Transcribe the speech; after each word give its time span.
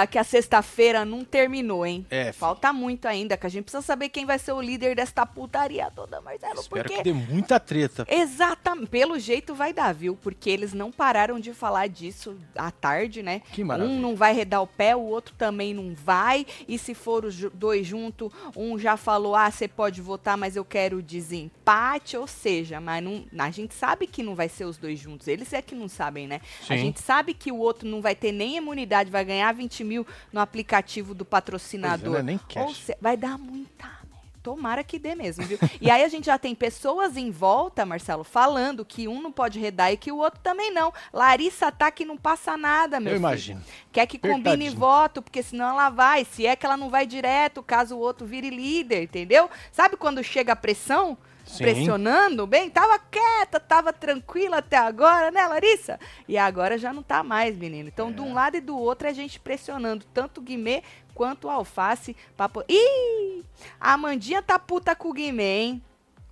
a, 0.00 0.06
que 0.06 0.18
a 0.18 0.24
sexta-feira 0.24 1.04
não 1.04 1.24
terminou, 1.24 1.84
hein? 1.84 2.06
É. 2.10 2.32
Falta 2.32 2.72
muito 2.72 3.06
ainda, 3.06 3.36
que 3.36 3.46
a 3.46 3.50
gente 3.50 3.64
precisa 3.64 3.82
saber 3.82 4.08
quem 4.08 4.26
vai 4.26 4.38
ser 4.38 4.52
o 4.52 4.60
líder 4.60 4.96
desta 4.96 5.24
putaria 5.26 5.90
toda, 5.94 6.20
Marcelo. 6.20 6.60
Espero 6.60 6.88
porque... 6.88 6.96
que 6.96 7.02
dê 7.02 7.12
muita 7.12 7.60
treta. 7.60 8.06
Exatamente, 8.08 8.88
pelo 8.88 9.18
jeito 9.18 9.54
vai 9.54 9.72
dar, 9.72 9.92
viu? 9.92 10.16
Porque 10.16 10.50
eles 10.50 10.72
não 10.72 10.90
pararam 10.90 11.38
de 11.38 11.52
falar 11.52 11.88
disso 11.88 12.36
à 12.56 12.70
tarde, 12.70 13.22
né? 13.22 13.42
Que 13.52 13.62
maravilha. 13.62 13.94
Um 13.94 14.00
não 14.00 14.16
vai 14.16 14.32
redar 14.32 14.62
o 14.62 14.66
pé, 14.66 14.94
o 14.96 15.00
outro 15.00 15.34
também 15.36 15.74
não 15.74 15.94
vai. 15.94 16.46
E 16.66 16.78
se 16.78 16.94
for 16.94 17.24
os 17.24 17.36
dois 17.52 17.86
juntos, 17.86 18.32
um 18.56 18.78
já 18.78 18.96
falou: 18.96 19.34
ah, 19.34 19.50
você 19.50 19.68
pode 19.68 20.00
votar, 20.00 20.36
mas 20.36 20.56
eu 20.56 20.64
quero 20.64 21.02
desempate. 21.02 22.16
Ou 22.16 22.26
seja, 22.26 22.80
mas 22.80 23.02
não, 23.02 23.24
a 23.38 23.50
gente 23.50 23.74
sabe 23.74 24.06
que 24.06 24.22
não 24.22 24.34
vai 24.34 24.48
ser 24.48 24.64
os 24.64 24.76
dois 24.76 24.98
juntos. 24.98 25.28
Eles 25.28 25.52
é 25.52 25.62
que 25.62 25.74
não 25.74 25.88
sabem, 25.88 26.26
né? 26.26 26.40
A 26.62 26.74
Sim. 26.74 26.78
gente 26.78 27.00
sabe 27.00 27.34
que 27.34 27.52
o 27.52 27.58
outro 27.58 27.88
não 27.88 28.00
vai 28.00 28.14
ter 28.14 28.32
nem 28.32 28.56
imunidade, 28.56 29.10
vai 29.10 29.24
ganhar 29.24 29.52
20 29.52 29.84
mil 29.84 29.99
no 30.32 30.40
aplicativo 30.40 31.14
do 31.14 31.24
patrocinador. 31.24 32.14
É, 32.14 32.18
né? 32.18 32.22
Nem 32.22 32.38
cash. 32.38 32.66
Ou 32.66 32.74
se- 32.74 32.96
vai 33.00 33.16
dar 33.16 33.38
muita. 33.38 34.00
Tomara 34.42 34.82
que 34.82 34.98
dê 34.98 35.14
mesmo, 35.14 35.44
viu? 35.44 35.58
e 35.82 35.90
aí 35.90 36.02
a 36.02 36.08
gente 36.08 36.24
já 36.24 36.38
tem 36.38 36.54
pessoas 36.54 37.14
em 37.14 37.30
volta, 37.30 37.84
Marcelo, 37.84 38.24
falando 38.24 38.86
que 38.86 39.06
um 39.06 39.20
não 39.20 39.30
pode 39.30 39.58
redar 39.60 39.92
e 39.92 39.98
que 39.98 40.10
o 40.10 40.16
outro 40.16 40.40
também 40.42 40.72
não. 40.72 40.94
Larissa 41.12 41.70
tá 41.70 41.90
que 41.90 42.06
não 42.06 42.16
passa 42.16 42.56
nada, 42.56 42.98
meu 42.98 43.12
Eu 43.12 43.18
filho. 43.18 43.28
imagino. 43.28 43.62
Quer 43.92 44.06
que 44.06 44.18
combine 44.18 44.70
voto, 44.70 45.20
porque 45.20 45.42
senão 45.42 45.68
ela 45.68 45.90
vai. 45.90 46.24
Se 46.24 46.46
é 46.46 46.56
que 46.56 46.64
ela 46.64 46.78
não 46.78 46.88
vai 46.88 47.06
direto, 47.06 47.62
caso 47.62 47.94
o 47.96 47.98
outro 47.98 48.26
vire 48.26 48.48
líder, 48.48 49.02
entendeu? 49.02 49.50
Sabe 49.70 49.98
quando 49.98 50.24
chega 50.24 50.54
a 50.54 50.56
pressão? 50.56 51.18
Sim. 51.50 51.64
Pressionando, 51.64 52.46
bem, 52.46 52.70
tava 52.70 52.98
quieta, 52.98 53.58
tava 53.58 53.92
tranquila 53.92 54.58
até 54.58 54.76
agora, 54.76 55.30
né, 55.32 55.44
Larissa? 55.46 55.98
E 56.28 56.38
agora 56.38 56.78
já 56.78 56.92
não 56.92 57.02
tá 57.02 57.22
mais, 57.24 57.56
menino. 57.56 57.88
Então, 57.88 58.12
de 58.12 58.20
um 58.20 58.32
lado 58.32 58.56
e 58.56 58.60
do 58.60 58.78
outro, 58.78 59.08
é 59.08 59.10
a 59.10 59.14
gente 59.14 59.40
pressionando 59.40 60.04
tanto 60.14 60.38
o 60.38 60.44
Guimê 60.44 60.82
quanto 61.14 61.48
o 61.48 61.50
Alface. 61.50 62.16
Pra... 62.36 62.48
po- 62.48 62.64
Ih! 62.68 63.44
A 63.80 63.94
Amandinha 63.94 64.40
tá 64.42 64.58
puta 64.58 64.94
com 64.94 65.08
o 65.08 65.12
Guimê, 65.12 65.58
hein? 65.60 65.82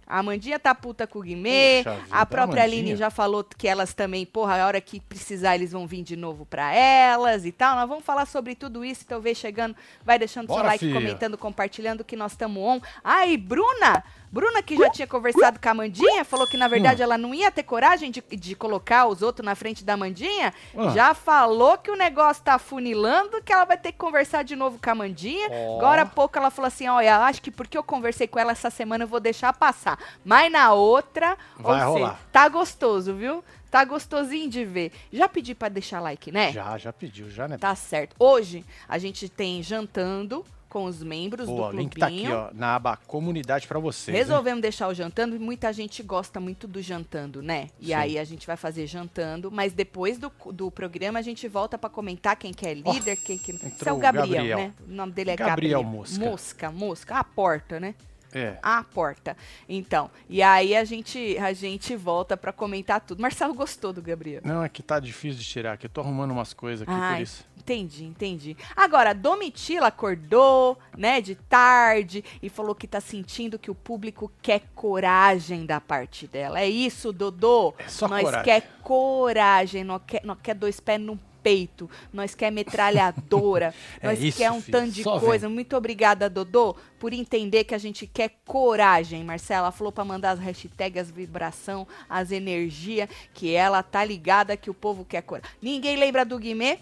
A 0.07 0.21
Amandinha 0.21 0.59
tá 0.59 0.75
puta 0.75 1.07
com 1.07 1.19
o 1.19 1.23
Guimê. 1.23 1.83
Puxa 1.85 1.99
a 2.11 2.25
própria 2.25 2.63
Amandinha. 2.63 2.83
Aline 2.85 2.97
já 2.97 3.11
falou 3.11 3.45
que 3.45 3.69
elas 3.69 3.93
também, 3.93 4.25
porra, 4.25 4.63
a 4.63 4.67
hora 4.67 4.81
que 4.81 5.01
precisar, 5.01 5.55
eles 5.55 5.73
vão 5.73 5.87
vir 5.87 6.03
de 6.03 6.17
novo 6.17 6.47
pra 6.47 6.73
elas 6.75 7.45
e 7.45 7.53
tal. 7.53 7.77
Nós 7.77 7.87
vamos 7.87 8.05
falar 8.05 8.25
sobre 8.25 8.55
tudo 8.55 8.83
isso. 8.83 9.03
Então, 9.05 9.21
vê 9.21 9.35
chegando, 9.35 9.77
vai 10.03 10.19
deixando 10.19 10.47
seu 10.47 10.55
Bora, 10.55 10.69
like, 10.69 10.79
filha. 10.87 10.95
comentando, 10.99 11.37
compartilhando 11.37 12.05
que 12.05 12.17
nós 12.17 12.33
estamos 12.33 12.63
on. 12.63 12.81
Ai, 13.05 13.37
Bruna! 13.37 14.03
Bruna, 14.31 14.63
que 14.63 14.77
já 14.77 14.91
tinha 14.91 15.07
conversado 15.07 15.59
com 15.61 15.69
a 15.69 15.73
Amandinha, 15.73 16.25
falou 16.25 16.47
que, 16.47 16.57
na 16.57 16.67
Hum. 16.67 16.71
verdade, 16.71 17.03
ela 17.03 17.17
não 17.19 17.35
ia 17.35 17.51
ter 17.51 17.63
coragem 17.63 18.11
de, 18.11 18.21
de 18.21 18.55
colocar 18.55 19.07
os 19.07 19.23
outros 19.23 19.45
na 19.45 19.55
frente 19.55 19.85
da 19.85 19.95
Amandinha. 19.95 20.53
Ah. 20.77 20.91
Já 20.91 21.15
falou 21.15 21.79
que 21.79 21.91
o 21.91 21.97
negócio 21.97 22.43
tá 22.43 22.59
funilando, 22.59 23.43
que 23.43 23.53
ela 23.53 23.65
vai 23.65 23.77
ter 23.79 23.93
que 23.93 23.99
conversar 23.99 24.43
de 24.45 24.55
novo 24.55 24.79
com 24.83 24.89
a 24.91 24.93
Amandinha. 24.93 25.49
Ó. 25.51 25.77
Agora 25.79 26.03
há 26.03 26.07
pouco 26.07 26.37
ela 26.39 26.51
falou 26.51 26.67
assim: 26.69 26.89
olha, 26.89 27.19
acho 27.21 27.41
que 27.43 27.51
porque 27.51 27.77
eu 27.79 27.83
conversei 27.83 28.27
com 28.27 28.39
ela 28.39 28.53
essa 28.53 28.71
semana 28.71 29.05
eu 29.05 29.09
vou 29.09 29.21
deixar 29.21 29.53
passar. 29.53 29.99
Mas 30.25 30.51
na 30.53 30.73
outra, 30.73 31.37
Vai 31.57 31.85
ou 31.87 31.93
rolar. 31.95 32.11
seja, 32.11 32.19
tá 32.33 32.49
gostoso, 32.49 33.15
viu? 33.15 33.43
Tá 33.71 33.85
gostosinho 33.85 34.49
de 34.49 34.65
ver. 34.65 34.93
Já 35.13 35.29
pedi 35.29 35.55
pra 35.55 35.69
deixar 35.69 36.01
like, 36.01 36.33
né? 36.33 36.53
Já, 36.53 36.79
já 36.79 36.91
pediu, 36.93 37.31
já, 37.31 37.47
né? 37.47 37.59
Tá 37.59 37.75
certo. 37.75 38.17
Hoje 38.19 38.65
a 38.89 38.97
gente 38.99 39.29
tem 39.29 39.63
jantando 39.63 40.43
com 40.69 40.85
os 40.85 41.03
membros 41.03 41.47
Boa, 41.47 41.69
o 41.69 41.71
do 41.73 41.77
link 41.79 41.97
tá 41.99 42.07
clubinho. 42.07 42.37
aqui, 42.39 42.55
ó, 42.55 42.59
na 42.59 42.75
aba 42.77 42.97
comunidade 42.97 43.67
pra 43.67 43.79
vocês. 43.79 44.15
hein? 44.15 44.23
Resolvemos 44.23 44.61
deixar 44.63 44.89
o 44.89 44.95
jantando 44.95 45.35
e 45.35 45.39
muita 45.39 45.73
gente 45.73 46.03
gosta 46.03 46.39
muito 46.39 46.67
do 46.69 46.81
jantando, 46.83 47.43
né? 47.43 47.69
E 47.81 47.87
Sim. 47.87 47.95
aí 47.95 48.19
a 48.19 48.25
gente 48.25 48.47
vai 48.47 48.57
fazer 48.57 48.87
jantando, 48.87 49.51
mas 49.51 49.73
depois 49.73 50.19
do, 50.19 50.31
do 50.53 50.71
programa 50.71 51.19
a 51.19 51.23
gente 51.23 51.49
volta 51.49 51.77
pra 51.79 51.89
comentar 51.91 52.37
quem 52.37 52.53
que 52.53 52.67
é 52.67 52.75
líder, 52.75 53.17
quem 53.17 53.39
que. 53.39 53.53
Esse 53.53 53.89
é 53.89 53.93
o 53.93 53.97
o 53.97 53.99
Gabriel, 53.99 54.29
Gabriel. 54.29 54.59
né? 54.59 54.73
O 54.89 54.93
nome 54.93 55.13
dele 55.13 55.31
é 55.31 55.37
Gabriel 55.37 55.81
Gabriel. 55.81 55.99
Mosca. 55.99 56.25
Mosca, 56.25 56.71
Mosca. 56.71 57.15
A 57.19 57.25
porta, 57.25 57.81
né? 57.81 57.95
É. 58.31 58.59
A 58.63 58.85
porta. 58.85 59.35
Então, 59.67 60.11
e 60.29 60.43
aí 60.43 60.77
a 60.77 60.85
gente 60.85 61.39
a 61.39 61.51
gente 61.55 61.97
volta 61.97 62.37
pra 62.37 62.53
comentar 62.53 63.01
tudo. 63.01 63.23
Marcelo 63.23 63.55
gostou 63.55 63.91
do 63.91 64.03
Gabriel. 64.03 64.43
Não, 64.45 64.63
é 64.63 64.69
que 64.69 64.83
tá 64.83 65.01
difícil 65.01 65.41
de 65.41 65.47
tirar 65.49 65.73
aqui. 65.73 65.87
Eu 65.87 65.91
tô 65.91 66.03
arrumando 66.03 66.31
umas 66.33 66.53
coisas 66.53 66.83
aqui 66.83 66.93
por 66.95 67.03
Ai, 67.03 67.23
isso. 67.23 67.48
Entendi, 67.69 68.05
entendi. 68.05 68.57
Agora, 68.75 69.13
Domitila 69.13 69.89
acordou, 69.89 70.79
né, 70.97 71.21
de 71.21 71.35
tarde 71.35 72.25
e 72.43 72.49
falou 72.49 72.75
que 72.75 72.87
tá 72.87 73.01
sentindo 73.01 73.59
que 73.59 73.71
o 73.71 73.75
público 73.75 74.33
quer 74.41 74.63
coragem 74.75 75.67
da 75.67 75.81
parte 75.81 76.27
dela. 76.27 76.61
É 76.61 76.69
isso, 76.69 77.13
Dodô. 77.13 77.75
É 77.79 77.89
só 77.89 78.09
nós 78.09 78.23
coragem. 78.23 78.45
quer 78.45 78.69
coragem, 78.83 79.85
nós 79.85 80.01
quer, 80.07 80.25
nós 80.25 80.39
quer 80.43 80.55
dois 80.55 80.81
pés 80.81 81.01
no 81.01 81.19
peito, 81.43 81.89
nós 82.13 82.35
quer 82.35 82.51
metralhadora, 82.51 83.73
É 84.01 84.07
nós 84.07 84.21
isso, 84.21 84.39
quer 84.39 84.51
um 84.51 84.61
filha, 84.61 84.81
tanto 84.81 84.93
de 84.93 85.05
coisa. 85.05 85.49
Muito 85.49 85.77
obrigada, 85.77 86.29
Dodô, 86.29 86.75
por 86.99 87.13
entender 87.13 87.65
que 87.65 87.75
a 87.75 87.79
gente 87.79 88.07
quer 88.07 88.31
coragem. 88.45 89.23
Marcela 89.25 89.71
falou 89.71 89.93
pra 89.93 90.05
mandar 90.05 90.31
as 90.31 90.41
hashtags, 90.41 91.03
as 91.03 91.11
vibração, 91.11 91.87
as 92.09 92.33
energia, 92.33 93.09
que 93.35 93.55
ela 93.55 93.83
tá 93.83 94.05
ligada 94.05 94.57
que 94.57 94.71
o 94.71 94.75
povo 94.75 95.05
quer 95.05 95.23
coragem. 95.23 95.51
Ninguém 95.63 95.97
lembra 95.97 96.25
do 96.25 96.39
Guimê? 96.39 96.79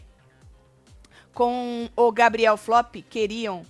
Com 1.37 1.87
o 1.95 2.11
Gabriel 2.11 2.57
Flop, 2.57 2.95
queriam 3.11 3.63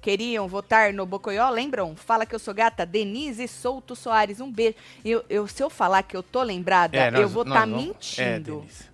queriam 0.00 0.46
votar 0.46 0.92
no 0.92 1.04
Bocoió, 1.04 1.50
lembram? 1.50 1.96
Fala 1.96 2.24
que 2.24 2.32
eu 2.32 2.38
sou 2.38 2.54
gata, 2.54 2.86
Denise 2.86 3.48
Souto 3.48 3.96
Soares, 3.96 4.40
um 4.40 4.48
beijo. 4.52 4.76
Eu, 5.04 5.24
eu, 5.28 5.48
se 5.48 5.60
eu 5.60 5.68
falar 5.68 6.04
que 6.04 6.16
eu 6.16 6.22
tô 6.22 6.40
lembrada, 6.44 6.96
É, 6.96 7.10
nós- 7.10 7.20
eu 7.22 7.28
vou 7.28 7.42
estar 7.42 7.66
vamos- 7.66 8.16
É, 8.16 8.34
mentindo. 8.38 8.60
Denise. 8.60 8.84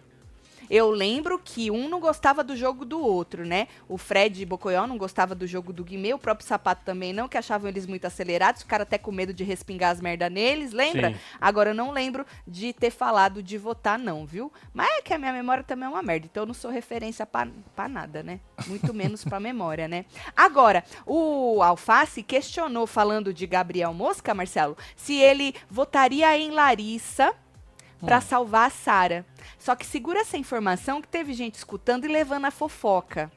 Eu 0.68 0.90
lembro 0.90 1.38
que 1.42 1.70
um 1.70 1.88
não 1.88 2.00
gostava 2.00 2.42
do 2.42 2.56
jogo 2.56 2.84
do 2.84 3.00
outro, 3.00 3.44
né? 3.44 3.68
O 3.88 3.98
Fred 3.98 4.44
Bocoió 4.44 4.86
não 4.86 4.96
gostava 4.96 5.34
do 5.34 5.46
jogo 5.46 5.72
do 5.72 5.84
Guimê, 5.84 6.14
o 6.14 6.18
próprio 6.18 6.46
Sapato 6.46 6.84
também 6.84 7.12
não, 7.12 7.28
que 7.28 7.38
achavam 7.38 7.68
eles 7.68 7.86
muito 7.86 8.06
acelerados, 8.06 8.62
ficaram 8.62 8.82
até 8.82 8.98
com 8.98 9.12
medo 9.12 9.32
de 9.32 9.44
respingar 9.44 9.90
as 9.90 10.00
merda 10.00 10.28
neles, 10.28 10.72
lembra? 10.72 11.10
Sim. 11.10 11.16
Agora 11.40 11.70
eu 11.70 11.74
não 11.74 11.90
lembro 11.90 12.24
de 12.46 12.72
ter 12.72 12.90
falado 12.90 13.42
de 13.42 13.58
votar 13.58 13.98
não, 13.98 14.26
viu? 14.26 14.52
Mas 14.72 14.88
é 14.98 15.02
que 15.02 15.14
a 15.14 15.18
minha 15.18 15.32
memória 15.32 15.64
também 15.64 15.86
é 15.86 15.90
uma 15.90 16.02
merda, 16.02 16.26
então 16.30 16.42
eu 16.42 16.46
não 16.46 16.54
sou 16.54 16.70
referência 16.70 17.26
pra 17.26 17.88
nada, 17.88 18.22
né? 18.22 18.40
Muito 18.66 18.92
menos 18.92 19.24
pra 19.24 19.38
memória, 19.40 19.88
né? 19.88 20.04
Agora, 20.36 20.84
o 21.06 21.62
Alface 21.62 22.22
questionou, 22.22 22.86
falando 22.86 23.32
de 23.32 23.46
Gabriel 23.46 23.92
Mosca, 23.92 24.34
Marcelo, 24.34 24.76
se 24.96 25.16
ele 25.16 25.54
votaria 25.70 26.36
em 26.38 26.50
Larissa 26.50 27.34
pra 28.04 28.20
salvar 28.20 28.68
a 28.68 28.70
Sara. 28.70 29.26
Só 29.58 29.74
que 29.74 29.86
segura 29.86 30.20
essa 30.20 30.36
informação 30.36 31.00
que 31.00 31.08
teve 31.08 31.32
gente 31.32 31.54
escutando 31.54 32.04
e 32.04 32.08
levando 32.08 32.46
a 32.46 32.50
fofoca. 32.50 33.30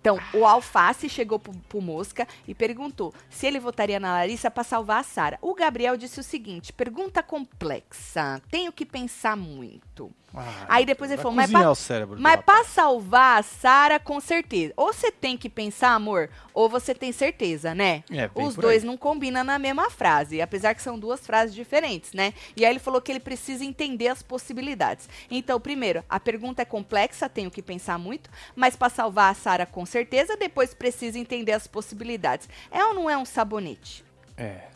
Então, 0.00 0.18
o 0.32 0.46
Alface 0.46 1.08
chegou 1.08 1.38
pro, 1.38 1.52
pro 1.52 1.80
Mosca 1.80 2.26
e 2.46 2.54
perguntou 2.54 3.12
se 3.28 3.46
ele 3.46 3.58
votaria 3.58 3.98
na 3.98 4.12
Larissa 4.12 4.50
pra 4.50 4.62
salvar 4.62 5.00
a 5.00 5.02
Sara. 5.02 5.38
O 5.42 5.54
Gabriel 5.54 5.96
disse 5.96 6.20
o 6.20 6.24
seguinte: 6.24 6.72
pergunta 6.72 7.22
complexa, 7.22 8.40
tenho 8.50 8.72
que 8.72 8.86
pensar 8.86 9.36
muito. 9.36 9.87
Ah, 10.34 10.66
Aí 10.68 10.84
depois 10.84 11.10
ele 11.10 11.22
falou, 11.22 11.34
mas 11.34 11.50
pra- 11.50 11.70
o 11.70 11.74
cérebro 11.74 12.16
do 12.16 12.22
Mas 12.22 12.40
pra 12.42 12.62
salvar 12.62 13.40
a 13.40 13.42
Sara, 13.42 13.98
com 13.98 14.20
certeza. 14.20 14.74
Ou 14.76 14.92
você 14.92 15.10
tem 15.10 15.38
que 15.38 15.48
pensar, 15.48 15.92
amor, 15.94 16.28
ou 16.52 16.68
você 16.68 16.94
tem 16.94 17.10
certeza, 17.12 17.74
né? 17.74 18.04
É, 18.10 18.30
Os 18.34 18.54
dois 18.54 18.82
aí. 18.82 18.86
não 18.86 18.96
combinam 18.98 19.42
na 19.42 19.58
mesma 19.58 19.88
frase, 19.88 20.42
apesar 20.42 20.74
que 20.74 20.82
são 20.82 20.98
duas 20.98 21.26
frases 21.26 21.54
diferentes, 21.54 22.12
né? 22.12 22.34
E 22.54 22.64
aí 22.64 22.70
ele 22.72 22.78
falou 22.78 23.00
que 23.00 23.10
ele 23.10 23.20
precisa 23.20 23.64
entender 23.64 24.08
as 24.08 24.22
possibilidades. 24.22 25.08
Então, 25.30 25.58
primeiro, 25.58 26.04
a 26.08 26.20
pergunta 26.20 26.60
é 26.60 26.64
complexa, 26.66 27.26
tenho 27.28 27.50
que 27.50 27.62
pensar 27.62 27.98
muito, 27.98 28.28
mas 28.54 28.76
pra 28.76 28.90
salvar 28.90 29.32
a 29.32 29.34
Sara, 29.34 29.64
com 29.64 29.86
certeza, 29.86 30.36
depois 30.36 30.74
precisa 30.74 31.18
entender 31.18 31.52
as 31.52 31.66
possibilidades. 31.66 32.48
É 32.70 32.84
ou 32.84 32.92
não 32.92 33.08
é 33.08 33.16
um 33.16 33.24
sabonete? 33.24 34.04
É. 34.36 34.68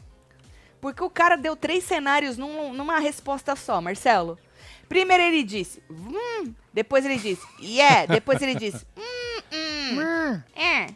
Porque 0.80 1.04
o 1.04 1.10
cara 1.10 1.36
deu 1.36 1.54
três 1.54 1.84
cenários 1.84 2.36
num- 2.36 2.72
numa 2.72 2.98
resposta 2.98 3.54
só, 3.54 3.80
Marcelo. 3.80 4.36
Primeiro 4.88 5.22
ele 5.22 5.42
disse, 5.42 5.82
hum, 5.90 6.52
depois 6.72 7.04
ele 7.04 7.16
disse, 7.16 7.42
yeah, 7.60 8.06
depois 8.06 8.40
ele 8.42 8.54
disse, 8.54 8.84
hum, 8.96 9.42
hum, 9.98 10.42
é. 10.54 10.86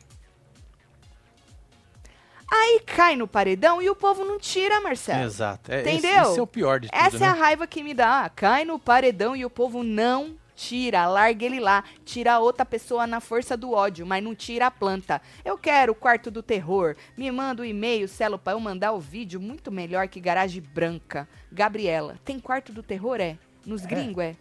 Aí 2.50 2.80
cai 2.86 3.16
no 3.16 3.26
paredão 3.26 3.82
e 3.82 3.90
o 3.90 3.94
povo 3.96 4.24
não 4.24 4.38
tira, 4.38 4.80
Marcelo. 4.80 5.24
Exato. 5.24 5.72
É, 5.72 5.80
Entendeu? 5.80 6.22
Esse, 6.22 6.30
esse 6.30 6.38
é 6.38 6.42
o 6.42 6.46
pior 6.46 6.78
de 6.78 6.88
tudo, 6.88 6.98
Essa 6.98 7.18
né? 7.18 7.26
é 7.26 7.28
a 7.28 7.32
raiva 7.32 7.66
que 7.66 7.82
me 7.82 7.92
dá. 7.92 8.30
Cai 8.34 8.64
no 8.64 8.78
paredão 8.78 9.34
e 9.34 9.44
o 9.44 9.50
povo 9.50 9.82
não 9.82 10.36
tira, 10.56 11.06
larga 11.06 11.44
ele 11.44 11.60
lá, 11.60 11.84
tira 12.04 12.32
a 12.32 12.38
outra 12.38 12.64
pessoa 12.64 13.06
na 13.06 13.20
força 13.20 13.56
do 13.56 13.72
ódio, 13.72 14.06
mas 14.06 14.24
não 14.24 14.34
tira 14.34 14.66
a 14.66 14.70
planta. 14.70 15.20
Eu 15.44 15.58
quero 15.58 15.92
o 15.92 15.94
quarto 15.94 16.30
do 16.30 16.42
terror. 16.42 16.96
Me 17.16 17.30
manda 17.30 17.62
o 17.62 17.64
e-mail, 17.64 18.08
Celo, 18.08 18.38
pra 18.38 18.54
eu 18.54 18.60
mandar 18.60 18.92
o 18.92 19.00
vídeo 19.00 19.38
muito 19.38 19.70
melhor 19.70 20.08
que 20.08 20.18
garagem 20.18 20.62
branca. 20.62 21.28
Gabriela, 21.52 22.16
tem 22.24 22.40
quarto 22.40 22.72
do 22.72 22.82
terror, 22.82 23.20
é? 23.20 23.36
Nos 23.66 23.84
gringos, 23.84 24.22
é? 24.24 24.36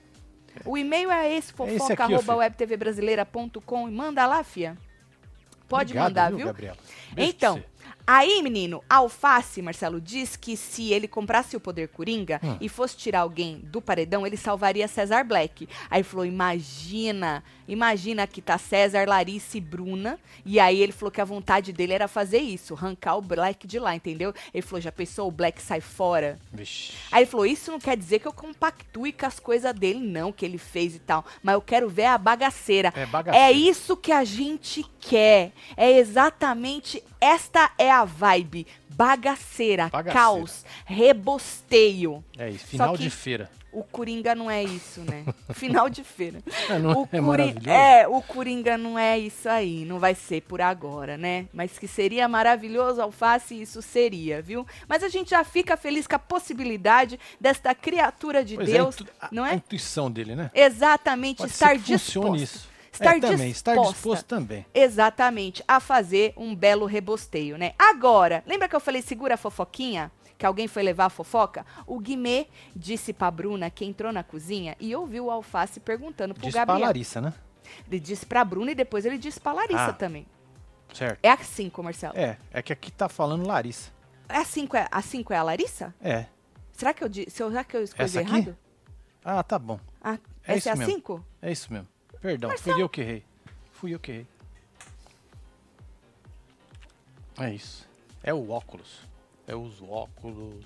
O 0.63 0.77
e-mail 0.77 1.12
é 1.12 1.33
esse, 1.36 1.51
aqui, 1.51 1.62
ó, 1.63 1.68
fofoca, 1.68 2.06
filho. 2.06 2.18
arroba 2.18 2.36
webtvbrasileira.com 2.38 3.89
e 3.89 3.92
manda 3.92 4.25
lá, 4.25 4.44
fia. 4.44 4.77
Pode 5.68 5.98
Obrigado, 5.98 6.38
mandar, 6.38 6.54
viu? 6.56 6.75
Então. 7.18 7.63
Aí, 8.07 8.42
menino, 8.44 8.83
Alface, 8.88 9.63
Marcelo, 9.63 10.00
diz 10.00 10.36
que 10.36 10.56
se 10.56 10.94
ele 10.94 11.07
comprasse 11.07 11.57
o 11.57 11.60
poder 11.60 11.88
Coringa 11.88 12.39
Hum. 12.44 12.56
e 12.62 12.69
fosse 12.69 12.95
tirar 12.95 13.22
alguém 13.22 13.57
do 13.63 13.81
paredão, 13.81 14.27
ele 14.27 14.38
salvaria 14.38 14.88
César 14.88 15.24
Black. 15.24 15.68
Aí 15.89 16.04
falou: 16.04 16.24
imagina, 16.24 17.44
imagina 17.67 18.25
que 18.27 18.41
tá 18.41 18.57
César, 18.57 19.07
Larissa 19.07 19.57
e 19.57 19.62
Bruna. 19.62 20.19
E 20.45 20.59
aí 20.59 20.81
ele 20.81 20.91
falou 20.91 21.12
que 21.12 21.21
a 21.21 21.25
vontade 21.25 21.71
dele 21.73 21.94
era 21.94 22.07
fazer 22.07 22.39
isso, 22.39 22.73
arrancar 22.73 23.15
o 23.17 23.21
Black 23.21 23.65
de 23.67 23.79
lá, 23.79 23.95
entendeu? 23.95 24.33
Ele 24.53 24.62
falou: 24.62 24.81
já 24.81 24.91
pensou, 24.91 25.27
o 25.27 25.31
Black 25.31 25.62
sai 25.62 25.81
fora? 25.81 26.38
Vixe. 26.51 26.94
Aí 27.12 27.23
ele 27.23 27.29
falou: 27.31 27.45
Isso 27.45 27.71
não 27.71 27.79
quer 27.79 27.97
dizer 27.97 28.19
que 28.19 28.27
eu 28.27 28.33
compactue 28.33 29.12
com 29.12 29.25
as 29.25 29.39
coisas 29.39 29.73
dele, 29.73 30.00
não, 30.00 30.31
que 30.31 30.45
ele 30.45 30.57
fez 30.57 30.95
e 30.95 31.00
tal. 31.00 31.25
Mas 31.44 31.53
eu 31.56 31.62
quero 31.62 31.89
ver 31.89 32.06
a 32.06 32.17
bagaceira. 32.17 32.94
É 32.95 33.06
bagaceira. 33.06 33.47
É 33.47 33.51
isso 33.51 33.95
que 33.97 34.12
a 34.12 34.23
gente 34.23 34.85
quer. 35.00 35.51
É 35.75 35.91
exatamente 35.97 37.03
esta 37.19 37.71
é 37.77 37.89
a 37.91 38.03
vibe. 38.06 38.67
Bagaceira, 38.89 39.89
Bagaceira. 39.89 40.13
caos, 40.13 40.63
rebosteio. 40.85 42.23
É 42.38 42.50
isso, 42.50 42.65
final 42.67 42.94
que- 42.95 43.03
de 43.03 43.09
feira. 43.09 43.50
O 43.77 43.83
Coringa 43.83 44.33
não 44.33 44.50
é 44.50 44.63
isso, 44.63 45.01
né? 45.01 45.25
Final 45.54 45.89
de 45.89 46.04
feira. 46.04 46.42
É, 46.69 46.80
não 46.80 46.92
O 46.92 47.04
é 47.04 47.07
Cori- 47.07 47.22
maravilhoso? 47.22 47.69
é, 47.69 48.07
o 48.07 48.22
Coringa 48.22 48.77
não 48.77 48.98
é 48.98 49.19
isso 49.19 49.50
aí, 49.50 49.83
não 49.86 50.00
vai 50.00 50.16
ser 50.16 50.42
por 50.44 50.62
agora, 50.62 51.18
né? 51.18 51.48
Mas 51.54 51.77
que 51.77 51.88
seria 51.88 52.27
maravilhoso, 52.27 53.01
alface, 53.01 53.60
isso 53.62 53.81
seria, 53.81 54.42
viu? 54.42 54.66
Mas 54.88 55.04
a 55.04 55.10
gente 55.10 55.30
já 55.31 55.44
fica 55.44 55.75
feliz 55.75 56.07
com 56.07 56.16
a 56.16 56.19
possibilidade 56.19 57.19
desta 57.39 57.75
criatura 57.75 58.44
de 58.45 58.56
Pois 58.56 58.69
é, 58.69 58.72
Deus, 58.74 58.95
a, 59.19 59.27
não 59.31 59.44
a 59.44 59.51
é? 59.51 59.56
intuição 59.56 60.10
dele, 60.10 60.36
né? 60.36 60.50
Exatamente, 60.54 61.38
Pode 61.39 61.51
estar 61.51 61.77
disposto. 61.77 62.36
isso. 62.36 62.69
Estar 62.94 63.18
é, 63.18 63.19
também, 63.19 63.50
estar 63.50 63.72
disposta. 63.74 63.94
disposto 63.94 64.25
também. 64.25 64.66
Exatamente, 64.74 65.62
a 65.68 65.81
fazer 65.81 66.31
um 66.38 66.56
belo 66.56 66.86
rebosteio, 66.86 67.57
né? 67.57 67.74
Agora, 67.77 68.42
lembra 68.48 68.69
que 68.69 68.75
eu 68.75 68.80
falei 68.80 69.01
segura 69.01 69.33
a 69.33 69.38
fofoquinha? 69.38 70.10
Que 70.38 70.46
alguém 70.46 70.68
foi 70.68 70.84
levar 70.84 71.06
a 71.06 71.10
fofoca? 71.10 71.66
O 71.88 72.00
Guimê 72.00 72.48
disse 72.76 73.14
pra 73.14 73.32
Bruna 73.32 73.70
que 73.70 73.86
entrou 73.86 74.12
na 74.12 74.24
cozinha 74.24 74.76
e 74.80 74.94
ouviu 74.96 75.26
o 75.26 75.32
Alface 75.32 75.80
perguntando 75.80 76.34
pro 76.34 76.44
pra 76.50 76.52
Gabriel. 76.66 76.88
Larissa, 76.88 77.22
né? 77.22 77.34
Ele 77.88 78.00
disse 78.00 78.26
pra 78.26 78.44
Bruna 78.44 78.72
e 78.72 78.76
depois 78.76 79.06
ele 79.06 79.18
disse 79.18 79.40
pra 79.40 79.54
Larissa 79.54 79.86
Ah. 79.88 79.94
também. 79.94 80.26
Certo. 80.94 81.20
É 81.24 81.32
assim, 81.32 81.70
comercial. 81.70 82.14
É, 82.16 82.38
é 82.52 82.62
que 82.62 82.72
aqui 82.74 82.92
tá 82.92 83.08
falando 83.10 83.48
Larissa. 83.48 83.92
É 84.28 84.38
a 84.38 84.46
5 84.46 84.76
é, 84.76 84.88
a 84.92 85.02
cinco 85.02 85.34
é 85.34 85.38
a 85.38 85.44
Larissa? 85.44 85.94
É. 86.02 86.26
Será 86.74 86.94
que 86.94 87.04
eu 87.04 87.10
disse, 87.10 87.30
será 87.32 87.64
que 87.64 87.78
eu 87.78 87.84
escolhi 87.84 88.18
errado? 88.18 88.58
Ah, 89.24 89.42
tá 89.44 89.58
bom. 89.58 89.80
Ah, 90.02 90.18
É 90.44 90.54
essa 90.54 90.54
é 90.54 90.58
isso 90.58 90.70
a 90.70 90.76
mesmo. 90.76 90.94
5? 90.94 91.26
É 91.42 91.52
isso 91.52 91.72
mesmo. 91.74 91.88
Perdão, 92.22 92.50
Marcelo. 92.50 92.74
fui 92.76 92.84
eu 92.84 92.90
que 92.90 93.02
errei. 93.02 93.24
Fui 93.72 93.94
eu 93.94 94.00
que 94.00 94.12
errei. 94.12 94.28
É 97.40 97.50
isso. 97.54 97.88
É 98.24 98.34
o 98.34 98.50
óculos. 98.50 99.02
É 99.47 99.56
os 99.56 99.81
óculos. 99.81 100.65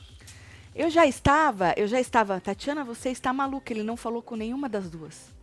Eu 0.75 0.89
já 0.89 1.05
estava, 1.05 1.73
eu 1.75 1.87
já 1.87 1.99
estava, 1.99 2.39
Tatiana, 2.39 2.83
você 2.83 3.09
está 3.09 3.33
maluca, 3.33 3.73
ele 3.73 3.83
não 3.83 3.97
falou 3.97 4.21
com 4.21 4.35
nenhuma 4.35 4.69
das 4.69 4.89
duas. 4.89 5.38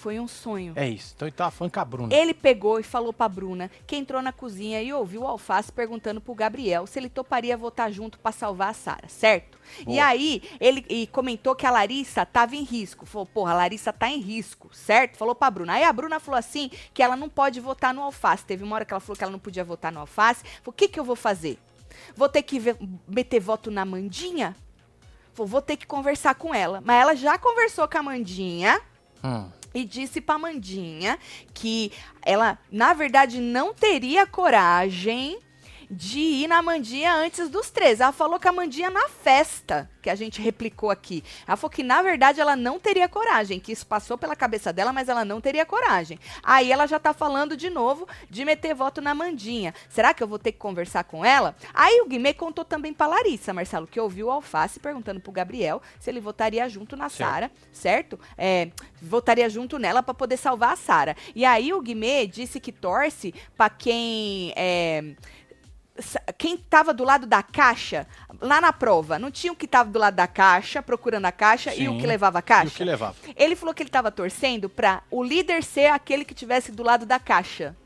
Foi 0.00 0.18
um 0.18 0.26
sonho. 0.26 0.72
É 0.76 0.88
isso. 0.88 1.12
Então 1.14 1.28
ele 1.28 1.36
tava 1.36 1.50
falando 1.50 1.74
com 1.74 1.80
a 1.80 1.84
Bruna. 1.84 2.14
Ele 2.14 2.32
pegou 2.32 2.80
e 2.80 2.82
falou 2.82 3.12
pra 3.12 3.28
Bruna, 3.28 3.70
que 3.86 3.94
entrou 3.94 4.22
na 4.22 4.32
cozinha 4.32 4.80
e 4.82 4.90
ouviu 4.94 5.20
o 5.20 5.26
Alface 5.26 5.70
perguntando 5.70 6.22
pro 6.22 6.34
Gabriel 6.34 6.86
se 6.86 6.98
ele 6.98 7.10
toparia 7.10 7.54
votar 7.54 7.92
junto 7.92 8.18
pra 8.18 8.32
salvar 8.32 8.70
a 8.70 8.72
Sara, 8.72 9.08
certo? 9.08 9.58
E 9.80 9.84
Boa. 9.84 10.04
aí, 10.06 10.42
ele 10.58 10.86
e 10.88 11.06
comentou 11.08 11.54
que 11.54 11.66
a 11.66 11.70
Larissa 11.70 12.24
tava 12.24 12.56
em 12.56 12.62
risco. 12.62 13.04
Falou, 13.04 13.26
porra, 13.26 13.52
a 13.52 13.56
Larissa 13.56 13.92
tá 13.92 14.08
em 14.08 14.20
risco, 14.20 14.70
certo? 14.74 15.18
Falou 15.18 15.34
pra 15.34 15.50
Bruna. 15.50 15.74
Aí 15.74 15.84
a 15.84 15.92
Bruna 15.92 16.18
falou 16.18 16.38
assim, 16.38 16.70
que 16.94 17.02
ela 17.02 17.14
não 17.14 17.28
pode 17.28 17.60
votar 17.60 17.92
no 17.92 18.00
Alface. 18.00 18.42
Teve 18.46 18.64
uma 18.64 18.76
hora 18.76 18.86
que 18.86 18.94
ela 18.94 19.00
falou 19.00 19.18
que 19.18 19.22
ela 19.22 19.30
não 19.32 19.38
podia 19.38 19.62
votar 19.64 19.92
no 19.92 20.00
Alface. 20.00 20.42
Falou, 20.62 20.68
o 20.68 20.72
que 20.72 20.88
que 20.88 20.98
eu 20.98 21.04
vou 21.04 21.14
fazer? 21.14 21.58
Vou 22.16 22.26
ter 22.30 22.42
que 22.42 22.58
ve- 22.58 22.76
meter 23.06 23.38
voto 23.38 23.70
na 23.70 23.84
Mandinha? 23.84 24.56
Falou, 25.34 25.46
vou 25.46 25.60
ter 25.60 25.76
que 25.76 25.86
conversar 25.86 26.34
com 26.36 26.54
ela. 26.54 26.80
Mas 26.82 27.02
ela 27.02 27.14
já 27.14 27.36
conversou 27.36 27.86
com 27.86 27.98
a 27.98 28.02
Mandinha 28.02 28.80
Hum. 29.22 29.50
E 29.74 29.84
disse 29.84 30.20
pra 30.20 30.38
Mandinha 30.38 31.18
que 31.54 31.92
ela, 32.22 32.58
na 32.70 32.92
verdade, 32.92 33.40
não 33.40 33.72
teria 33.72 34.26
coragem 34.26 35.38
de 35.90 36.18
ir 36.18 36.48
na 36.48 36.62
Mandinha 36.62 37.14
antes 37.14 37.48
dos 37.48 37.70
três. 37.70 38.00
Ela 38.00 38.12
falou 38.12 38.40
que 38.40 38.48
a 38.48 38.52
Mandinha 38.52 38.90
na 38.90 39.08
festa, 39.08 39.90
que 40.00 40.08
a 40.08 40.14
gente 40.14 40.40
replicou 40.40 40.90
aqui. 40.90 41.22
Ela 41.46 41.56
falou 41.56 41.70
que, 41.70 41.82
na 41.82 42.00
verdade, 42.02 42.40
ela 42.40 42.56
não 42.56 42.78
teria 42.78 43.08
coragem, 43.08 43.60
que 43.60 43.72
isso 43.72 43.86
passou 43.86 44.16
pela 44.16 44.34
cabeça 44.34 44.72
dela, 44.72 44.92
mas 44.92 45.08
ela 45.08 45.24
não 45.24 45.40
teria 45.40 45.66
coragem. 45.66 46.18
Aí 46.42 46.72
ela 46.72 46.86
já 46.86 46.98
tá 46.98 47.12
falando 47.12 47.56
de 47.56 47.68
novo 47.68 48.08
de 48.28 48.44
meter 48.44 48.74
voto 48.74 49.00
na 49.00 49.14
Mandinha. 49.14 49.74
Será 49.88 50.14
que 50.14 50.22
eu 50.22 50.28
vou 50.28 50.38
ter 50.38 50.52
que 50.52 50.58
conversar 50.58 51.04
com 51.04 51.24
ela? 51.24 51.54
Aí 51.74 52.00
o 52.00 52.08
Guimê 52.08 52.32
contou 52.32 52.64
também 52.64 52.92
pra 52.92 53.06
Larissa, 53.06 53.52
Marcelo, 53.52 53.86
que 53.86 54.00
ouviu 54.00 54.28
o 54.28 54.30
Alface 54.30 54.80
perguntando 54.80 55.20
pro 55.20 55.32
Gabriel 55.32 55.82
se 55.98 56.10
ele 56.10 56.20
votaria 56.20 56.68
junto 56.68 56.96
na. 56.96 57.10
Sara, 57.10 57.50
certo? 57.72 58.18
É, 58.38 58.70
votaria 59.02 59.48
junto 59.50 59.78
nela 59.78 60.02
pra 60.02 60.14
poder 60.14 60.36
salvar 60.36 60.72
a 60.72 60.76
Sara. 60.76 61.16
E 61.34 61.44
aí 61.44 61.72
o 61.72 61.80
Guimê 61.80 62.26
disse 62.26 62.60
que 62.60 62.72
torce 62.72 63.34
pra 63.56 63.68
quem 63.68 64.52
é, 64.56 65.16
quem 66.38 66.56
tava 66.56 66.92
do 66.94 67.04
lado 67.04 67.26
da 67.26 67.42
caixa, 67.42 68.06
lá 68.40 68.60
na 68.60 68.72
prova, 68.72 69.18
não 69.18 69.30
tinha 69.30 69.52
o 69.52 69.56
que 69.56 69.66
tava 69.66 69.90
do 69.90 69.98
lado 69.98 70.14
da 70.14 70.26
caixa, 70.26 70.82
procurando 70.82 71.26
a 71.26 71.32
caixa, 71.32 71.74
e 71.74 71.88
o 71.88 71.92
Sim. 71.92 71.98
que 71.98 72.06
levava 72.06 72.38
a 72.38 72.40
E 72.40 72.42
caixa? 72.42 72.68
o 72.74 72.76
que 72.76 72.84
levava? 72.84 73.14
Ele 73.36 73.54
falou 73.56 73.74
que 73.74 73.82
ele 73.82 73.90
tava 73.90 74.10
torcendo 74.10 74.68
pra 74.68 75.02
o 75.10 75.22
líder 75.22 75.62
ser 75.62 75.86
aquele 75.92 76.24
que 76.24 76.34
tivesse 76.34 76.72
do 76.72 76.82
lado 76.82 77.04
da 77.06 77.18
caixa. 77.18 77.76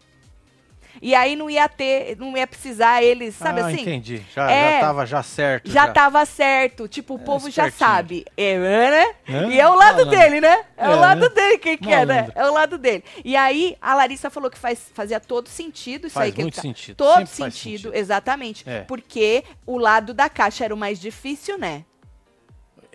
E 1.07 1.15
aí 1.15 1.37
não 1.37 1.51
ia 1.51 1.69
ter, 1.69 2.17
não 2.19 2.35
ia 2.35 2.47
precisar 2.47 3.03
eles, 3.03 3.35
sabe 3.35 3.61
ah, 3.61 3.67
assim? 3.67 3.83
entendi. 3.83 4.23
Já, 4.35 4.51
É. 4.51 4.73
já 4.73 4.81
tava 4.81 5.05
já 5.07 5.23
certo. 5.23 5.71
Já 5.71 5.89
tava 5.93 6.25
certo. 6.25 6.89
Tipo, 6.89 7.15
o 7.17 7.19
povo 7.19 7.51
já 7.51 7.69
espertinho. 7.69 7.91
sabe. 7.91 8.25
É, 8.35 8.59
né? 8.59 9.15
É, 9.29 9.47
E 9.51 9.61
é 9.61 9.69
o 9.69 9.75
lado 9.75 9.99
malandro. 9.99 10.19
dele, 10.19 10.41
né? 10.41 10.65
É, 10.79 10.89
o 10.89 10.93
É, 10.93 10.97
lado 10.97 11.21
né? 11.21 11.29
dele 11.29 11.59
quem 11.59 11.77
quer, 11.77 12.07
né? 12.07 12.15
Malandro. 12.23 12.33
É 12.35 12.51
o 12.51 12.53
lado 12.55 12.79
dele. 12.79 13.05
E 13.23 13.37
aí, 13.37 13.77
a 13.83 13.95
Larissa 13.95 14.31
falou 14.31 14.51
que 14.51 14.59
faz, 14.59 14.91
fazia 14.95 15.21
todo 15.21 15.47
sentido 15.49 16.07
isso 16.07 16.15
Faz 16.15 16.25
aí 16.29 16.33
que 16.33 16.41
muito 16.41 16.55
ele 16.55 16.57
tá. 16.57 16.63
sentido. 16.63 16.97
Todo 16.97 17.27
sentido, 17.27 17.53
sentido. 17.53 17.95
exatamente. 17.95 18.65
É. 18.67 18.81
Porque 18.81 19.45
o 19.67 19.77
lado 19.77 20.15
da 20.15 20.31
caixa 20.31 20.65
era 20.65 20.75
o 20.75 20.79
mais 20.79 20.99
difícil, 20.99 21.59
né? 21.59 21.85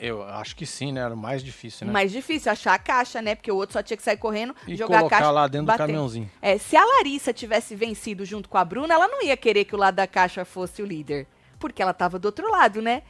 Eu 0.01 0.23
acho 0.23 0.55
que 0.55 0.65
sim, 0.65 0.91
né? 0.91 1.01
Era 1.01 1.13
o 1.13 1.17
mais 1.17 1.43
difícil, 1.43 1.85
né? 1.87 1.93
Mais 1.93 2.11
difícil, 2.11 2.51
achar 2.51 2.73
a 2.73 2.79
caixa, 2.79 3.21
né? 3.21 3.35
Porque 3.35 3.51
o 3.51 3.55
outro 3.55 3.73
só 3.73 3.83
tinha 3.83 3.97
que 3.97 4.03
sair 4.03 4.17
correndo, 4.17 4.55
E 4.67 4.75
jogar 4.75 4.95
a 4.95 4.99
colocar 4.99 5.17
caixa. 5.17 5.31
lá 5.31 5.47
dentro 5.47 5.67
bater. 5.67 5.83
do 5.83 5.87
caminhãozinho. 5.87 6.31
É, 6.41 6.57
se 6.57 6.75
a 6.77 6.83
Larissa 6.85 7.33
tivesse 7.33 7.75
vencido 7.75 8.23
junto 8.25 8.47
com 8.47 8.57
a 8.57 8.63
Bruna, 8.65 8.93
ela 8.93 9.07
não 9.07 9.21
ia 9.21 9.35
querer 9.35 9.65
que 9.65 9.75
o 9.75 9.77
lado 9.77 9.95
da 9.95 10.07
caixa 10.07 10.45
fosse 10.45 10.81
o 10.81 10.85
líder. 10.85 11.27
Porque 11.59 11.81
ela 11.81 11.93
tava 11.93 12.17
do 12.17 12.25
outro 12.25 12.49
lado, 12.49 12.81
né? 12.81 13.03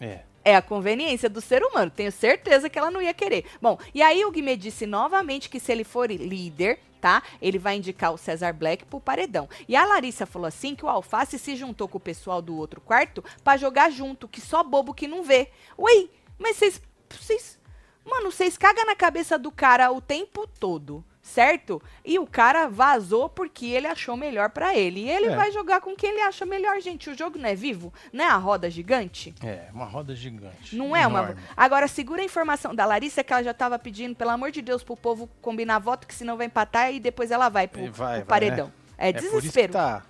É. 0.00 0.20
É 0.44 0.54
a 0.54 0.62
conveniência 0.62 1.28
do 1.28 1.40
ser 1.40 1.62
humano. 1.62 1.90
Tenho 1.90 2.12
certeza 2.12 2.68
que 2.68 2.78
ela 2.78 2.90
não 2.90 3.02
ia 3.02 3.12
querer. 3.12 3.44
Bom, 3.60 3.78
e 3.92 4.00
aí 4.00 4.24
o 4.24 4.30
Guimê 4.30 4.56
disse 4.56 4.86
novamente 4.86 5.48
que 5.48 5.58
se 5.58 5.72
ele 5.72 5.82
for 5.82 6.08
líder, 6.08 6.78
tá? 7.00 7.20
Ele 7.42 7.58
vai 7.58 7.76
indicar 7.76 8.12
o 8.12 8.16
Cesar 8.18 8.54
Black 8.54 8.84
pro 8.84 9.00
paredão. 9.00 9.48
E 9.68 9.74
a 9.74 9.84
Larissa 9.84 10.24
falou 10.24 10.46
assim 10.46 10.76
que 10.76 10.84
o 10.84 10.88
Alface 10.88 11.36
se 11.38 11.56
juntou 11.56 11.88
com 11.88 11.98
o 11.98 12.00
pessoal 12.00 12.40
do 12.40 12.56
outro 12.56 12.80
quarto 12.80 13.24
pra 13.42 13.56
jogar 13.56 13.90
junto, 13.90 14.28
que 14.28 14.40
só 14.40 14.62
bobo 14.62 14.94
que 14.94 15.08
não 15.08 15.24
vê. 15.24 15.48
Ué, 15.76 16.06
mas 16.38 16.56
vocês. 16.56 16.80
vocês 17.10 17.58
mano, 18.04 18.30
vocês 18.30 18.56
cagam 18.56 18.86
na 18.86 18.94
cabeça 18.94 19.36
do 19.38 19.50
cara 19.50 19.90
o 19.90 20.00
tempo 20.00 20.46
todo. 20.60 21.04
Certo? 21.22 21.82
E 22.04 22.20
o 22.20 22.26
cara 22.26 22.68
vazou 22.68 23.28
porque 23.28 23.66
ele 23.66 23.88
achou 23.88 24.16
melhor 24.16 24.48
pra 24.50 24.76
ele. 24.76 25.00
E 25.00 25.10
ele 25.10 25.26
É. 25.26 25.34
vai 25.34 25.50
jogar 25.50 25.80
com 25.80 25.96
quem 25.96 26.10
ele 26.10 26.20
acha 26.20 26.46
melhor, 26.46 26.80
gente. 26.80 27.10
O 27.10 27.18
jogo 27.18 27.36
não 27.36 27.48
é 27.48 27.54
vivo? 27.56 27.92
Não 28.12 28.24
é 28.24 28.28
a 28.28 28.36
roda 28.36 28.70
gigante? 28.70 29.34
É, 29.42 29.68
uma 29.72 29.86
roda 29.86 30.14
gigante. 30.14 30.76
Não 30.76 30.94
é 30.94 31.04
uma. 31.04 31.18
enorme. 31.22 31.42
Agora, 31.56 31.88
segura 31.88 32.22
a 32.22 32.24
informação 32.24 32.72
da 32.76 32.86
Larissa 32.86 33.24
que 33.24 33.32
ela 33.32 33.42
já 33.42 33.52
tava 33.52 33.76
pedindo, 33.76 34.14
pelo 34.14 34.30
amor 34.30 34.52
de 34.52 34.62
Deus, 34.62 34.84
pro 34.84 34.96
povo 34.96 35.28
combinar 35.42 35.80
voto, 35.80 36.06
que 36.06 36.14
senão 36.14 36.36
vai 36.36 36.46
empatar 36.46 36.94
e 36.94 37.00
depois 37.00 37.32
ela 37.32 37.48
vai 37.48 37.66
pro, 37.66 37.80
vai, 37.80 37.90
pro 37.90 37.94
vai, 37.96 38.22
paredão. 38.24 38.72
É, 38.96 39.08
É 39.08 39.12
por 39.12 39.18
isso 39.18 39.30
que 39.30 39.36
desespero. 39.38 39.72
tá 39.72 40.04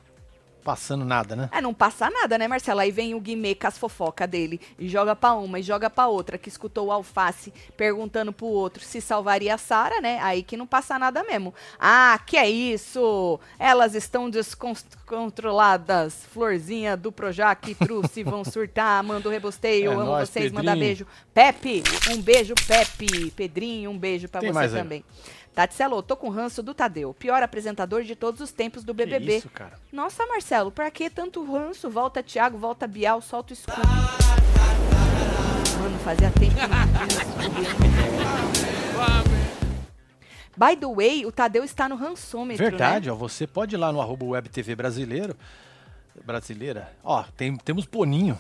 passando 0.67 1.05
nada, 1.05 1.37
né? 1.37 1.49
É, 1.53 1.61
não 1.61 1.73
passa 1.73 2.11
nada, 2.11 2.37
né, 2.37 2.49
Marcela? 2.49 2.83
Aí 2.83 2.91
vem 2.91 3.15
o 3.15 3.21
Guimê 3.21 3.55
com 3.55 3.69
as 3.69 3.79
fofocas 3.79 4.29
dele 4.29 4.61
e 4.77 4.89
joga 4.89 5.15
pra 5.15 5.33
uma 5.35 5.61
e 5.61 5.63
joga 5.63 5.89
pra 5.89 6.09
outra, 6.09 6.37
que 6.37 6.49
escutou 6.49 6.89
o 6.89 6.91
Alface 6.93 7.53
perguntando 7.77 8.33
pro 8.33 8.47
outro 8.47 8.83
se 8.83 9.01
salvaria 9.01 9.55
a 9.55 9.59
Sara, 9.59 10.01
né? 10.01 10.19
Aí 10.21 10.43
que 10.43 10.57
não 10.57 10.67
passa 10.67 10.99
nada 10.99 11.23
mesmo. 11.23 11.55
Ah, 11.79 12.19
que 12.27 12.37
é 12.37 12.51
isso? 12.51 13.39
Elas 13.61 13.95
estão 13.95 14.29
descontroladas. 14.29 16.27
Florzinha 16.33 16.97
do 16.97 17.13
Projac, 17.13 17.73
Truce, 17.77 18.25
vão 18.25 18.43
surtar, 18.45 19.03
manda 19.05 19.29
o 19.29 19.31
rebosteio, 19.33 19.93
É 19.93 19.95
amo 19.95 20.17
vocês, 20.19 20.51
manda 20.51 20.73
Pedrinho. 20.73 20.85
beijo. 20.85 21.07
Pepe, 21.33 21.83
um 22.11 22.21
beijo, 22.21 22.55
Pepe. 22.67 23.31
Pedrinho, 23.31 23.91
um 23.93 23.99
beijo 23.99 24.29
pra 24.29 24.41
Tem 24.41 24.51
você 24.51 24.59
aí? 24.59 25.05
Também. 25.57 25.69
Tati 25.69 25.75
Cello, 25.75 26.03
tô 26.03 26.17
com 26.17 26.29
ranço 26.29 26.63
do 26.63 26.75
Tadeu, 26.75 27.15
pior 27.15 27.43
apresentador 27.43 28.03
de 28.03 28.15
todos 28.15 28.41
os 28.41 28.53
tempos 28.53 28.85
do 28.85 28.93
BBB. 28.93 29.27
Que 29.27 29.33
isso, 29.39 29.49
cara. 29.49 29.79
Nossa, 29.91 30.27
Marcelo, 30.27 30.71
pra 30.71 30.91
que 30.91 31.09
tanto 31.09 31.43
ranço? 31.51 31.89
Volta 31.89 32.23
Thiago, 32.23 32.59
volta 32.59 32.87
Bial, 32.87 33.23
solta 33.23 33.55
o 33.55 33.57
Scooby. 33.57 33.81
Mano, 35.81 35.99
fazia 36.01 36.31
tempo 36.31 36.55
que 36.55 36.61
não? 36.61 37.77
By 40.59 40.75
the 40.75 40.87
way, 40.87 41.27
o 41.27 41.33
Tadeu 41.33 41.65
está 41.65 41.87
no 41.89 41.97
rançômetro, 41.97 42.65
Verdade, 42.65 43.07
né? 43.09 43.13
ó. 43.13 43.15
Você 43.17 43.47
pode 43.47 43.75
ir 43.75 43.79
lá 43.79 43.93
no 43.93 44.01
arroba 44.01 44.25
WebTV 44.25 44.75
brasileiro. 44.75 45.37
Brasileira. 46.25 46.91
Ó, 47.05 47.23
tem, 47.37 47.55
temos 47.57 47.85
Boninho. 47.85 48.39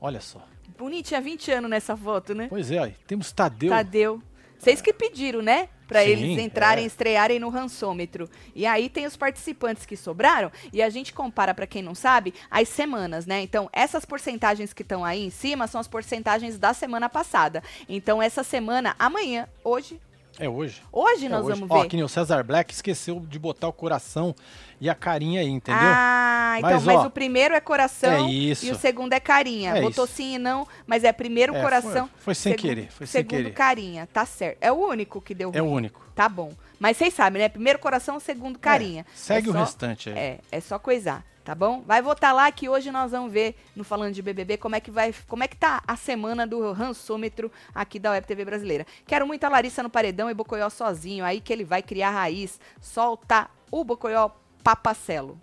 Olha 0.00 0.20
só. 0.20 0.42
Boninho 0.78 1.02
tinha 1.02 1.20
20 1.20 1.50
anos 1.52 1.70
nessa 1.70 1.94
foto, 1.94 2.34
né? 2.34 2.46
Pois 2.48 2.70
é, 2.70 2.80
ó, 2.80 2.88
temos 3.06 3.30
Tadeu. 3.32 3.68
Tadeu. 3.68 4.22
Vocês 4.62 4.80
que 4.80 4.92
pediram, 4.92 5.42
né? 5.42 5.68
Pra 5.88 6.04
Sim, 6.04 6.10
eles 6.10 6.38
entrarem, 6.38 6.84
é. 6.84 6.86
estrearem 6.86 7.40
no 7.40 7.48
rançômetro. 7.48 8.30
E 8.54 8.64
aí 8.64 8.88
tem 8.88 9.06
os 9.06 9.16
participantes 9.16 9.84
que 9.84 9.96
sobraram 9.96 10.52
e 10.72 10.80
a 10.80 10.88
gente 10.88 11.12
compara, 11.12 11.52
pra 11.52 11.66
quem 11.66 11.82
não 11.82 11.96
sabe, 11.96 12.32
as 12.48 12.68
semanas, 12.68 13.26
né? 13.26 13.42
Então, 13.42 13.68
essas 13.72 14.04
porcentagens 14.04 14.72
que 14.72 14.82
estão 14.82 15.04
aí 15.04 15.26
em 15.26 15.30
cima 15.30 15.66
são 15.66 15.80
as 15.80 15.88
porcentagens 15.88 16.60
da 16.60 16.72
semana 16.72 17.08
passada. 17.08 17.60
Então, 17.88 18.22
essa 18.22 18.44
semana, 18.44 18.94
amanhã, 19.00 19.48
hoje, 19.64 20.00
É 20.38 20.48
hoje. 20.48 20.80
hoje 20.90 21.26
É 21.26 21.28
nós 21.28 21.44
hoje. 21.44 21.60
vamos 21.60 21.70
Ó, 21.70 21.82
ver. 21.82 21.88
que 21.88 21.96
nem 21.96 22.04
o 22.04 22.08
César 22.08 22.42
Black 22.42 22.72
esqueceu 22.72 23.20
de 23.20 23.38
botar 23.38 23.68
o 23.68 23.72
coração 23.72 24.34
e 24.80 24.88
a 24.88 24.94
carinha 24.94 25.40
aí, 25.40 25.48
entendeu? 25.48 25.80
Ah, 25.82 26.54
então, 26.58 26.70
Mas, 26.70 26.84
mas, 26.84 26.96
ó, 27.00 27.06
o 27.06 27.10
primeiro 27.10 27.54
é 27.54 27.60
coração 27.60 28.26
é 28.28 28.30
e 28.32 28.52
o 28.52 28.74
segundo 28.76 29.12
é 29.12 29.20
carinha. 29.20 29.76
É 29.76 29.82
Botou 29.82 30.04
isso. 30.06 30.14
sim 30.14 30.34
e 30.34 30.38
não, 30.38 30.66
mas 30.86 31.04
é 31.04 31.12
primeiro 31.12 31.54
É, 31.54 31.60
coração. 31.62 32.08
foi- 32.14 32.20
foi 32.24 32.34
sem 32.34 32.52
segundo- 32.52 32.60
querer, 32.68 32.90
foi 32.90 33.06
sem 33.06 33.20
segundo 33.22 33.36
querer. 33.36 33.52
carinha, 33.52 34.08
tá 34.12 34.24
certo. 34.26 34.58
É 34.60 34.72
o 34.72 34.76
único 34.76 35.20
que 35.20 35.34
deu 35.34 35.50
É 35.54 35.60
o 35.60 35.66
ruim. 35.66 35.74
único. 35.76 36.02
Tá 36.14 36.28
bom. 36.28 36.52
Mas 36.80 36.96
vocês 36.96 37.14
sabem, 37.14 37.40
né? 37.40 37.48
Primeiro 37.48 37.78
coração, 37.78 38.18
segundo 38.18 38.58
carinha. 38.58 39.02
É, 39.02 39.04
segue 39.14 39.46
É 39.48 39.50
o 39.50 39.52
só- 39.52 39.60
restante 39.60 40.08
aí. 40.10 40.18
É, 40.18 40.38
é 40.50 40.60
só 40.60 40.78
coisar, 40.78 41.24
tá 41.44 41.54
bom? 41.54 41.82
Vai 41.86 42.00
votar 42.00 42.34
lá 42.34 42.50
que 42.50 42.68
hoje 42.68 42.90
nós 42.90 43.10
vamos 43.10 43.32
ver, 43.32 43.56
no 43.74 43.84
Falando 43.84 44.14
de 44.14 44.22
BBB, 44.22 44.56
como 44.56 44.76
é 44.76 44.80
que 44.80 44.90
vai, 44.90 45.14
como 45.28 45.44
é 45.44 45.48
que 45.48 45.56
tá 45.56 45.82
a 45.86 45.96
semana 45.96 46.46
do 46.46 46.72
rançômetro 46.72 47.50
aqui 47.74 47.98
da 47.98 48.12
Web 48.12 48.26
TV 48.26 48.44
brasileira. 48.44 48.86
Quero 49.06 49.26
muito 49.26 49.44
a 49.44 49.48
Larissa 49.48 49.82
no 49.82 49.90
paredão 49.90 50.30
e 50.30 50.34
Bocoió 50.34 50.68
sozinho, 50.70 51.24
aí 51.24 51.40
que 51.40 51.52
ele 51.52 51.64
vai 51.64 51.82
criar 51.82 52.10
raiz. 52.10 52.60
Solta 52.80 53.48
o 53.70 53.84
Bocoió 53.84 54.30
papacelo. 54.62 55.40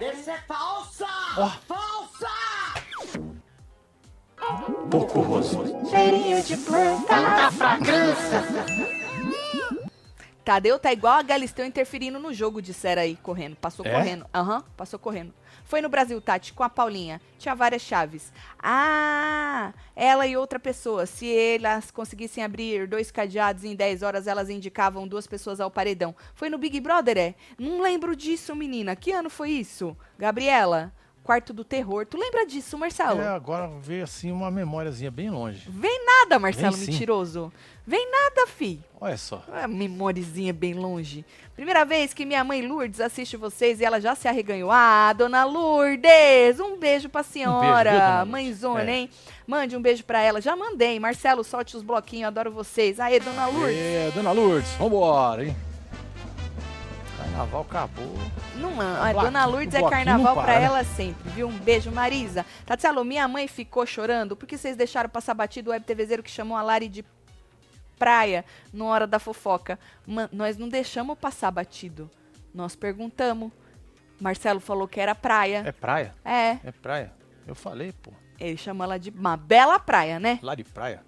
Essa 0.00 0.32
é 0.32 0.38
falsa! 0.38 1.06
Ó. 1.36 1.48
Falsa! 1.66 2.28
Pouco 4.90 5.20
roso. 5.20 5.62
Tadeu 10.44 10.78
tá 10.78 10.92
igual 10.92 11.14
a 11.14 11.22
Galisteu 11.22 11.64
interferindo 11.64 12.18
no 12.18 12.32
jogo, 12.34 12.60
disseram 12.60 13.02
aí, 13.02 13.16
correndo. 13.16 13.54
Passou 13.56 13.86
É? 13.86 13.90
correndo. 13.92 14.26
Aham, 14.34 14.62
passou 14.76 14.98
correndo. 14.98 15.32
Foi 15.64 15.80
no 15.80 15.88
Brasil, 15.88 16.20
Tati, 16.20 16.52
com 16.52 16.64
a 16.64 16.68
Paulinha. 16.68 17.20
Tinha 17.38 17.54
várias 17.54 17.82
chaves. 17.82 18.32
Ah, 18.60 19.72
ela 19.94 20.26
e 20.26 20.36
outra 20.36 20.58
pessoa. 20.58 21.06
Se 21.06 21.32
elas 21.32 21.90
conseguissem 21.90 22.42
abrir 22.42 22.88
dois 22.88 23.10
cadeados 23.10 23.62
em 23.64 23.74
10 23.76 24.02
horas, 24.02 24.26
elas 24.26 24.50
indicavam 24.50 25.06
duas 25.06 25.26
pessoas 25.26 25.60
ao 25.60 25.70
paredão. 25.70 26.14
Foi 26.34 26.48
no 26.50 26.58
Big 26.58 26.80
Brother, 26.80 27.16
é? 27.16 27.34
Não 27.58 27.80
lembro 27.80 28.16
disso, 28.16 28.54
menina. 28.56 28.96
Que 28.96 29.12
ano 29.12 29.30
foi 29.30 29.50
isso? 29.50 29.96
Gabriela, 30.18 30.92
quarto 31.22 31.52
do 31.52 31.64
terror. 31.64 32.04
Tu 32.06 32.18
lembra 32.18 32.44
disso, 32.46 32.76
Marcelo? 32.76 33.20
É, 33.20 33.28
agora 33.28 33.68
veio 33.80 34.04
assim 34.04 34.32
uma 34.32 34.50
memóriazinha 34.50 35.10
bem 35.10 35.30
longe. 35.30 35.68
Vem 35.70 36.04
nada, 36.04 36.38
Marcelo 36.38 36.76
Vem 36.76 36.86
sim. 36.86 36.98
Vem 37.84 38.08
nada, 38.10 38.46
fi. 38.46 38.80
Olha 39.00 39.16
só. 39.16 39.42
É, 39.52 39.66
memorizinha 39.66 40.52
bem 40.52 40.72
longe. 40.72 41.24
Primeira 41.56 41.84
vez 41.84 42.14
que 42.14 42.24
minha 42.24 42.44
mãe 42.44 42.62
Lourdes 42.66 43.00
assiste 43.00 43.36
vocês 43.36 43.80
e 43.80 43.84
ela 43.84 44.00
já 44.00 44.14
se 44.14 44.28
arreganhou. 44.28 44.70
Ah, 44.70 45.12
dona 45.12 45.44
Lourdes, 45.44 46.60
um 46.60 46.78
beijo 46.78 47.08
pra 47.08 47.24
senhora. 47.24 47.90
dona 47.90 48.14
Lourdes? 48.18 48.30
Mãezona, 48.30 48.90
É. 48.90 48.94
hein? 48.94 49.10
Mande 49.46 49.76
um 49.76 49.82
beijo 49.82 50.04
pra 50.04 50.20
ela. 50.22 50.40
Já 50.40 50.54
mandei. 50.54 51.00
Marcelo, 51.00 51.42
solte 51.42 51.76
os 51.76 51.82
bloquinhos, 51.82 52.28
adoro 52.28 52.52
vocês. 52.52 53.00
Aê, 53.00 53.18
dona 53.18 53.46
Lourdes. 53.46 53.76
É, 53.76 54.10
dona 54.14 54.30
Lourdes, 54.30 54.70
vambora, 54.74 55.44
hein? 55.44 55.56
Carnaval 57.18 57.62
acabou. 57.62 58.14
Não, 58.56 58.80
a 58.80 59.00
bloquinho- 59.12 59.22
dona 59.24 59.44
Lourdes 59.46 59.74
é 59.74 59.88
carnaval 59.88 60.34
para, 60.36 60.54
ela 60.54 60.84
sempre, 60.84 61.30
viu? 61.30 61.48
Um 61.48 61.58
beijo, 61.58 61.90
Marisa. 61.90 62.44
Tatselo, 62.64 63.04
minha 63.04 63.26
mãe 63.26 63.48
ficou 63.48 63.84
chorando 63.86 64.36
porque 64.36 64.56
vocês 64.56 64.76
deixaram 64.76 65.08
passar 65.10 65.34
batido 65.34 65.70
o 65.70 65.72
web 65.72 65.84
TVzeiro 65.84 66.22
que 66.22 66.30
chamou 66.30 66.56
a 66.56 66.62
Lari 66.62 66.88
de 66.88 67.04
praia 68.02 68.44
na 68.72 68.84
hora 68.86 69.06
da 69.06 69.20
fofoca. 69.20 69.78
Ma- 70.04 70.28
nós 70.32 70.56
não 70.58 70.68
deixamos 70.68 71.16
passar 71.16 71.52
batido. 71.52 72.10
Nós 72.52 72.74
perguntamos. 72.74 73.52
Marcelo 74.20 74.58
falou 74.58 74.88
que 74.88 75.00
era 75.00 75.14
praia. 75.14 75.62
É 75.64 75.70
praia? 75.72 76.14
É, 76.24 76.58
É 76.64 76.72
praia. 76.72 77.12
Eu 77.46 77.54
falei, 77.54 77.92
pô. 77.92 78.12
ele 78.40 78.56
chamou 78.56 78.82
ela 78.84 78.98
de 78.98 79.10
uma 79.10 79.36
bela 79.36 79.78
praia, 79.78 80.18
né? 80.18 80.38
Lá 80.42 80.54
de 80.56 80.64
praia. 80.64 81.02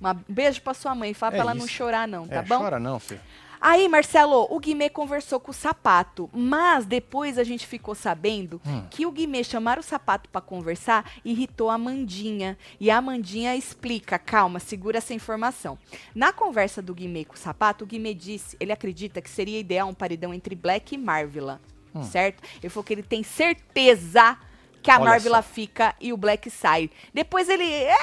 Uma 0.00 0.14
beijo 0.28 0.62
pra 0.62 0.72
sua 0.74 0.94
mãe. 0.94 1.12
Fala 1.14 1.32
É 1.32 1.36
pra 1.36 1.40
ela 1.42 1.54
não 1.54 1.66
isso. 1.66 1.74
chorar, 1.74 2.08
não, 2.08 2.26
tá 2.26 2.36
é, 2.36 2.42
bom? 2.42 2.58
chora 2.58 2.78
não, 2.78 2.98
filho. 2.98 3.20
Aí, 3.64 3.88
Marcelo, 3.88 4.48
o 4.50 4.58
Guimê 4.58 4.88
conversou 4.90 5.38
com 5.38 5.52
o 5.52 5.54
sapato, 5.54 6.28
mas 6.32 6.84
depois 6.84 7.38
a 7.38 7.44
gente 7.44 7.64
ficou 7.64 7.94
sabendo 7.94 8.60
Hum. 8.66 8.84
que 8.90 9.06
o 9.06 9.12
Guimê 9.12 9.44
chamar 9.44 9.78
o 9.78 9.82
sapato 9.84 10.28
pra 10.28 10.40
conversar 10.40 11.08
irritou 11.24 11.70
a 11.70 11.78
Mandinha. 11.78 12.58
E 12.80 12.90
a 12.90 13.00
Mandinha 13.00 13.54
explica, 13.54 14.18
calma, 14.18 14.58
segura 14.58 14.98
essa 14.98 15.14
informação. 15.14 15.78
Na 16.12 16.32
conversa 16.32 16.82
do 16.82 16.92
Guimê 16.92 17.24
com 17.24 17.34
o 17.34 17.38
sapato, 17.38 17.84
o 17.84 17.86
Guimê 17.86 18.14
disse, 18.14 18.56
ele 18.58 18.72
acredita 18.72 19.22
que 19.22 19.30
seria 19.30 19.60
ideal 19.60 19.88
um 19.88 19.94
paredão 19.94 20.34
entre 20.34 20.56
Black 20.56 20.96
e 20.96 20.98
Marvila, 20.98 21.60
Hum. 21.94 22.02
certo? 22.02 22.42
Ele 22.60 22.68
falou 22.68 22.82
que 22.82 22.92
ele 22.94 23.02
tem 23.04 23.22
certeza 23.22 24.36
que 24.82 24.90
a 24.90 24.96
Olha 24.96 25.04
Marvila 25.10 25.40
só. 25.40 25.48
fica 25.48 25.94
e 26.00 26.12
o 26.12 26.16
Black 26.16 26.50
sai. 26.50 26.90
Depois 27.14 27.48
ele... 27.48 27.64
"É, 27.72 27.94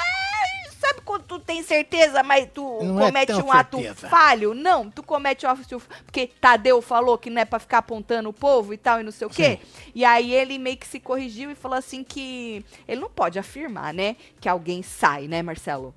Sabe 0.80 1.02
quando 1.04 1.24
tu 1.24 1.40
tem 1.40 1.62
certeza, 1.62 2.24
mas 2.24 2.48
tu 2.54 2.64
Não 2.82 3.02
é 3.02 3.06
comete 3.08 3.28
tão 3.34 3.46
um 3.46 3.52
ato 3.52 3.78
certeza. 3.80 4.08
falho? 4.08 4.54
Não, 4.54 4.90
tu 4.90 5.04
comete 5.04 5.46
um 5.46 5.50
ato 5.50 5.62
porque 6.06 6.28
Tadeu 6.40 6.82
falou 6.82 7.18
que 7.18 7.30
não 7.30 7.42
é 7.42 7.46
pra 7.46 7.60
ficar 7.60 7.80
apontando 7.80 8.30
o 8.30 8.34
povo 8.34 8.74
e 8.74 8.78
tal 8.78 9.02
e 9.02 9.04
não 9.04 9.12
sei 9.12 9.28
o 9.28 9.30
quê. 9.30 9.60
E 9.94 10.06
aí 10.06 10.34
ele 10.34 10.58
meio 10.58 10.78
que 10.78 10.88
se 10.88 10.98
corrigiu 10.98 11.52
e 11.52 11.56
falou 11.56 11.78
assim 11.78 12.02
que 12.02 12.64
ele 12.88 13.02
não 13.02 13.10
pode 13.10 13.38
afirmar, 13.38 13.94
né, 13.94 14.16
que 14.40 14.48
alguém 14.48 14.82
sai, 14.82 15.28
né, 15.28 15.42
Marcelo? 15.42 15.94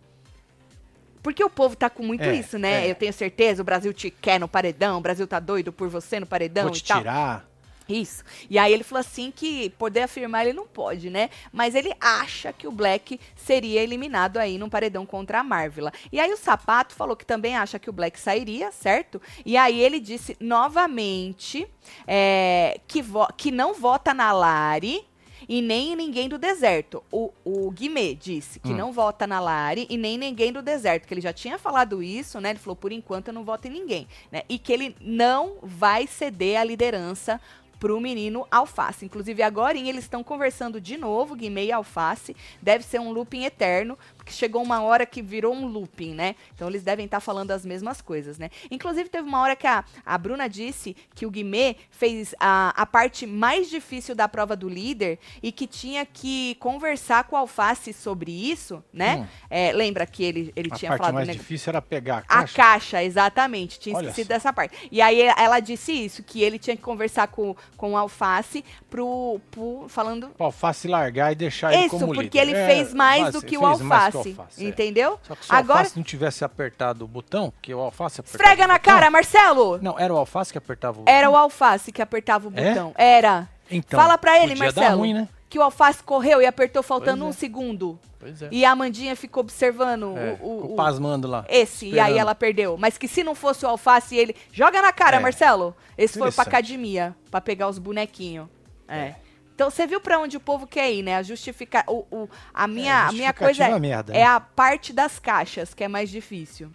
Porque 1.23 1.45
o 1.45 1.49
povo 1.51 1.77
tá 1.77 1.89
com 1.89 2.03
muito 2.03 2.25
É, 2.25 2.35
isso, 2.35 2.59
né? 2.59 2.89
é. 2.89 2.91
Eu 2.91 2.97
tenho 2.97 3.13
certeza, 3.13 3.63
o 3.63 3.65
Brasil 3.65 3.93
te 3.93 4.11
quer 4.11 4.41
no 4.41 4.49
paredão, 4.49 4.99
o 4.99 5.01
Brasil 5.01 5.25
tá 5.29 5.39
doido 5.39 5.73
por 5.73 5.89
você 5.89 6.19
no 6.19 6.27
paredão 6.27 6.65
Vou 6.65 6.73
e 6.73 6.81
te 6.81 6.89
tal. 6.89 6.99
tirar. 6.99 7.52
Isso. 7.89 8.25
E 8.49 8.59
aí 8.59 8.73
ele 8.73 8.85
falou 8.85 9.01
assim 9.01 9.31
que 9.31 9.71
poder 9.71 10.03
afirmar 10.03 10.47
ele 10.47 10.53
não 10.53 10.67
pode, 10.67 11.11
né? 11.11 11.31
Mas 11.53 11.75
ele 11.75 11.93
acha 12.01 12.53
que 12.53 12.67
o 12.67 12.73
Black 12.73 13.19
seria 13.37 13.83
eliminado 13.83 14.39
aí 14.39 14.59
num 14.59 14.69
paredão 14.69 15.05
contra 15.05 15.41
a 15.41 15.45
Marvila. 15.45 15.93
E 16.11 16.21
aí 16.21 16.33
o 16.33 16.37
Sapato 16.37 16.95
falou 16.95 17.17
que 17.17 17.27
também 17.27 17.57
acha 17.57 17.79
que 17.79 17.91
o 17.91 17.93
Black 17.93 18.19
sairia, 18.19 18.71
certo? 18.73 19.21
E 19.45 19.57
aí 19.57 19.81
ele 19.81 20.01
disse 20.01 20.37
novamente 20.41 21.67
é, 22.07 22.81
que, 22.87 23.03
que 23.37 23.51
não 23.51 23.75
vota 23.75 24.15
na 24.15 24.33
Lari 24.33 25.05
e 25.49 25.61
nem 25.61 25.93
em 25.93 25.97
ninguém 25.97 26.29
do 26.29 26.39
deserto. 26.39 27.03
O, 27.11 27.33
o 27.45 27.71
Guimê 27.71 28.15
disse 28.15 28.61
que 28.61 28.73
Hum. 28.73 28.77
não 28.77 28.93
vota 28.93 29.27
na 29.27 29.41
Lari 29.41 29.87
e 29.91 29.97
nem 29.97 30.15
em 30.15 30.19
ninguém 30.19 30.53
do 30.53 30.63
deserto, 30.63 31.07
que 31.07 31.15
ele 31.15 31.21
já 31.21 31.33
tinha 31.33 31.59
falado 31.59 32.03
isso, 32.03 32.41
né? 32.41 32.51
Ele 32.51 32.59
falou, 32.59 32.77
por 32.77 32.93
enquanto 32.93 33.29
eu 33.29 33.35
não 33.35 33.45
voto 33.45 33.67
em 33.67 33.71
ninguém, 33.71 34.07
né? 34.31 34.43
E 34.49 34.59
que 34.59 34.73
ele 34.73 34.97
não 35.01 35.57
vai 35.63 36.07
ceder 36.07 36.61
a 36.61 36.65
liderança 36.65 37.41
pro 37.83 38.01
menino 38.01 38.47
Alface. 38.49 39.05
Inclusive, 39.05 39.43
agora 39.43 39.77
eles 39.77 40.05
estão 40.05 40.23
conversando 40.23 40.81
de 40.81 40.97
novo, 40.97 41.35
Guimê 41.35 41.65
e 41.65 41.73
Alface. 41.73 42.37
Deve 42.63 42.85
ser 42.85 43.01
um 43.01 43.11
looping 43.11 43.43
eterno, 43.43 43.99
porque 44.33 44.39
chegou 44.39 44.63
uma 44.63 44.83
hora 44.83 45.05
que 45.07 45.23
virou 45.23 45.55
um 45.55 45.67
looping, 45.67 46.15
né? 46.15 46.35
Então 46.55 46.69
eles 46.69 46.83
devem 46.83 47.05
estar 47.05 47.21
falando 47.21 47.51
as 47.51 47.65
mesmas 47.65 48.01
coisas, 48.01 48.39
né? 48.39 48.51
Inclusive, 48.71 49.09
teve 49.09 49.29
uma 49.29 49.41
hora 49.41 49.55
que 49.55 49.67
a, 49.67 49.85
a 50.05 50.19
Bruna 50.19 50.49
disse 50.49 50.97
que 51.15 51.27
o 51.27 51.31
Guimê 51.31 51.77
fez 51.91 52.35
a, 52.41 52.73
a 52.77 52.87
parte 52.87 53.27
mais 53.27 53.69
difícil 53.71 54.15
da 54.15 54.29
prova 54.29 54.57
do 54.57 54.69
líder 54.69 55.19
e 55.43 55.53
que 55.53 55.67
tinha 55.67 56.05
que 56.07 56.55
conversar 56.57 57.25
com 57.25 57.37
o 57.37 57.39
Alface 57.39 57.93
sobre 57.93 58.31
isso, 58.33 58.83
né? 58.93 59.17
Hum. 59.17 59.27
É, 59.51 59.73
lembra 59.73 60.07
que 60.07 60.25
ele, 60.25 60.53
ele 60.57 60.71
A 60.73 60.77
tinha 60.77 60.89
parte 60.91 60.99
falado 61.01 61.15
mais 61.15 61.29
né? 61.29 61.35
difícil 61.35 61.71
era 61.71 61.83
pegar 61.83 62.17
a 62.17 62.19
A 62.19 62.23
caixa. 62.47 62.55
caixa, 62.57 63.03
exatamente. 63.05 63.79
Tinha 63.79 63.97
Olha 63.97 64.07
esquecido 64.09 64.29
dessa 64.29 64.53
parte. 64.53 64.89
E 64.91 65.01
aí 65.01 65.21
ela 65.37 65.61
disse 65.61 65.93
isso, 65.93 66.23
que 66.23 66.43
ele 66.43 66.59
tinha 66.59 66.77
que 66.77 66.83
conversar 66.83 67.29
com, 67.29 67.55
com 67.77 67.93
o 67.93 67.97
Alface 67.97 68.65
pro, 68.89 69.41
pro 69.51 69.87
falando 69.89 70.31
O 70.39 70.45
alface 70.45 70.89
largar 70.89 71.33
e 71.33 71.35
deixar 71.35 71.73
ele 71.73 71.83
isso, 71.87 71.91
como 71.91 72.07
porque 72.15 72.23
líder. 72.23 72.41
ele 72.41 72.53
É, 72.53 72.67
fez 72.67 72.95
mais 72.95 73.33
do 73.33 73.43
que 73.43 73.57
o 73.59 73.61
fez 73.61 73.81
que 74.23 74.29
o 74.29 74.33
Alface. 74.33 74.41
alface, 74.41 74.65
é. 74.65 74.69
entendeu? 74.69 75.19
Só 75.23 75.35
que 75.35 75.45
se 75.47 75.53
o 75.53 75.55
Agora, 75.55 75.79
alface 75.81 75.97
não 75.97 76.05
tivesse 76.05 76.45
apertado 76.45 77.05
o 77.05 77.09
botão, 77.09 77.51
porque 77.51 77.75
o 77.75 77.81
alface 77.81 78.21
apertava 78.21 78.43
esfrega 78.45 78.65
o 78.65 78.69
na 78.69 78.79
botão- 78.79 78.95
cara, 78.95 79.11
Marcelo! 79.11 79.79
Não, 79.83 79.99
era 79.99 80.13
o 80.13 80.17
alface 80.17 80.53
que 80.53 80.59
apertava 80.59 81.01
o 81.01 81.05
Era 81.07 81.29
o 81.31 81.37
Alface 81.37 81.91
que 81.93 82.01
apertava 82.03 82.49
o 82.49 82.53
É? 82.55 82.69
botão. 82.71 82.93
Era. 82.97 83.49
Então, 83.71 83.99
Fala 84.01 84.19
pra 84.19 84.37
ele, 84.39 84.55
podia 84.55 84.73
dar 84.73 84.81
Marcelo. 84.81 84.99
ruim, 85.01 85.15
né? 85.15 85.29
Que 85.49 85.59
o 85.59 85.63
Alface 85.63 86.03
correu 86.03 86.41
e 86.41 86.47
apertou 86.47 86.83
faltando 86.83 87.19
Pois 87.25 87.27
um 87.27 87.31
é. 87.31 87.33
segundo. 87.39 87.99
Pois 88.19 88.41
é. 88.41 88.49
E 88.51 88.65
a 88.65 88.71
Amandinha 88.71 89.15
ficou 89.17 89.43
observando 89.43 90.17
É, 90.17 90.39
o, 90.41 90.47
o, 90.47 90.49
o 90.69 90.73
o- 90.73 90.77
pasmando 90.77 91.29
lá. 91.29 91.45
Esse, 91.49 91.87
e 91.87 91.89
aí 91.91 91.97
esperando. 91.99 92.19
ela 92.19 92.35
perdeu. 92.35 92.77
Mas 92.79 92.97
que 92.97 93.07
se 93.09 93.23
não 93.23 93.35
fosse 93.35 93.65
o 93.65 93.69
alface, 93.69 94.17
ele. 94.17 94.35
Joga 94.53 94.81
na 94.81 94.93
cara, 94.93 95.17
É. 95.17 95.21
Marcelo. 95.21 95.75
Esse 95.99 96.19
foi 96.19 96.31
pra 96.33 96.45
academia, 96.45 97.15
pra 97.31 97.41
pegar 97.41 97.69
os 97.69 97.79
bonequinhos. 97.79 98.49
É. 98.89 99.15
Então 99.63 99.71
você 99.71 99.87
viu 99.87 100.01
pra 100.01 100.19
onde 100.19 100.37
o 100.37 100.41
povo 100.41 100.67
quer 100.67 100.93
ir, 100.93 101.05
né? 101.05 101.15
A 101.17 101.23
justificar. 101.23 101.85
O, 101.87 102.05
o- 102.11 102.29
a 102.53 102.67
minha, 102.67 102.93
É, 102.93 103.09
a 103.09 103.13
minha 103.13 103.33
coisa 103.33 103.65
é, 103.65 103.79
merda, 103.79 104.13
é 104.13 104.19
né? 104.19 104.25
a 104.25 104.41
parte 104.41 104.93
das 104.93 105.21
caixas 105.21 105.73
que 105.73 105.85
é 105.85 105.89
mais 105.89 106.11
difícil. 106.11 106.69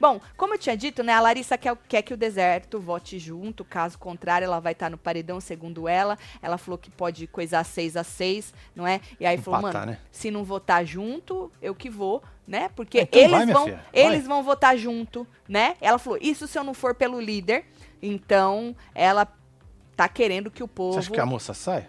Bom, 0.00 0.20
como 0.36 0.54
eu 0.54 0.58
tinha 0.58 0.76
dito, 0.76 1.04
né, 1.04 1.12
a 1.12 1.20
Larissa 1.20 1.56
quer, 1.56 1.76
quer 1.88 2.02
que 2.02 2.12
o 2.14 2.16
deserto 2.16 2.80
vote 2.80 3.18
junto, 3.18 3.64
caso 3.64 3.96
contrário, 3.98 4.44
ela 4.46 4.58
vai 4.58 4.72
estar 4.72 4.90
no 4.90 4.98
paredão, 4.98 5.40
segundo 5.40 5.86
ela. 5.86 6.18
Ela 6.40 6.58
falou 6.58 6.76
que 6.78 6.90
pode 6.90 7.28
coisar 7.28 7.62
6 7.62 7.96
a 7.96 8.02
6 8.02 8.52
não 8.74 8.86
é? 8.86 9.00
E 9.20 9.26
aí 9.26 9.38
falou, 9.38 9.60
Empatar, 9.60 9.80
mano, 9.82 9.92
né? 9.92 9.98
se 10.10 10.28
não 10.30 10.42
votar 10.42 10.84
junto, 10.84 11.52
eu 11.62 11.76
que 11.76 11.88
vou, 11.88 12.24
né? 12.44 12.70
Porque 12.74 13.02
Então 13.02 13.20
eles 13.20 13.30
vai, 13.30 13.46
vão, 13.46 13.64
filha, 13.66 13.84
eles 13.92 14.26
vão 14.26 14.42
votar 14.42 14.76
junto, 14.76 15.24
né? 15.48 15.76
Ela 15.80 15.98
falou, 15.98 16.18
isso 16.20 16.48
se 16.48 16.58
eu 16.58 16.64
não 16.64 16.74
for 16.74 16.92
pelo 16.92 17.20
líder. 17.20 17.66
Então, 18.02 18.74
ela 18.94 19.28
tá 19.96 20.08
querendo 20.08 20.50
que 20.50 20.62
o 20.62 20.68
povo 20.68 20.94
Você 20.94 20.98
acha 21.00 21.10
que 21.12 21.20
a 21.20 21.26
moça 21.26 21.54
sai? 21.54 21.86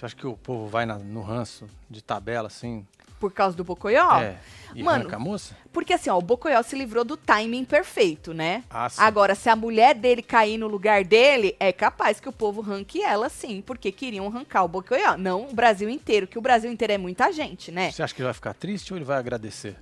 Você 0.00 0.06
acha 0.06 0.16
que 0.16 0.26
o 0.26 0.34
povo 0.34 0.66
vai 0.66 0.86
na- 0.86 0.96
no 0.98 1.20
ranço 1.20 1.66
de 1.90 2.02
tabela, 2.02 2.46
assim? 2.46 2.86
por 3.18 3.30
causa 3.30 3.54
do 3.54 3.62
Bocoió, 3.62 4.18
é, 4.18 4.38
e 4.74 4.82
mano, 4.82 5.00
arranca 5.00 5.16
a 5.16 5.18
moça? 5.18 5.54
porque 5.70 5.92
assim, 5.92 6.08
ó, 6.08 6.16
o 6.16 6.22
Bocoió 6.22 6.62
se 6.62 6.74
livrou 6.74 7.04
do 7.04 7.18
timing 7.18 7.66
perfeito, 7.66 8.32
né? 8.32 8.64
Ah, 8.70 8.88
sim. 8.88 9.02
Agora, 9.02 9.34
se 9.34 9.50
a 9.50 9.54
mulher 9.54 9.94
dele 9.94 10.22
cair 10.22 10.56
no 10.56 10.66
lugar 10.66 11.04
dele, 11.04 11.54
é 11.60 11.70
capaz 11.70 12.18
que 12.18 12.26
o 12.30 12.32
povo 12.32 12.62
ranque 12.62 13.02
ela 13.02 13.28
sim, 13.28 13.60
porque 13.60 13.92
queriam 13.92 14.26
arrancar 14.26 14.64
o 14.64 14.68
Bocoió. 14.68 15.18
Não 15.18 15.50
o 15.50 15.54
Brasil 15.54 15.90
inteiro, 15.90 16.26
que 16.26 16.38
o 16.38 16.40
Brasil 16.40 16.72
inteiro 16.72 16.94
é 16.94 16.96
muita 16.96 17.30
gente, 17.30 17.70
né? 17.70 17.90
Você 17.90 18.02
acha 18.02 18.14
que 18.14 18.22
ele 18.22 18.24
vai 18.28 18.32
ficar 18.32 18.54
triste 18.54 18.90
ou 18.94 18.96
ele 18.96 19.04
vai 19.04 19.18
agradecer? 19.18 19.76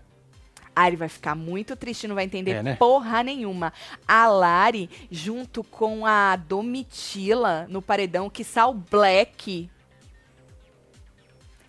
Ah, 0.75 0.88
ele 0.88 0.96
vai 0.96 1.08
ficar 1.08 1.37
muito 1.37 1.76
triste, 1.76 2.08
não 2.08 2.16
vai 2.16 2.25
entender 2.25 2.50
É, 2.54 2.62
né? 2.64 2.75
porra 2.75 3.22
nenhuma. 3.22 3.72
A 4.06 4.26
Lari, 4.26 4.90
junto 5.12 5.62
com 5.62 6.04
a 6.04 6.34
Domitila 6.34 7.66
no 7.68 7.80
paredão, 7.80 8.28
que 8.28 8.44
o 8.66 8.75
Black. 8.75 9.70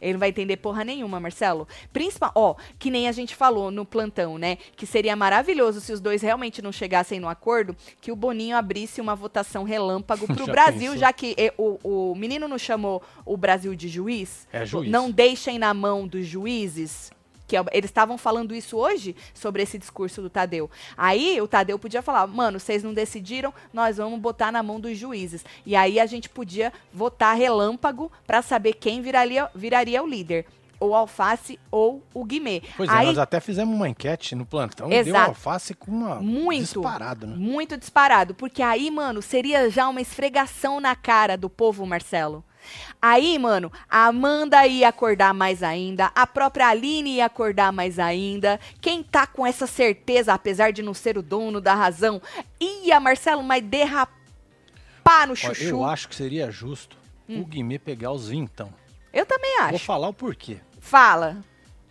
Ele 0.01 0.13
não 0.13 0.19
vai 0.19 0.29
entender 0.29 0.57
porra 0.57 0.83
nenhuma, 0.83 1.19
Marcelo. 1.19 1.67
Principal, 1.91 2.31
ó, 2.35 2.55
que 2.77 2.89
nem 2.89 3.07
a 3.07 3.11
gente 3.11 3.35
falou 3.35 3.69
no 3.71 3.85
plantão, 3.85 4.37
né? 4.37 4.57
Que 4.75 4.85
seria 4.85 5.15
maravilhoso 5.15 5.81
se 5.81 5.91
os 5.91 5.99
dois 5.99 6.21
realmente 6.21 6.61
não 6.61 6.71
chegassem 6.71 7.19
no 7.19 7.27
acordo, 7.29 7.75
que 8.01 8.11
o 8.11 8.15
Boninho 8.15 8.55
abrisse 8.55 9.01
uma 9.01 9.15
votação 9.15 9.63
relâmpago 9.63 10.25
pro 10.27 10.45
Já 10.47 10.51
Brasil, 10.51 10.91
pensou? 10.91 10.97
já 10.97 11.13
que 11.13 11.35
o, 11.57 12.11
o 12.11 12.15
menino 12.15 12.47
não 12.47 12.57
chamou 12.57 13.01
o 13.25 13.35
Brasil 13.37 13.75
de 13.75 13.87
juiz. 13.87 14.47
É 14.51 14.65
juiz. 14.65 14.89
Não 14.89 15.11
deixem 15.11 15.59
na 15.59 15.73
mão 15.73 16.07
dos 16.07 16.25
juízes. 16.25 17.11
Que 17.49 17.57
é 17.57 17.65
eles 17.71 17.89
estavam 17.89 18.15
falando 18.15 18.53
isso 18.53 18.77
hoje 18.77 19.15
sobre 19.33 19.63
esse 19.63 19.79
discurso 19.79 20.21
do 20.21 20.29
Tadeu. 20.29 20.69
Aí 20.95 21.41
o 21.41 21.47
Tadeu 21.47 21.79
podia 21.79 22.03
falar, 22.03 22.27
mano, 22.27 22.59
vocês 22.59 22.83
não 22.83 22.93
decidiram, 22.93 23.51
nós 23.73 23.97
vamos 23.97 24.19
botar 24.19 24.51
na 24.51 24.61
mão 24.61 24.79
dos 24.79 24.95
juízes. 24.95 25.43
E 25.65 25.75
aí 25.75 25.99
a 25.99 26.05
gente 26.05 26.29
podia 26.29 26.71
votar 26.93 27.35
relâmpago 27.35 28.11
pra 28.27 28.43
saber 28.43 28.73
quem 28.73 29.01
viraria, 29.01 29.49
viraria 29.55 30.03
o 30.03 30.07
líder. 30.07 30.45
Ou 30.79 30.93
Alface 30.93 31.59
ou 31.71 32.03
o 32.13 32.23
Guimê. 32.23 32.61
Pois 32.77 32.87
é, 32.87 32.93
aí, 32.93 33.07
nós 33.07 33.17
até 33.17 33.39
fizemos 33.39 33.75
uma 33.75 33.89
enquete 33.89 34.35
no 34.35 34.45
plantão 34.45 34.87
e 34.87 35.03
deu 35.03 35.13
Exato. 35.13 35.29
alface 35.29 35.73
com 35.73 35.91
uma 35.91 36.21
Muito. 36.21 36.61
disparado, 36.61 37.27
né? 37.27 37.35
Muito 37.35 37.75
disparado. 37.77 38.35
Porque 38.35 38.61
aí, 38.61 38.89
mano, 38.89 39.21
seria 39.21 39.69
já 39.69 39.89
uma 39.89 39.99
esfregação 39.99 40.79
na 40.79 40.95
cara 40.95 41.35
do 41.35 41.49
povo, 41.49 41.85
Marcelo. 41.85 42.45
Aí, 43.01 43.37
mano, 43.39 43.71
a 43.89 44.07
Amanda 44.07 44.65
ia 44.67 44.89
acordar 44.89 45.33
mais 45.33 45.63
ainda, 45.63 46.11
a 46.13 46.27
própria 46.27 46.67
Aline 46.67 47.15
ia 47.15 47.25
acordar 47.25 47.71
mais 47.71 47.97
ainda. 47.99 48.59
Quem 48.81 49.01
tá 49.01 49.25
com 49.25 49.45
essa 49.45 49.65
certeza, 49.65 50.33
apesar 50.33 50.71
de 50.71 50.81
não 50.81 50.93
ser 50.93 51.17
o 51.17 51.21
dono 51.21 51.61
da 51.61 51.73
razão, 51.73 52.21
ia, 52.59 52.99
Marcelo, 52.99 53.41
mas 53.41 53.63
derrapar 53.63 55.27
no 55.27 55.35
chuchu. 55.35 55.63
Eu 55.63 55.85
acho 55.85 56.07
que 56.09 56.15
seria 56.15 56.51
justo 56.51 56.97
o 57.27 57.45
Guimê 57.45 57.79
pegar 57.79 58.11
os 58.11 58.29
vintão. 58.29 58.73
Eu 59.13 59.25
também 59.25 59.57
Vou 59.57 59.75
acho. 59.75 59.85
falar 59.85 60.07
o 60.09 60.13
porquê. 60.13 60.59
Fala. 60.79 61.37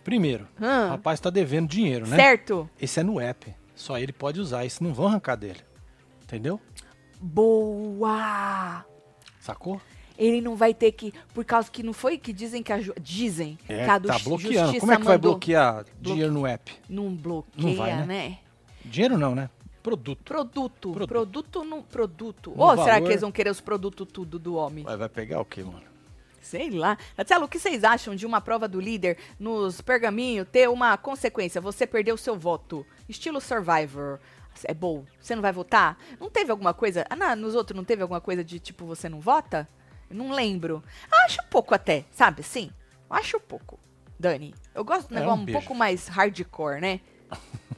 Primeiro, 0.03 0.47
Hã? 0.61 0.87
o 0.87 0.89
rapaz 0.91 1.19
tá 1.19 1.29
devendo 1.29 1.67
dinheiro, 1.67 2.07
né? 2.07 2.15
Certo? 2.15 2.69
Esse 2.79 2.99
é 2.99 3.03
no 3.03 3.19
app. 3.19 3.53
Só 3.75 3.97
ele 3.97 4.11
pode 4.11 4.39
usar. 4.39 4.65
Isso 4.65 4.83
não 4.83 4.93
vão 4.93 5.07
arrancar 5.07 5.35
dele. 5.35 5.59
Entendeu? 6.23 6.59
Boa! 7.19 8.85
Sacou? 9.39 9.81
Ele 10.19 10.41
não 10.41 10.55
vai 10.55 10.73
ter 10.73 10.91
que. 10.91 11.13
Por 11.33 11.45
causa 11.45 11.71
que 11.71 11.81
não 11.81 11.93
foi 11.93 12.17
que 12.17 12.33
dizem 12.33 12.61
que 12.61 12.73
a. 12.73 12.77
Dizem 13.01 13.57
É, 13.69 13.85
que 13.85 13.89
a 13.89 13.99
tá 13.99 14.19
bloqueando. 14.19 14.57
Justiça 14.57 14.79
Como 14.81 14.91
é 14.91 14.97
que 14.97 15.03
vai 15.03 15.15
mandou- 15.15 15.31
bloquear 15.31 15.85
dinheiro 16.01 16.31
no 16.33 16.45
app? 16.45 16.71
Não 16.89 17.09
bloqueia, 17.15 17.67
Não 17.67 17.75
vai, 17.75 17.95
né? 17.95 18.05
né? 18.05 18.37
Dinheiro 18.83 19.17
não, 19.17 19.33
né? 19.33 19.49
Produto. 19.81 20.19
Produto. 20.25 20.91
Produto. 20.91 21.07
Produto 21.07 21.63
no 21.63 21.81
produto. 21.83 22.53
Ou 22.55 22.69
será 22.71 22.93
valor- 22.95 23.01
que 23.05 23.11
eles 23.13 23.21
vão 23.21 23.31
querer 23.31 23.49
os 23.49 23.61
produtos 23.61 24.05
tudo 24.11 24.37
do 24.37 24.55
homem? 24.55 24.83
Vai, 24.83 24.97
vai 24.97 25.07
pegar 25.09 25.39
o 25.39 25.45
quê, 25.45 25.63
mano? 25.63 25.83
Sei 26.41 26.69
lá. 26.69 26.97
Marcelo, 27.17 27.45
o 27.45 27.47
que 27.47 27.57
vocês 27.59 27.83
acham 27.85 28.13
de 28.13 28.25
uma 28.25 28.41
prova 28.41 28.67
do 28.67 28.79
líder 28.79 29.17
nos 29.39 29.79
pergaminhos 29.81 30.47
ter 30.51 30.67
uma 30.69 30.97
consequência? 30.97 31.61
Você 31.61 31.87
perdeu 31.87 32.15
o 32.15 32.17
seu 32.17 32.37
voto. 32.37 32.85
Estilo 33.07 33.39
Survivor. 33.39 34.19
É 34.65 34.73
bom. 34.73 35.05
Você 35.21 35.33
não 35.35 35.41
vai 35.41 35.53
votar? 35.53 35.97
Não 36.19 36.29
teve 36.29 36.51
alguma 36.51 36.73
coisa. 36.73 37.05
Ah, 37.09 37.15
não, 37.15 37.35
nos 37.37 37.55
outros 37.55 37.77
não 37.77 37.83
teve 37.85 38.01
alguma 38.01 38.19
coisa 38.19 38.43
de 38.43 38.59
tipo 38.59 38.85
você 38.85 39.07
não 39.07 39.19
vota? 39.21 39.67
Não 40.09 40.31
lembro. 40.31 40.83
Acho 41.25 41.39
pouco 41.49 41.73
até, 41.73 42.05
sabe 42.11 42.41
assim? 42.41 42.71
Acho 43.09 43.39
pouco. 43.39 43.79
Dani, 44.19 44.53
eu 44.75 44.83
gosto 44.83 45.09
do 45.09 45.15
É, 45.15 45.19
negócio 45.19 45.39
um 45.39 45.43
um, 45.43 45.53
pouco 45.53 45.73
mais 45.73 46.07
hardcore, 46.07 46.81
né? 46.81 46.99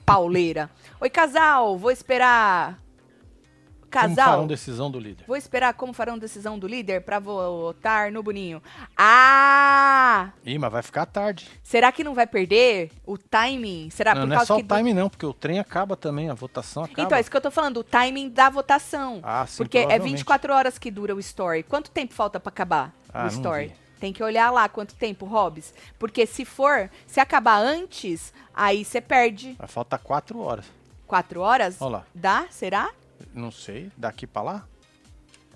Pauleira. 0.06 0.70
Oi, 1.00 1.10
casal, 1.10 1.78
vou 1.78 1.92
esperar. 1.92 2.82
Como 3.92 4.16
Casal. 4.16 4.26
farão 4.32 4.48
decisão 4.48 4.90
do 4.90 4.98
líder? 5.00 5.26
Vou 5.28 5.36
esperar 5.36 5.74
como 5.74 5.92
farão 5.94 6.18
decisão 6.18 6.58
do 6.58 6.66
líder 6.68 7.02
pra 7.02 7.20
votar 7.20 8.12
no 8.12 8.24
Boninho. 8.24 8.62
Ah! 8.98 10.30
Ih, 10.46 10.58
mas 10.58 10.72
vai 10.72 10.82
ficar 10.82 11.06
tarde. 11.06 11.50
Será 11.64 11.92
que 11.92 12.04
não 12.04 12.14
vai 12.14 12.26
perder 12.26 12.92
o 13.06 13.18
timing? 13.18 13.90
Será 13.90 14.16
não, 14.16 14.22
por 14.22 14.28
não 14.28 14.34
é 14.34 14.38
causa 14.38 14.48
só 14.48 14.56
que 14.56 14.62
o 14.62 14.66
do- 14.66 14.76
time 14.76 14.94
não, 14.94 15.10
porque 15.10 15.26
o 15.26 15.34
trem 15.34 15.60
acaba 15.60 15.96
também, 15.98 16.30
a 16.30 16.34
votação 16.34 16.84
acaba. 16.84 17.02
Então, 17.02 17.18
é 17.18 17.22
isso 17.22 17.30
que 17.30 17.36
eu 17.38 17.42
tô 17.42 17.52
falando, 17.52 17.78
o 17.78 17.84
timing 17.84 18.30
da 18.30 18.50
votação. 18.50 19.20
Ah, 19.24 19.46
sim, 19.46 19.58
Porque 19.58 19.78
é 19.78 19.82
provavelmente. 19.82 20.18
24 20.18 20.54
horas 20.54 20.78
que 20.78 20.90
dura 20.90 21.16
o 21.16 21.20
story. 21.20 21.64
Quanto 21.64 21.92
tempo 21.92 22.14
falta 22.14 22.40
pra 22.40 22.50
acabar 22.50 22.94
Ah, 23.14 23.26
o 23.26 23.28
story? 23.28 23.74
Tem 24.00 24.12
que 24.12 24.24
olhar 24.24 24.50
lá 24.52 24.68
quanto 24.68 24.96
tempo, 24.96 25.26
Hobbs. 25.26 25.74
Porque 26.00 26.26
se 26.26 26.44
for, 26.46 26.90
se 27.06 27.20
acabar 27.20 27.58
antes, 27.60 28.34
aí 28.54 28.84
você 28.84 29.00
perde. 29.00 29.54
Vai 29.60 29.68
faltar 29.68 30.00
quatro 30.00 30.40
horas. 30.40 30.66
4 31.06 31.42
horas? 31.42 31.76
Olha 31.82 31.92
lá. 31.98 32.04
Dá? 32.16 32.46
Será? 32.50 32.90
Não 33.34 33.52
sei, 33.52 33.92
daqui 33.98 34.26
pra 34.28 34.42
lá? 34.42 34.68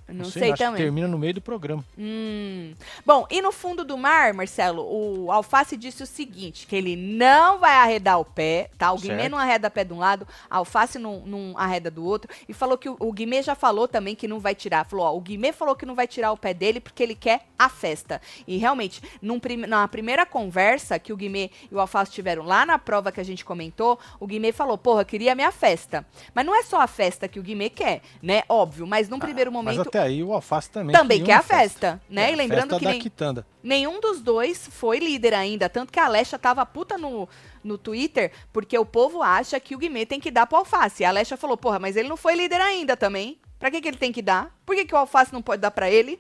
Não, 0.07 0.25
sei, 0.25 0.43
sei, 0.43 0.53
também. 0.53 0.77
termina 0.83 1.07
no 1.07 1.17
meio 1.17 1.33
do 1.33 1.41
programa. 1.41 1.83
Hum. 1.97 2.73
Bom, 3.05 3.25
e 3.29 3.41
no 3.41 3.51
fundo 3.51 3.83
do 3.83 3.97
mar, 3.97 4.33
Marcelo, 4.35 4.83
o 4.83 5.31
Alface 5.31 5.75
disse 5.75 6.03
o 6.03 6.05
seguinte, 6.05 6.67
que 6.67 6.75
ele 6.75 6.95
não 6.95 7.57
vai 7.59 7.71
arredar 7.73 8.19
o 8.19 8.25
pé, 8.25 8.69
tá? 8.77 8.91
O 8.91 8.97
Guimê 8.99 9.15
Certo. 9.21 9.31
não 9.31 9.37
arreda 9.39 9.69
pé 9.69 9.83
de 9.83 9.93
um 9.93 9.97
lado, 9.97 10.27
a 10.49 10.57
Alface 10.57 10.99
não, 10.99 11.21
não 11.21 11.57
arreda 11.57 11.89
do 11.89 12.05
outro, 12.05 12.29
e 12.47 12.53
falou 12.53 12.77
que 12.77 12.87
o, 12.87 12.95
o 12.99 13.11
Guimê 13.11 13.41
já 13.41 13.55
falou 13.55 13.87
também 13.87 14.13
que 14.15 14.27
não 14.27 14.39
vai 14.39 14.53
tirar, 14.53 14.85
falou, 14.85 15.05
ó, 15.07 15.15
o 15.15 15.19
Guimê 15.19 15.51
falou 15.51 15.75
que 15.75 15.85
não 15.85 15.95
vai 15.95 16.07
tirar 16.07 16.31
o 16.31 16.37
pé 16.37 16.53
dele 16.53 16.79
porque 16.79 17.01
ele 17.01 17.15
quer 17.15 17.41
a 17.57 17.67
festa. 17.67 18.21
E 18.47 18.57
realmente, 18.57 19.01
num 19.21 19.39
prim- 19.39 19.65
na 19.65 19.87
primeira 19.87 20.25
conversa 20.25 20.99
que 20.99 21.11
o 21.13 21.17
Guimê 21.17 21.49
e 21.71 21.73
o 21.75 21.79
Alface 21.79 22.11
tiveram 22.11 22.43
lá 22.43 22.63
na 22.65 22.77
prova 22.77 23.11
que 23.11 23.19
a 23.19 23.25
gente 23.25 23.43
comentou, 23.43 23.97
o 24.19 24.27
Guimê 24.27 24.51
falou, 24.51 24.77
porra, 24.77 25.03
queria 25.03 25.31
a 25.31 25.35
minha 25.35 25.51
festa. 25.51 26.05
Mas 26.33 26.45
não 26.45 26.55
é 26.55 26.61
só 26.61 26.79
a 26.79 26.87
festa 26.87 27.27
que 27.27 27.39
o 27.39 27.43
Guimê 27.43 27.69
quer, 27.71 28.01
né? 28.21 28.43
Óbvio, 28.47 28.85
mas 28.85 29.09
num 29.09 29.17
primeiro 29.19 29.49
Ah, 29.49 29.53
Mas 29.63 29.75
momento... 29.77 29.94
até 29.95 29.99
aí 30.01 30.21
o 30.23 30.33
Alface 30.33 30.69
também 30.69 30.95
Também 30.95 31.23
quer 31.23 31.33
uma 31.35 31.39
a 31.39 31.43
festa, 31.43 32.01
né? 32.09 32.29
É, 32.29 32.33
E 32.33 32.35
lembrando 32.35 32.61
festa 32.71 32.79
que 32.79 32.85
da 32.85 32.91
nem- 32.91 32.99
quitanda. 32.99 33.47
Nenhum 33.63 33.99
dos 34.01 34.19
dois 34.21 34.67
foi 34.71 34.99
líder 34.99 35.33
ainda. 35.33 35.69
Tanto 35.69 35.91
que 35.91 35.99
a 35.99 36.05
Alexa 36.05 36.37
tava 36.37 36.65
puta 36.65 36.97
no, 36.97 37.27
no 37.63 37.77
Twitter, 37.77 38.31
porque 38.51 38.77
o 38.77 38.85
povo 38.85 39.23
acha 39.23 39.59
que 39.59 39.73
o 39.73 39.77
Guimê 39.77 40.05
tem 40.05 40.19
que 40.19 40.29
dar 40.29 40.45
pro 40.45 40.57
Alface. 40.57 41.03
E 41.03 41.05
a 41.05 41.09
Alexa 41.09 41.37
falou, 41.37 41.55
porra, 41.57 41.79
mas 41.79 41.95
ele 41.95 42.09
não 42.09 42.17
foi 42.17 42.35
líder 42.35 42.59
ainda 42.61 42.97
também. 42.97 43.39
Pra 43.57 43.71
que, 43.71 43.79
que 43.81 43.87
ele 43.87 43.97
tem 43.97 44.11
que 44.11 44.21
dar? 44.21 44.53
Por 44.65 44.75
que, 44.75 44.85
que 44.85 44.93
o 44.93 44.97
Alface 44.97 45.31
não 45.33 45.41
pode 45.41 45.61
dar 45.61 45.71
pra 45.71 45.89
ele? 45.89 46.19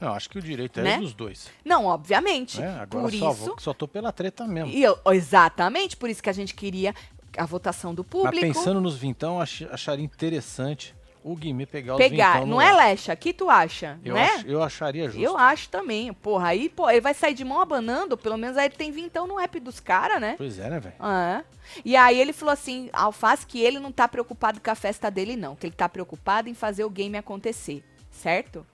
Não, 0.00 0.14
acho 0.14 0.28
que 0.28 0.38
o 0.38 0.42
direito 0.42 0.80
é 0.80 0.82
Né? 0.82 0.98
dos 0.98 1.14
dois. 1.14 1.48
Não, 1.64 1.84
obviamente. 1.86 2.60
Né? 2.60 2.78
Agora 2.80 3.04
por 3.04 3.12
só, 3.12 3.30
isso. 3.30 3.44
vou, 3.44 3.56
só 3.60 3.72
tô 3.74 3.86
pela 3.86 4.10
treta 4.10 4.44
mesmo. 4.48 4.72
E 4.72 4.82
eu- 4.82 4.98
exatamente, 5.12 5.96
por 5.96 6.10
isso 6.10 6.22
que 6.22 6.30
a 6.30 6.32
gente 6.32 6.54
queria 6.54 6.92
a 7.36 7.46
votação 7.46 7.94
do 7.94 8.02
Mas 8.02 8.10
público. 8.10 8.40
pensando 8.46 8.80
nos 8.80 8.96
vintão, 8.96 9.40
ach- 9.40 9.62
acharia 9.70 10.04
interessante 10.04 10.94
o 11.24 11.36
Guimê 11.36 11.66
pegar 11.66 11.94
os 11.94 11.98
pegar. 11.98 12.32
vintão 12.32 12.46
no 12.46 12.54
Não 12.56 12.60
é. 12.62 12.72
Lecha? 12.74 13.14
Que 13.16 13.32
tu 13.32 13.48
acha? 13.48 13.98
Eu, 14.04 14.14
né? 14.14 14.30
ach- 14.36 14.44
eu 14.46 14.62
acharia 14.62 15.04
justo. 15.06 15.20
Eu 15.20 15.36
acho 15.38 15.68
também. 15.68 16.12
Porra, 16.12 16.48
aí, 16.48 16.68
pô, 16.68 16.88
ele 16.90 17.00
vai 17.00 17.14
sair 17.14 17.34
de 17.34 17.44
mão 17.44 17.60
abanando, 17.60 18.16
pelo 18.16 18.36
menos 18.36 18.56
aí 18.56 18.66
ele 18.66 18.74
tem 18.76 18.90
vintão 18.90 19.26
no 19.26 19.38
app 19.38 19.58
dos 19.60 19.80
caras, 19.80 20.20
né? 20.20 20.34
Pois 20.36 20.58
é, 20.58 20.68
né, 20.68 20.80
velho? 20.80 20.94
É. 21.00 21.44
E 21.84 21.96
aí 21.96 22.20
ele 22.20 22.32
falou 22.32 22.52
assim, 22.52 22.90
Alface, 22.92 23.46
que 23.46 23.60
ele 23.60 23.78
não 23.78 23.92
tá 23.92 24.08
preocupado 24.08 24.60
com 24.60 24.70
a 24.70 24.74
festa 24.74 25.10
dele, 25.10 25.36
não. 25.36 25.54
Que 25.56 25.66
ele 25.66 25.74
tá 25.74 25.88
preocupado 25.88 26.48
em 26.48 26.54
fazer 26.54 26.84
o 26.84 26.90
game 26.90 27.16
acontecer. 27.16 27.84
Certo? 28.10 28.66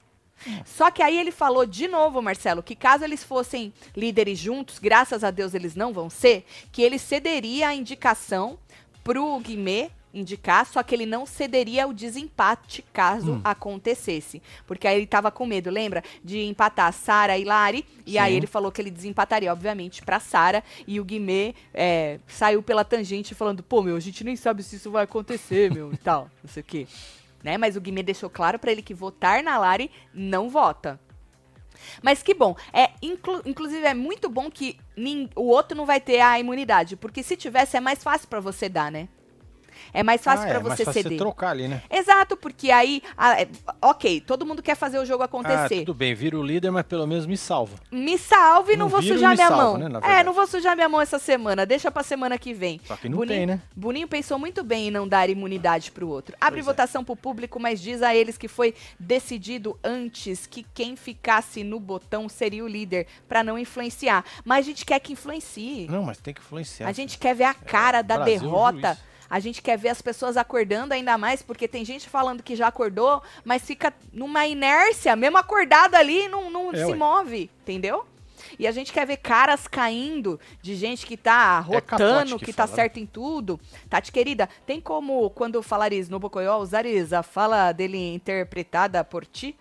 Só 0.64 0.88
que 0.90 1.02
aí 1.02 1.18
ele 1.18 1.32
falou 1.32 1.66
de 1.66 1.88
novo, 1.88 2.22
Marcelo, 2.22 2.62
que 2.62 2.76
caso 2.76 3.02
eles 3.02 3.24
fossem 3.24 3.72
líderes 3.96 4.38
juntos, 4.38 4.78
graças 4.78 5.24
a 5.24 5.30
Deus 5.32 5.52
eles 5.52 5.74
não 5.74 5.92
vão 5.92 6.08
ser, 6.08 6.46
que 6.70 6.80
ele 6.80 6.96
cederia 6.96 7.66
a 7.68 7.74
indicação 7.74 8.56
pro 9.02 9.36
Guimê 9.40 9.90
indicar, 10.12 10.64
só 10.66 10.82
que 10.82 10.94
ele 10.94 11.04
não 11.06 11.26
cederia 11.26 11.86
o 11.86 11.92
desempate 11.92 12.82
caso 12.92 13.34
Hum. 13.34 13.40
acontecesse. 13.44 14.42
Porque 14.66 14.86
aí 14.88 14.96
ele 14.96 15.06
tava 15.06 15.30
com 15.30 15.44
medo, 15.46 15.70
lembra? 15.70 16.02
De 16.24 16.40
empatar 16.44 16.92
Sara 16.92 17.36
e 17.38 17.44
Lari. 17.44 17.84
E 18.06 18.18
aí 18.18 18.32
Sim. 18.32 18.36
ele 18.38 18.46
falou 18.46 18.72
que 18.72 18.80
ele 18.80 18.90
desempataria, 18.90 19.52
obviamente, 19.52 20.02
pra 20.02 20.18
Sara. 20.18 20.64
E 20.86 20.98
o 20.98 21.04
Guimê 21.04 21.54
é, 21.74 22.18
saiu 22.26 22.62
pela 22.62 22.84
tangente 22.84 23.34
falando: 23.34 23.62
pô, 23.62 23.82
meu, 23.82 23.96
a 23.96 24.00
gente 24.00 24.24
nem 24.24 24.34
sabe 24.36 24.62
se 24.62 24.76
isso 24.76 24.90
vai 24.90 25.04
acontecer, 25.04 25.72
meu, 25.72 25.92
e 25.92 25.96
tal, 25.96 26.30
não 26.42 26.50
sei 26.50 26.62
o 26.62 26.64
quê. 26.66 26.86
Né? 27.42 27.56
Mas 27.58 27.76
o 27.76 27.80
Guimê 27.80 28.02
deixou 28.02 28.28
claro 28.30 28.58
pra 28.58 28.72
ele 28.72 28.82
que 28.82 28.94
votar 28.94 29.42
na 29.42 29.58
Lari 29.58 29.90
não 30.12 30.48
vota. 30.48 30.98
Mas 32.02 32.22
que 32.22 32.34
bom. 32.34 32.56
É, 32.72 32.90
inclu- 33.00 33.42
inclusive, 33.46 33.86
é 33.86 33.94
muito 33.94 34.28
bom 34.28 34.50
que 34.50 34.76
o 35.36 35.44
outro 35.44 35.76
não 35.76 35.86
vai 35.86 36.00
ter 36.00 36.20
a 36.20 36.38
imunidade. 36.40 36.96
Porque 36.96 37.22
se 37.22 37.36
tivesse, 37.36 37.76
é 37.76 37.80
mais 37.80 38.02
fácil 38.02 38.26
pra 38.26 38.40
você 38.40 38.68
dar, 38.68 38.90
né? 38.90 39.06
É 39.92 40.02
mais 40.02 40.22
fácil 40.22 40.44
ah, 40.44 40.48
pra 40.48 40.58
é, 40.58 40.62
mais 40.62 40.76
você 40.76 40.84
fácil 40.84 41.02
ceder. 41.02 41.18
você 41.18 41.24
trocar 41.24 41.50
ali, 41.50 41.68
né? 41.68 41.82
Exato, 41.90 42.36
porque 42.36 42.70
aí. 42.70 43.02
ah, 43.16 43.40
é, 43.40 43.48
ok, 43.82 44.20
todo 44.20 44.44
mundo 44.46 44.62
quer 44.62 44.76
fazer 44.76 44.98
o 44.98 45.04
jogo 45.04 45.22
Ah, 45.22 45.26
acontecer. 45.26 45.80
tudo 45.80 45.94
bem, 45.94 46.14
vira 46.14 46.38
o 46.38 46.42
líder, 46.42 46.70
mas 46.70 46.84
pelo 46.84 47.06
menos 47.06 47.26
me 47.26 47.36
salva. 47.36 47.76
me 47.90 48.18
salve 48.18 48.72
e 48.72 48.76
não, 48.76 48.86
Não 48.86 48.90
vou 48.90 49.02
sujar 49.02 49.34
minha 49.34 49.48
salva, 49.48 49.78
mão. 49.78 49.88
né, 49.88 50.00
é, 50.02 50.24
não 50.24 50.32
vou 50.32 50.46
sujar 50.46 50.74
minha 50.74 50.88
mão 50.88 51.00
essa 51.00 51.18
semana. 51.18 51.64
Deixa 51.66 51.90
pra 51.90 52.02
semana 52.02 52.38
que 52.38 52.52
vem. 52.52 52.80
Só 52.84 52.96
que 52.96 53.08
não 53.08 53.18
Boninho, 53.18 53.36
tem, 53.36 53.46
né? 53.46 53.60
Boninho 53.74 54.08
pensou 54.08 54.38
muito 54.38 54.62
bem 54.64 54.88
em 54.88 54.90
não 54.90 55.06
dar 55.06 55.28
imunidade 55.30 55.90
pro 55.90 56.08
outro. 56.08 56.36
Abre 56.40 56.58
Pois 56.60 56.66
é. 56.66 56.70
votação 56.70 57.04
pro 57.04 57.16
público, 57.16 57.60
mas 57.60 57.80
diz 57.80 58.02
a 58.02 58.14
eles 58.14 58.36
que 58.38 58.48
foi 58.48 58.74
decidido 58.98 59.78
antes 59.82 60.46
que 60.46 60.64
quem 60.74 60.96
ficasse 60.96 61.64
no 61.64 61.80
botão 61.80 62.28
seria 62.28 62.64
o 62.64 62.68
líder, 62.68 63.06
pra 63.28 63.42
não 63.42 63.58
influenciar. 63.58 64.24
Mas 64.44 64.58
a 64.64 64.68
gente 64.68 64.84
quer 64.84 64.98
que 65.00 65.12
influencie. 65.12 65.86
Não, 65.88 66.02
mas 66.02 66.18
tem 66.18 66.34
que 66.34 66.40
influenciar. 66.40 66.88
A 66.88 66.92
gente 66.92 67.18
quer 67.18 67.34
ver 67.34 67.44
a 67.44 67.54
cara 67.54 68.02
da 68.02 68.16
Brasil, 68.18 68.40
derrota. 68.40 68.98
A 69.30 69.40
gente 69.40 69.60
quer 69.60 69.76
ver 69.76 69.90
as 69.90 70.00
pessoas 70.00 70.36
acordando 70.36 70.94
ainda 70.94 71.18
mais, 71.18 71.42
porque 71.42 71.68
tem 71.68 71.84
gente 71.84 72.08
falando 72.08 72.42
que 72.42 72.56
já 72.56 72.68
acordou, 72.68 73.22
mas 73.44 73.62
fica 73.62 73.92
numa 74.12 74.46
inércia, 74.46 75.14
mesmo 75.14 75.36
acordado 75.36 75.94
ali, 75.96 76.28
não, 76.28 76.50
não 76.50 76.72
É, 76.72 76.78
se 76.78 76.84
ué. 76.86 76.94
move, 76.94 77.50
entendeu? 77.62 78.06
E 78.58 78.66
a 78.66 78.72
gente 78.72 78.92
quer 78.92 79.06
ver 79.06 79.18
caras 79.18 79.68
caindo 79.68 80.40
de 80.62 80.74
gente 80.74 81.04
que 81.06 81.16
tá 81.16 81.58
É 81.58 81.74
rotando, 81.74 82.38
que 82.38 82.46
que, 82.46 82.52
tá 82.52 82.66
né? 82.66 82.72
certo 82.74 82.98
em 82.98 83.04
tudo. 83.06 83.60
Tati, 83.90 84.10
querida, 84.10 84.48
tem 84.66 84.80
como, 84.80 85.28
quando 85.30 85.62
falares 85.62 86.08
no 86.08 86.18
Bocoió, 86.18 86.56
usares 86.58 87.12
a 87.12 87.22
fala 87.22 87.70
dele 87.72 88.14
interpretada 88.14 89.04
por 89.04 89.26
ti? 89.26 89.56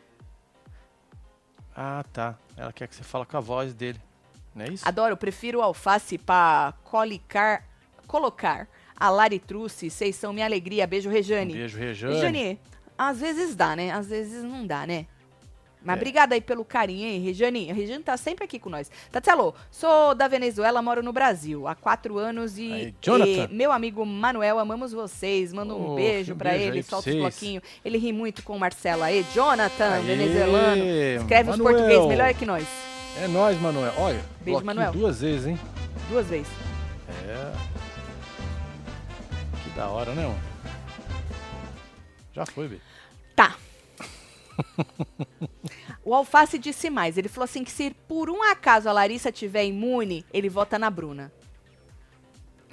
Ah, 1.75 2.03
tá. 2.12 2.36
Ela 2.56 2.71
quer 2.73 2.88
que 2.88 2.95
você 2.95 3.03
fale 3.03 3.25
com 3.25 3.38
a 3.38 3.41
voz 3.41 3.73
dele. 3.73 3.99
Não 4.56 4.65
é 4.65 4.69
isso? 4.69 4.88
Adoro, 4.88 5.15
prefiro 5.17 5.62
alface 5.62 6.17
pra 6.17 6.73
colicar, 6.84 7.63
colocar 8.08 8.67
a 8.99 9.10
Laritruce, 9.10 9.89
vocês 9.89 10.15
são 10.15 10.33
minha 10.33 10.45
alegria. 10.45 10.88
Beijo, 10.88 11.10
Um 11.10 11.12
Rejane. 11.13 11.53
beijo, 11.53 11.77
Rejane. 11.77 12.13
Rejane, 12.15 12.60
às 12.97 13.19
vezes 13.19 13.55
dá, 13.55 13.75
né? 13.75 13.91
Às 13.91 14.07
vezes 14.07 14.43
não 14.43 14.65
dá, 14.65 14.86
né? 14.88 15.05
Mas 15.83 15.95
É. 15.95 15.99
obrigada 15.99 16.33
aí 16.36 16.41
pelo 16.41 16.65
carinho, 16.65 17.07
hein, 17.07 17.21
Rejane? 17.21 17.69
A 17.69 17.73
Rejane 17.73 18.03
tá 18.03 18.17
sempre 18.17 18.43
aqui 18.43 18.57
com 18.60 18.69
nós. 18.69 18.91
Tatielo, 19.12 19.53
sou 19.71 20.13
da 20.15 20.27
Venezuela, 20.27 20.81
moro 20.81 21.01
no 21.03 21.13
Brasil 21.13 21.67
há 21.67 21.75
quatro 21.75 22.17
anos 22.17 22.57
e, 22.57 22.73
Aí, 22.73 22.95
Jonathan. 22.99 23.47
e 23.49 23.53
meu 23.53 23.71
amigo 23.71 24.03
Manuel, 24.05 24.57
amamos 24.60 24.91
vocês. 24.91 25.53
Manda 25.53 25.73
um 25.75 25.91
Oh, 25.91 25.95
beijo 25.95 26.33
um 26.33 26.38
pra 26.38 26.49
beijo 26.51 26.65
ele, 26.73 26.83
solta 26.83 27.10
os 27.10 27.15
bloquinhos. 27.15 27.63
Ele 27.86 27.97
ri 27.99 28.12
muito 28.12 28.41
com 28.43 28.57
o 28.57 28.60
Marcelo 28.60 29.03
aí. 29.03 29.23
Jonathan, 29.33 29.93
Aê, 29.93 30.01
venezuelano. 30.01 30.83
Escreve 31.21 31.51
os 31.51 31.57
Manuel. 31.57 31.75
português 31.77 32.05
melhor 32.07 32.33
que 32.33 32.45
nós. 32.45 32.67
É 33.23 33.27
nóis, 33.27 33.62
Manuel. 33.62 33.93
Olha, 33.97 34.19
Beijo, 34.41 34.65
Manuel. 34.65 34.91
duas 34.91 35.21
vezes, 35.21 35.47
hein? 35.47 35.60
Duas 36.10 36.25
vezes. 36.27 36.47
É. 37.27 37.76
Da 39.77 39.89
hora, 39.89 40.11
né, 40.15 40.25
mano? 40.25 40.39
Já 42.33 42.47
foi, 42.47 42.67
Bi. 42.67 42.81
Tá. 43.35 43.55
o 46.03 46.15
Alface 46.15 46.57
disse 46.57 46.89
mais. 46.89 47.15
Ele 47.15 47.29
falou 47.29 47.43
assim 47.43 47.63
que 47.63 47.69
se 47.69 47.91
por 48.07 48.27
um 48.27 48.41
acaso 48.41 48.89
a 48.89 48.91
Larissa 48.91 49.31
tiver 49.31 49.65
imune, 49.65 50.25
ele 50.33 50.49
vota 50.49 50.79
na 50.79 50.89
Bruna. 50.89 51.31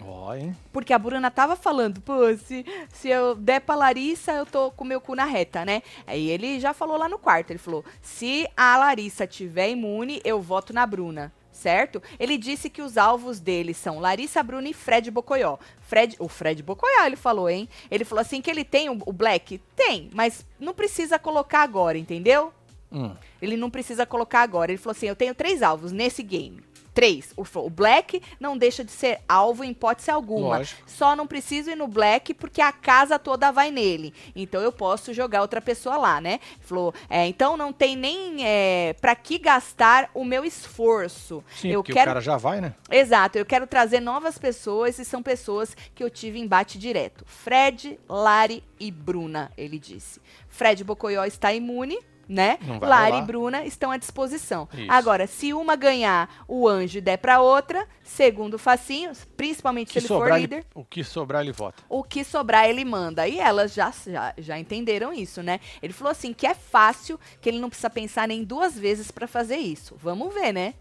Ó, 0.03 0.35
hein? 0.35 0.57
Porque 0.73 0.95
a 0.95 0.99
Bruna 0.99 1.31
tava 1.31 1.57
falando, 1.57 2.01
pô, 2.01 2.35
se, 2.39 2.65
se 2.89 3.11
eu 3.11 3.35
der 3.35 3.61
pra 3.61 3.75
Larissa, 3.75 4.33
eu 4.33 4.47
tô 4.47 4.71
com 4.71 4.83
meu 4.83 4.99
cu 4.99 5.15
na 5.15 5.27
reta, 5.27 5.63
né? 5.63 5.83
Aí 6.07 6.31
ele 6.31 6.59
já 6.59 6.73
falou 6.73 6.97
lá 6.97 7.07
no 7.07 7.19
quarto, 7.19 7.51
ele 7.51 7.59
falou, 7.59 7.85
se 8.01 8.49
a 8.57 8.79
Larissa 8.79 9.27
tiver 9.27 9.69
imune, 9.69 10.23
eu 10.25 10.41
voto 10.41 10.73
na 10.73 10.87
Bruna, 10.87 11.31
certo? 11.55 12.03
Ele 12.19 12.37
disse 12.37 12.69
que 12.69 12.83
os 12.83 12.99
alvos 12.99 13.41
dele 13.41 13.73
são 13.73 13.99
Larissa, 13.99 14.43
Bruna 14.43 14.69
e 14.69 14.75
Fred 14.75 15.11
Bocoió. 15.11 15.57
Fred, 15.81 16.17
o 16.19 16.29
Fred 16.29 16.63
Bocoió, 16.63 17.07
ele 17.07 17.17
falou, 17.17 17.49
hein? 17.49 17.69
Ele 17.91 18.05
falou 18.05 18.21
assim 18.21 18.43
que 18.43 18.51
ele 18.51 18.65
tem 18.65 18.91
o, 18.91 18.99
o 19.07 19.13
Black? 19.13 19.61
Tem, 19.77 20.11
mas 20.13 20.45
não 20.59 20.75
precisa 20.75 21.19
colocar 21.19 21.63
agora, 21.63 21.97
entendeu? 21.97 22.53
Hum. 22.91 23.15
Ele 23.41 23.57
não 23.57 23.71
precisa 23.71 24.05
colocar 24.05 24.43
agora. 24.43 24.71
Ele 24.71 24.79
falou 24.79 24.93
assim: 24.93 25.07
eu 25.07 25.17
tenho 25.17 25.35
três 25.35 25.63
alvos 25.63 25.91
nesse 25.91 26.23
game. 26.23 26.63
Três. 26.95 27.35
O, 27.37 27.45
o 27.59 27.69
Black 27.69 28.23
não 28.39 28.57
deixa 28.57 28.85
de 28.85 28.93
ser 28.93 29.21
alvo 29.29 29.65
em 29.65 29.71
hipótese 29.71 30.11
alguma. 30.11 30.59
Lógico. 30.59 30.83
Só 30.87 31.17
não 31.17 31.27
preciso 31.27 31.71
ir 31.71 31.75
no 31.75 31.89
Black 31.89 32.33
porque 32.33 32.61
a 32.61 32.71
casa 32.71 33.19
toda 33.19 33.51
vai 33.51 33.73
nele. 33.73 34.15
Então 34.35 34.63
eu 34.63 34.71
posso 34.71 35.13
jogar 35.13 35.43
outra 35.43 35.61
pessoa 35.61 35.97
lá, 35.97 36.21
né? 36.21 36.39
Falou, 36.61 36.95
é, 37.11 37.27
então 37.27 37.57
não 37.57 37.73
tem 37.73 37.97
nem 37.97 38.47
é, 38.47 38.95
para 39.01 39.15
que 39.17 39.39
gastar 39.39 40.09
o 40.15 40.25
meu 40.25 40.45
esforço. 40.45 41.43
Sim, 41.57 41.71
eu 41.71 41.83
porque 41.83 41.93
quero 41.93 42.05
o 42.05 42.15
cara 42.15 42.21
já 42.21 42.37
vai, 42.37 42.61
né? 42.61 42.75
Exato, 42.89 43.37
eu 43.37 43.45
quero 43.45 43.67
trazer 43.67 43.99
novas 43.99 44.39
pessoas 44.39 44.99
e 44.99 45.05
são 45.05 45.23
pessoas 45.23 45.77
que 45.95 46.05
eu 46.05 46.09
tive 46.09 46.39
embate 46.39 46.79
direto. 46.79 47.25
Fred, 47.27 47.99
Lari 48.09 48.63
e 48.79 48.91
Bruna, 48.91 49.51
ele 49.57 49.79
disse. 49.79 50.21
Fred 50.49 50.85
Bocoió 50.85 51.25
está 51.25 51.53
imune, 51.53 51.99
né? 52.29 52.59
Lari 52.81 53.11
rolar. 53.13 53.19
e 53.19 53.23
Bruna 53.27 53.65
estão 53.65 53.91
à 53.91 53.97
disposição. 53.97 54.69
Isso. 54.73 54.91
Agora, 54.91 55.27
se 55.27 55.53
uma 55.53 55.77
ganhar 55.77 56.45
o 56.49 56.69
anjo 56.69 56.99
e 56.99 57.01
der 57.01 57.19
pra 57.19 57.41
outra, 57.41 57.87
segundo 58.03 58.55
o 58.55 58.59
Facinho, 58.59 59.13
principalmente 59.37 59.93
se 59.93 59.99
ele 59.99 60.09
for 60.09 60.31
líder, 60.41 60.57
ele- 60.57 60.67
o 60.75 60.85
que 60.85 61.03
sobrar, 61.05 61.43
ele 61.43 61.53
vota. 61.53 61.83
o 61.89 62.03
que 62.03 62.25
sobrar 62.25 62.69
ele 62.69 62.85
manda. 62.85 63.27
E 63.29 63.39
elas 63.39 63.75
já, 63.75 63.93
já, 64.07 64.35
já 64.39 64.59
entenderam 64.59 65.13
isso, 65.13 65.43
né? 65.43 65.61
Ele 65.83 65.93
falou 65.93 66.11
assim 66.11 66.33
que 66.33 66.47
é 66.47 66.55
fácil, 66.55 67.19
que 67.41 67.49
ele 67.49 67.59
não 67.59 67.69
precisa 67.69 67.91
pensar 67.91 68.27
nem 68.29 68.45
duas 68.45 68.79
vezes 68.79 69.11
pra 69.11 69.27
fazer 69.27 69.57
isso. 69.57 69.97
Vamos 70.01 70.33
ver, 70.33 70.53
né? 70.53 70.75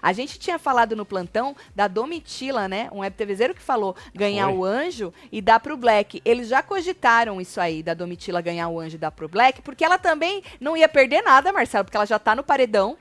A 0.00 0.12
gente 0.12 0.38
tinha 0.38 0.58
falado 0.58 0.96
no 0.96 1.04
plantão 1.04 1.56
da 1.74 1.88
Domitila, 1.88 2.68
né? 2.68 2.88
Um 2.92 3.00
web 3.00 3.14
TVzeiro 3.16 3.54
que 3.54 3.62
falou 3.62 3.96
ganhar 4.14 4.46
Foi. 4.46 4.56
o 4.56 4.64
anjo 4.64 5.12
e 5.30 5.40
dar 5.40 5.60
pro 5.60 5.76
Black. 5.76 6.20
Eles 6.24 6.48
já 6.48 6.62
cogitaram 6.62 7.40
isso 7.40 7.60
aí, 7.60 7.82
da 7.82 7.94
Domitila 7.94 8.40
ganhar 8.40 8.68
o 8.68 8.80
anjo 8.80 8.96
e 8.96 8.98
dar 8.98 9.10
pro 9.10 9.28
Black, 9.28 9.62
porque 9.62 9.84
ela 9.84 9.98
também 9.98 10.42
não 10.60 10.76
ia 10.76 10.88
perder 10.88 11.22
nada, 11.22 11.52
Marcelo, 11.52 11.84
porque 11.84 11.96
ela 11.96 12.06
já 12.06 12.18
tá 12.18 12.34
no 12.34 12.42
paredão. 12.42 12.96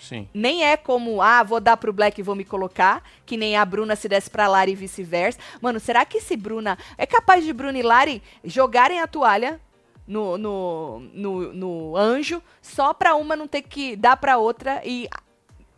Sim. 0.00 0.26
Nem 0.32 0.64
é 0.64 0.76
como, 0.76 1.20
ah, 1.20 1.42
vou 1.42 1.60
dar 1.60 1.76
pro 1.76 1.92
Black 1.92 2.18
e 2.18 2.24
vou 2.24 2.34
me 2.34 2.44
colocar, 2.44 3.02
que 3.26 3.36
nem 3.36 3.56
a 3.56 3.64
Bruna 3.64 3.94
se 3.94 4.08
desse 4.08 4.30
pra 4.30 4.48
Lari 4.48 4.72
e 4.72 4.74
vice-versa. 4.74 5.38
Mano, 5.60 5.78
será 5.78 6.04
que 6.04 6.18
esse 6.18 6.36
Bruna. 6.36 6.78
É 6.96 7.06
capaz 7.06 7.44
de 7.44 7.52
Bruna 7.52 7.78
e 7.78 7.82
Lari 7.82 8.22
jogarem 8.42 9.00
a 9.00 9.06
toalha 9.06 9.60
no, 10.06 10.36
no, 10.36 11.00
no, 11.12 11.52
no 11.52 11.96
anjo 11.96 12.42
só 12.62 12.92
pra 12.92 13.14
uma 13.14 13.36
não 13.36 13.46
ter 13.46 13.62
que 13.62 13.94
dar 13.94 14.16
pra 14.16 14.38
outra 14.38 14.80
e. 14.84 15.06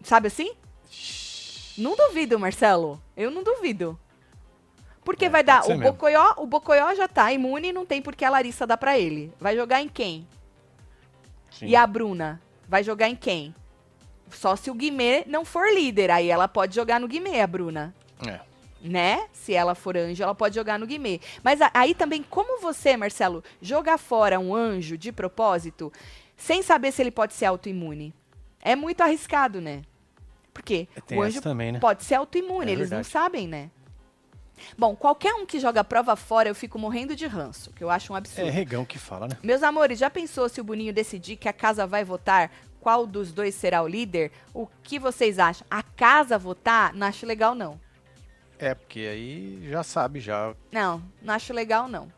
Sabe 0.02 0.28
assim? 0.28 0.52
Não 1.78 1.96
duvido, 1.96 2.38
Marcelo. 2.38 3.00
Eu 3.16 3.30
não 3.30 3.42
duvido. 3.42 3.98
Porque 5.04 5.24
É, 5.24 5.28
vai 5.28 5.42
dar. 5.42 5.64
O 5.64 5.68
mesmo. 5.70 5.84
Bocoió, 5.84 6.34
o 6.36 6.46
Bocoió 6.46 6.94
já 6.94 7.08
tá 7.08 7.32
imune 7.32 7.68
e 7.68 7.72
não 7.72 7.84
tem 7.86 8.00
porque 8.02 8.24
a 8.24 8.30
Larissa 8.30 8.66
dá 8.66 8.76
pra 8.76 8.98
ele. 8.98 9.32
Vai 9.40 9.56
jogar 9.56 9.80
em 9.82 9.88
quem? 9.88 10.26
Sim. 11.50 11.66
E 11.66 11.76
a 11.76 11.86
Bruna? 11.86 12.40
Vai 12.68 12.82
jogar 12.84 13.08
em 13.08 13.16
quem? 13.16 13.54
Só 14.30 14.54
se 14.56 14.70
o 14.70 14.74
Guimê 14.74 15.24
não 15.26 15.44
for 15.44 15.68
líder. 15.72 16.10
Aí 16.10 16.28
ela 16.30 16.46
pode 16.48 16.74
jogar 16.74 17.00
no 17.00 17.08
Guimê, 17.08 17.40
a 17.40 17.46
Bruna. 17.46 17.94
É. 18.26 18.40
Né? 18.80 19.26
Se 19.32 19.54
ela 19.54 19.74
for 19.74 19.96
anjo, 19.96 20.22
ela 20.22 20.34
pode 20.34 20.54
jogar 20.54 20.78
no 20.78 20.86
Guimê. 20.86 21.20
Mas 21.42 21.60
a- 21.60 21.70
aí 21.74 21.94
também, 21.94 22.22
como 22.22 22.60
você, 22.60 22.96
Marcelo, 22.96 23.42
jogar 23.60 23.98
fora 23.98 24.38
um 24.40 24.54
anjo 24.54 24.96
de 24.98 25.12
propósito, 25.12 25.92
sem 26.36 26.62
saber 26.62 26.92
se 26.92 27.02
ele 27.02 27.10
pode 27.10 27.32
ser 27.34 27.44
autoimune? 27.46 28.12
É 28.60 28.74
muito 28.76 29.00
arriscado, 29.02 29.60
né? 29.60 29.82
Porque 30.52 30.88
Tem 31.06 31.18
o 31.18 31.22
anjo 31.22 31.40
também, 31.40 31.72
né? 31.72 31.78
pode 31.80 32.04
ser 32.04 32.14
autoimune, 32.16 32.70
É 32.70 32.74
eles 32.74 32.90
não 32.90 32.98
verdade. 32.98 33.08
sabem, 33.12 33.48
né? 33.48 33.70
Bom, 34.78 34.94
qualquer 34.94 35.34
um 35.34 35.44
que 35.44 35.58
joga 35.58 35.80
a 35.80 35.84
prova 35.84 36.14
fora, 36.14 36.48
eu 36.48 36.54
fico 36.54 36.78
morrendo 36.78 37.16
de 37.16 37.26
ranço, 37.26 37.72
que 37.72 37.82
eu 37.82 37.90
acho 37.90 38.12
um 38.12 38.16
absurdo. 38.16 38.46
É 38.46 38.50
regão 38.50 38.84
que 38.84 38.98
fala, 38.98 39.26
né? 39.26 39.36
Meus 39.42 39.62
amores, 39.62 39.98
já 39.98 40.08
pensou 40.08 40.48
se 40.48 40.60
o 40.60 40.64
Boninho 40.64 40.92
decidir 40.92 41.36
que 41.36 41.48
a 41.48 41.52
casa 41.52 41.86
vai 41.86 42.04
votar? 42.04 42.50
Qual 42.80 43.06
dos 43.06 43.32
dois 43.32 43.54
será 43.54 43.82
o 43.82 43.88
líder? 43.88 44.30
O 44.54 44.66
que 44.82 44.98
vocês 44.98 45.38
acham? 45.38 45.66
A 45.70 45.82
casa 45.82 46.38
votar? 46.38 46.92
Não 46.94 47.06
acho 47.06 47.26
legal, 47.26 47.54
não. 47.54 47.80
É, 48.58 48.74
porque 48.74 49.00
aí 49.00 49.66
já 49.68 49.82
sabe, 49.82 50.20
já. 50.20 50.54
Não, 50.70 51.02
não 51.20 51.34
acho 51.34 51.52
legal, 51.52 51.88
não. 51.88 52.12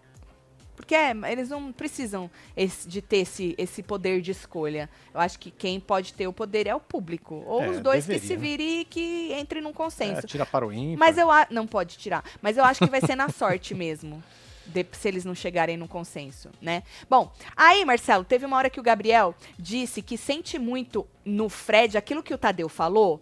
Porque 0.76 0.94
é, 0.94 1.12
eles 1.30 1.48
não 1.50 1.72
precisam 1.72 2.30
esse- 2.56 2.88
de 2.88 3.00
ter 3.00 3.18
esse, 3.18 3.54
esse 3.56 3.82
poder 3.82 4.20
de 4.20 4.30
escolha. 4.32 4.90
Eu 5.12 5.20
acho 5.20 5.38
que 5.38 5.50
quem 5.50 5.78
pode 5.78 6.12
ter 6.14 6.26
o 6.26 6.32
poder 6.32 6.66
é 6.66 6.74
o 6.74 6.80
público. 6.80 7.42
Ou 7.46 7.62
É, 7.62 7.68
os 7.70 7.80
dois 7.80 8.04
que 8.04 8.12
deveria, 8.12 8.28
se 8.28 8.34
né? 8.34 8.40
virem 8.40 8.80
e 8.80 8.84
que 8.84 9.32
entrem 9.38 9.62
num 9.62 9.70
É, 9.70 9.72
consenso. 9.72 10.26
tira 10.26 10.44
para 10.44 10.66
o 10.66 10.72
ímpar. 10.72 10.98
Mas 10.98 11.16
eu 11.18 11.30
a- 11.30 11.46
não 11.50 11.66
pode 11.66 11.96
tirar. 11.96 12.24
Mas 12.42 12.56
eu 12.56 12.64
acho 12.64 12.80
que 12.84 12.90
vai 12.90 13.00
ser 13.00 13.14
na 13.16 13.28
sorte 13.30 13.74
mesmo. 13.74 14.22
de- 14.66 14.87
se 14.92 15.06
eles 15.08 15.26
não 15.26 15.34
chegarem 15.34 15.76
num 15.76 15.87
consenso, 15.87 16.48
né? 16.58 16.82
Bom, 17.08 17.30
aí, 17.54 17.84
Marcelo, 17.84 18.24
teve 18.24 18.46
uma 18.46 18.56
hora 18.56 18.70
que 18.70 18.80
o 18.80 18.82
Gabriel 18.82 19.34
disse 19.58 20.00
que 20.00 20.16
sente 20.16 20.58
muito 20.58 21.06
no 21.22 21.50
Fred 21.50 21.98
aquilo 21.98 22.22
que 22.22 22.32
o 22.32 22.38
Tadeu 22.38 22.66
falou, 22.66 23.20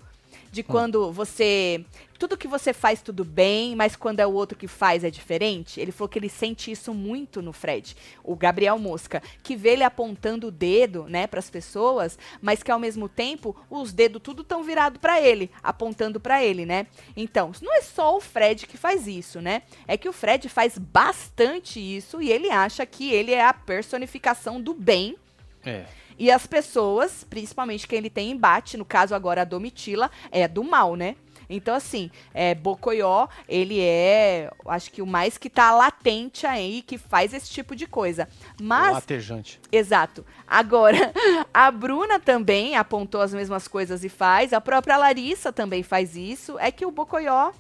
de 0.52 0.62
quando 0.62 1.10
você. 1.10 1.84
Tudo 2.18 2.36
que 2.36 2.46
você 2.46 2.72
faz, 2.72 3.02
tudo 3.02 3.24
bem, 3.24 3.74
mas 3.74 3.96
quando 3.96 4.20
é 4.20 4.26
o 4.26 4.32
outro 4.32 4.56
que 4.56 4.68
faz 4.68 5.02
é 5.02 5.10
diferente. 5.10 5.80
Ele 5.80 5.90
falou 5.90 6.08
que 6.08 6.18
ele 6.18 6.28
sente 6.28 6.70
isso 6.70 6.94
muito 6.94 7.42
no 7.42 7.52
Fred, 7.52 7.96
o 8.22 8.36
Gabriel 8.36 8.78
Mosca, 8.78 9.20
que 9.42 9.56
vê 9.56 9.70
ele 9.70 9.82
apontando 9.82 10.46
o 10.46 10.50
dedo, 10.52 11.06
né, 11.08 11.26
para 11.26 11.40
as 11.40 11.50
pessoas, 11.50 12.16
mas 12.40 12.62
que 12.62 12.70
ao 12.70 12.78
mesmo 12.78 13.08
tempo 13.08 13.56
os 13.68 13.92
dedos 13.92 14.22
tudo 14.22 14.44
tão 14.44 14.62
virado 14.62 15.00
para 15.00 15.20
ele, 15.20 15.50
apontando 15.60 16.20
para 16.20 16.44
ele, 16.44 16.64
né? 16.64 16.86
Então, 17.16 17.50
não 17.60 17.74
é 17.74 17.80
só 17.80 18.16
o 18.16 18.20
Fred 18.20 18.68
que 18.68 18.76
faz 18.76 19.08
isso, 19.08 19.40
né? 19.40 19.62
É 19.88 19.96
que 19.96 20.08
o 20.08 20.12
Fred 20.12 20.48
faz 20.48 20.78
bastante 20.78 21.80
isso 21.80 22.22
e 22.22 22.30
ele 22.30 22.50
acha 22.50 22.86
que 22.86 23.12
ele 23.12 23.32
é 23.32 23.44
a 23.44 23.52
personificação 23.52 24.60
do 24.60 24.74
bem 24.74 25.16
É. 25.64 25.84
e 26.18 26.31
as 26.31 26.46
pessoas, 26.46 27.25
principalmente 27.25 27.87
quem 27.87 27.98
ele 27.98 28.11
tem 28.11 28.31
embate, 28.31 28.77
no 28.77 28.85
caso 28.85 29.14
agora 29.14 29.42
a 29.42 29.44
Domitila, 29.44 30.11
é 30.31 30.46
do 30.46 30.64
mal, 30.64 30.96
né? 30.96 31.16
Então, 31.48 31.75
assim, 31.75 32.11
é, 32.33 32.55
Bocoió, 32.55 33.29
ele 33.48 33.81
é, 33.81 34.51
acho 34.66 34.90
que 34.90 35.03
o 35.03 35.07
mais 35.07 35.37
que 35.37 35.51
tá 35.51 35.72
latente 35.72 36.46
aí, 36.46 36.83
que 36.83 36.96
faz 36.96 37.35
esse 37.35 37.51
tipo 37.51 37.77
de 37.77 37.87
coisa. 37.87 38.29
Mas, 38.61 38.94
Latejante. 38.94 39.61
exato. 39.70 40.25
Agora, 40.46 41.12
a 41.53 41.70
Bruna 41.70 42.18
também 42.18 42.77
apontou 42.77 43.20
as 43.20 43.35
mesmas 43.35 43.68
coisas 43.68 44.03
e 44.03 44.09
faz. 44.09 44.53
A 44.53 44.61
própria 44.61 44.96
Larissa 44.96 45.53
também 45.53 45.83
faz 45.83 46.16
isso. 46.16 46.59
É 46.59 46.70
que 46.70 46.87
o 46.87 46.90
Bocoió, 46.90 47.53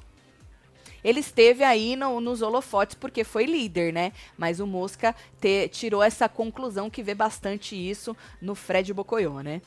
ele 1.04 1.20
esteve 1.20 1.64
aí 1.64 1.96
no- 1.96 2.20
nos 2.20 2.42
holofotes 2.42 2.94
porque 2.94 3.24
foi 3.24 3.44
líder, 3.44 3.92
né? 3.92 4.12
Mas 4.36 4.60
o 4.60 4.66
Mosca 4.66 5.14
te- 5.40 5.68
tirou 5.68 6.02
essa 6.02 6.28
conclusão 6.28 6.88
que 6.90 7.02
vê 7.02 7.14
bastante 7.14 7.74
isso 7.74 8.16
no 8.40 8.54
Fred 8.54 8.92
Bocoió, 8.92 9.40
né? 9.42 9.60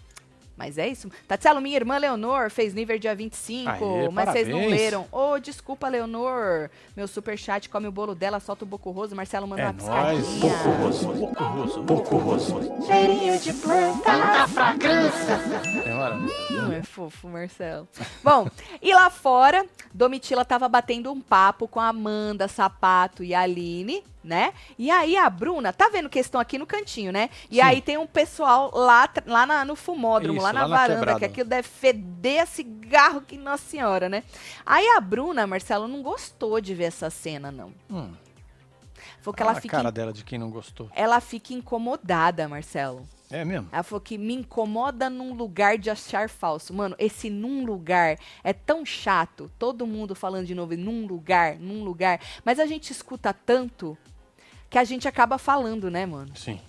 Mas 0.58 0.78
é 0.78 0.88
isso. 0.88 1.10
Tatielo, 1.28 1.60
minha 1.60 1.76
irmã 1.76 1.98
Leonor 1.98 2.50
fez 2.50 2.74
nível 2.74 2.98
dia 2.98 3.14
25, 3.14 3.70
Aê, 3.70 4.10
mas 4.10 4.30
vocês 4.30 4.48
não 4.48 4.58
parabéns. 4.60 4.82
leram. 4.82 5.06
Ô, 5.12 5.38
desculpa, 5.38 5.88
Leonor. 5.90 6.70
Meu 6.96 7.08
superchat 7.08 7.68
come 7.70 7.88
o 7.88 7.92
bolo 7.92 8.16
dela, 8.16 8.40
solta 8.40 8.64
o 8.64 8.68
boco 8.68 8.90
roso. 8.92 9.16
Marcelo 9.16 9.46
mandou 9.48 9.66
É 9.66 9.70
uma 9.70 9.74
nóis. 9.74 10.18
piscadinha. 10.26 10.54
Pouco 10.64 10.82
rosto. 10.82 11.06
Pouco 11.08 11.44
rosto. 11.44 11.84
Pouco 11.84 12.18
rosto. 12.18 12.86
Cheirinho 12.88 13.38
de 13.40 13.54
planta. 13.54 14.04
Tanta 14.04 14.48
fragrância. 14.48 15.34
É. 15.86 16.54
Não 16.54 16.72
é 16.72 16.84
fofo, 16.84 17.28
Marcelo. 17.28 17.88
Bom, 18.24 18.48
e 18.82 18.94
lá 18.94 19.10
fora, 19.10 19.66
Domitila 19.94 20.46
tava 20.46 20.70
batendo 20.70 21.12
um 21.12 21.20
papo 21.20 21.68
com 21.68 21.80
a 21.80 21.90
Amanda, 21.90 22.48
Sapato 22.48 23.24
e 23.24 23.34
a 23.34 23.42
Aline, 23.42 24.04
né? 24.26 24.54
E 24.78 24.90
aí 24.92 25.16
a 25.16 25.30
Bruna, 25.30 25.72
tá 25.72 25.88
vendo 25.90 26.10
que 26.10 26.18
eles 26.18 26.26
estão 26.28 26.42
aqui 26.42 26.58
no 26.58 26.66
cantinho, 26.66 27.12
né? 27.12 27.30
E 27.50 27.56
Sim. 27.56 27.62
aí 27.62 27.82
tem 27.82 27.98
um 27.98 28.08
pessoal 28.08 28.72
lá, 28.74 29.08
lá 29.26 29.46
na- 29.46 29.64
no 29.64 29.76
fumódromo, 29.76 30.38
Isso, 30.40 30.44
lá 30.44 30.52
na 30.52 30.66
lá 30.66 30.78
varanda, 30.78 31.20
que 31.20 31.26
aquilo 31.26 31.48
deve 31.48 31.68
feder 31.68 32.42
a 32.42 32.46
cigarro 32.46 33.22
que 33.22 33.38
Nossa 33.38 33.64
Senhora, 33.64 34.10
né? 34.10 34.24
Aí 34.66 34.86
a 34.98 35.00
Bruna, 35.00 35.46
Marcelo, 35.48 35.88
não 35.88 36.02
gostou 36.02 36.60
de 36.60 36.74
ver 36.74 36.86
essa 36.86 37.10
cena, 37.10 37.52
não. 37.52 37.72
Hum, 37.90 38.12
Foi 39.22 39.34
que 39.34 39.42
ela 39.42 39.54
a 39.54 39.62
fica, 39.62 39.78
cara 39.78 39.92
dela 39.92 40.12
de 40.14 40.24
quem 40.24 40.38
não 40.38 40.50
gostou. 40.50 40.90
ela 40.96 41.20
fica 41.20 41.54
incomodada, 41.54 42.48
Marcelo. 42.48 43.08
É 43.32 43.44
mesmo? 43.44 43.68
Ela 43.72 43.82
falou 43.82 44.00
que 44.00 44.20
me 44.20 44.36
incomoda 44.36 45.10
num 45.10 45.34
lugar 45.34 45.80
de 45.80 45.90
achar 45.90 46.30
falso. 46.30 46.72
Mano, 46.72 46.96
esse 47.00 47.28
num 47.28 47.66
lugar 47.66 48.18
é 48.44 48.54
tão 48.54 48.86
chato. 48.86 49.50
Todo 49.58 49.88
mundo 49.88 50.14
falando 50.14 50.46
de 50.46 50.54
novo, 50.54 50.78
num 50.78 51.08
lugar, 51.08 51.56
num 51.56 51.84
lugar. 51.84 52.20
Mas 52.46 52.60
a 52.60 52.68
gente 52.68 52.92
escuta 52.92 53.34
tanto 53.34 53.98
que 54.76 54.80
a 54.80 54.84
gente 54.84 55.08
acaba 55.08 55.38
falando, 55.38 55.90
né, 55.90 56.06
mano? 56.06 56.36
Sim. 56.36 56.60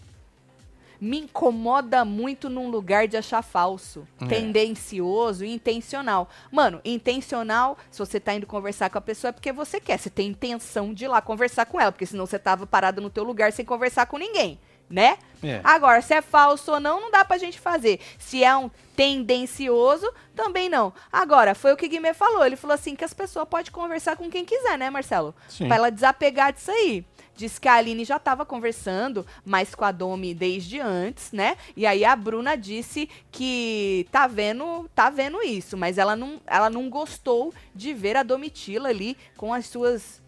Me 1.00 1.18
incomoda 1.18 2.04
muito 2.04 2.48
num 2.48 2.70
lugar 2.70 3.08
de 3.08 3.16
achar 3.16 3.42
falso. 3.42 4.06
É. 4.20 4.26
Tendencioso 4.26 5.44
e 5.44 5.52
intencional. 5.52 6.30
Mano, 6.52 6.80
intencional, 6.84 7.76
se 7.90 7.98
você 7.98 8.20
tá 8.20 8.32
indo 8.32 8.46
conversar 8.46 8.90
com 8.90 8.98
a 8.98 9.00
pessoa 9.00 9.30
é 9.30 9.32
porque 9.32 9.50
você 9.50 9.80
quer. 9.80 9.98
Você 9.98 10.08
tem 10.08 10.28
intenção 10.28 10.94
de 10.94 11.06
ir 11.06 11.08
lá 11.08 11.20
conversar 11.20 11.66
com 11.66 11.80
ela. 11.80 11.90
Porque 11.90 12.06
senão 12.06 12.26
você 12.26 12.38
tava 12.38 12.64
parado 12.64 13.00
no 13.00 13.10
teu 13.10 13.24
lugar 13.24 13.52
sem 13.52 13.64
conversar 13.64 14.06
com 14.06 14.18
ninguém, 14.18 14.60
né? 14.88 15.18
É. 15.42 15.60
Agora, 15.62 16.00
se 16.00 16.14
é 16.14 16.22
falso 16.22 16.72
ou 16.72 16.80
não, 16.80 17.00
não 17.00 17.10
dá 17.10 17.24
pra 17.24 17.38
gente 17.38 17.60
fazer. 17.60 18.00
Se 18.18 18.42
é 18.42 18.56
um 18.56 18.70
tendencioso, 18.96 20.10
também 20.34 20.68
não. 20.68 20.92
Agora, 21.12 21.54
foi 21.54 21.72
o 21.72 21.76
que 21.76 21.86
o 21.86 21.88
Guimê 21.88 22.14
falou. 22.14 22.44
Ele 22.44 22.56
falou 22.56 22.74
assim 22.74 22.94
que 22.94 23.04
as 23.04 23.12
pessoas 23.12 23.48
podem 23.48 23.70
conversar 23.70 24.16
com 24.16 24.30
quem 24.30 24.44
quiser, 24.44 24.78
né, 24.78 24.88
Marcelo? 24.90 25.34
Sim. 25.48 25.66
Pra 25.66 25.76
ela 25.76 25.90
desapegar 25.90 26.52
disso 26.52 26.70
aí. 26.70 27.04
Diz 27.36 27.58
que 27.58 27.68
a 27.68 27.74
Aline 27.74 28.02
já 28.02 28.18
tava 28.18 28.46
conversando 28.46 29.26
mais 29.44 29.74
com 29.74 29.84
a 29.84 29.92
Domi 29.92 30.32
desde 30.32 30.80
antes, 30.80 31.32
né? 31.32 31.58
E 31.76 31.84
aí 31.84 32.02
a 32.02 32.16
Bruna 32.16 32.56
disse 32.56 33.10
que 33.30 34.08
tá 34.10 34.26
vendo, 34.26 34.88
tá 34.94 35.10
vendo 35.10 35.42
isso, 35.42 35.76
mas 35.76 35.98
ela 35.98 36.16
não, 36.16 36.40
ela 36.46 36.70
não 36.70 36.88
gostou 36.88 37.52
de 37.74 37.92
ver 37.92 38.16
a 38.16 38.22
Domitila 38.22 38.88
ali 38.88 39.18
com 39.36 39.52
as 39.52 39.66
suas 39.66 40.22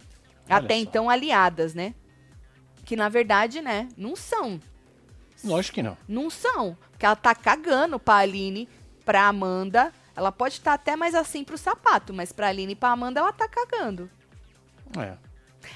Olha 0.51 0.59
até 0.59 0.75
só. 0.75 0.81
então 0.81 1.09
aliadas, 1.09 1.73
né? 1.73 1.94
Que 2.88 2.96
na 2.96 3.11
verdade, 3.11 3.61
né, 3.61 3.87
não 3.98 4.16
são. 4.16 4.59
Lógico 5.44 5.74
que 5.74 5.83
não. 5.83 5.94
Não 6.09 6.31
são. 6.31 6.74
Porque 6.90 7.05
ela 7.05 7.14
tá 7.14 7.35
cagando 7.35 7.98
pra 7.98 8.14
Aline, 8.14 8.66
pra 9.05 9.29
Amanda. 9.29 9.92
Ela 10.16 10.33
pode 10.33 10.55
estar 10.55 10.72
até 10.72 10.96
mais 10.96 11.14
assim 11.14 11.44
pro 11.44 11.59
sapato, 11.59 12.14
mas 12.14 12.33
pra 12.33 12.48
Aline 12.48 12.72
e 12.72 12.74
pra 12.74 12.88
Amanda 12.88 13.20
ela 13.20 13.31
tá 13.31 13.46
cagando. 13.46 14.09
É. 14.98 15.18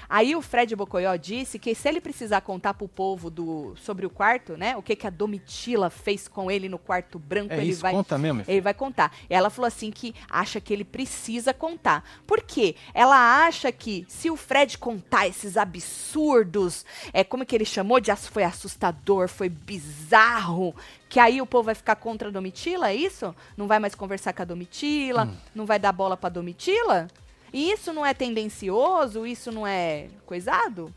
Aí 0.08 0.34
o 0.36 0.42
Fred 0.42 0.74
Bocoió 0.76 1.16
disse 1.16 1.58
que 1.58 1.74
se 1.74 1.88
ele 1.88 2.00
precisar 2.00 2.40
contar 2.40 2.74
pro 2.74 2.88
povo 2.88 3.28
do, 3.28 3.74
sobre 3.76 4.06
o 4.06 4.10
quarto, 4.10 4.56
né? 4.56 4.76
O 4.76 4.82
que, 4.82 4.94
que 4.94 5.06
a 5.06 5.10
Domitila 5.10 5.90
fez 5.90 6.28
com 6.28 6.50
ele 6.50 6.68
no 6.68 6.78
quarto 6.78 7.18
branco, 7.18 7.52
É 7.52 7.58
ele 7.58 7.70
isso, 7.70 7.82
vai. 7.82 7.92
conta 7.92 8.16
mesmo. 8.16 8.44
Ele 8.46 8.60
vai 8.60 8.74
contar. 8.74 9.12
E 9.28 9.34
ela 9.34 9.50
falou 9.50 9.66
assim 9.66 9.90
que 9.90 10.14
acha 10.30 10.60
que 10.60 10.72
ele 10.72 10.84
precisa 10.84 11.52
contar. 11.52 12.04
Por 12.26 12.40
quê? 12.42 12.76
Ela 12.94 13.44
acha 13.46 13.72
que 13.72 14.04
se 14.08 14.30
o 14.30 14.36
Fred 14.36 14.78
contar 14.78 15.26
esses 15.26 15.56
absurdos, 15.56 16.84
é 17.12 17.24
como 17.24 17.44
que 17.44 17.54
ele 17.54 17.64
chamou 17.64 18.00
de 18.00 18.12
foi 18.16 18.44
assustador, 18.44 19.28
foi 19.28 19.48
bizarro, 19.48 20.74
que 21.08 21.18
aí 21.18 21.40
o 21.40 21.46
povo 21.46 21.64
vai 21.64 21.74
ficar 21.74 21.96
contra 21.96 22.28
a 22.28 22.30
Domitila, 22.30 22.90
é 22.90 22.94
isso? 22.94 23.34
Não 23.56 23.66
vai 23.66 23.78
mais 23.78 23.94
conversar 23.94 24.32
com 24.32 24.42
a 24.42 24.44
Domitila, 24.44 25.28
não 25.54 25.66
vai 25.66 25.78
dar 25.78 25.92
bola 25.92 26.16
pra 26.16 26.28
Domitila? 26.28 27.08
E 27.52 27.70
isso 27.70 27.92
não 27.92 28.04
é 28.04 28.14
tendencioso? 28.14 29.26
Isso 29.26 29.52
não 29.52 29.66
é 29.66 30.08
coisado? 30.24 30.92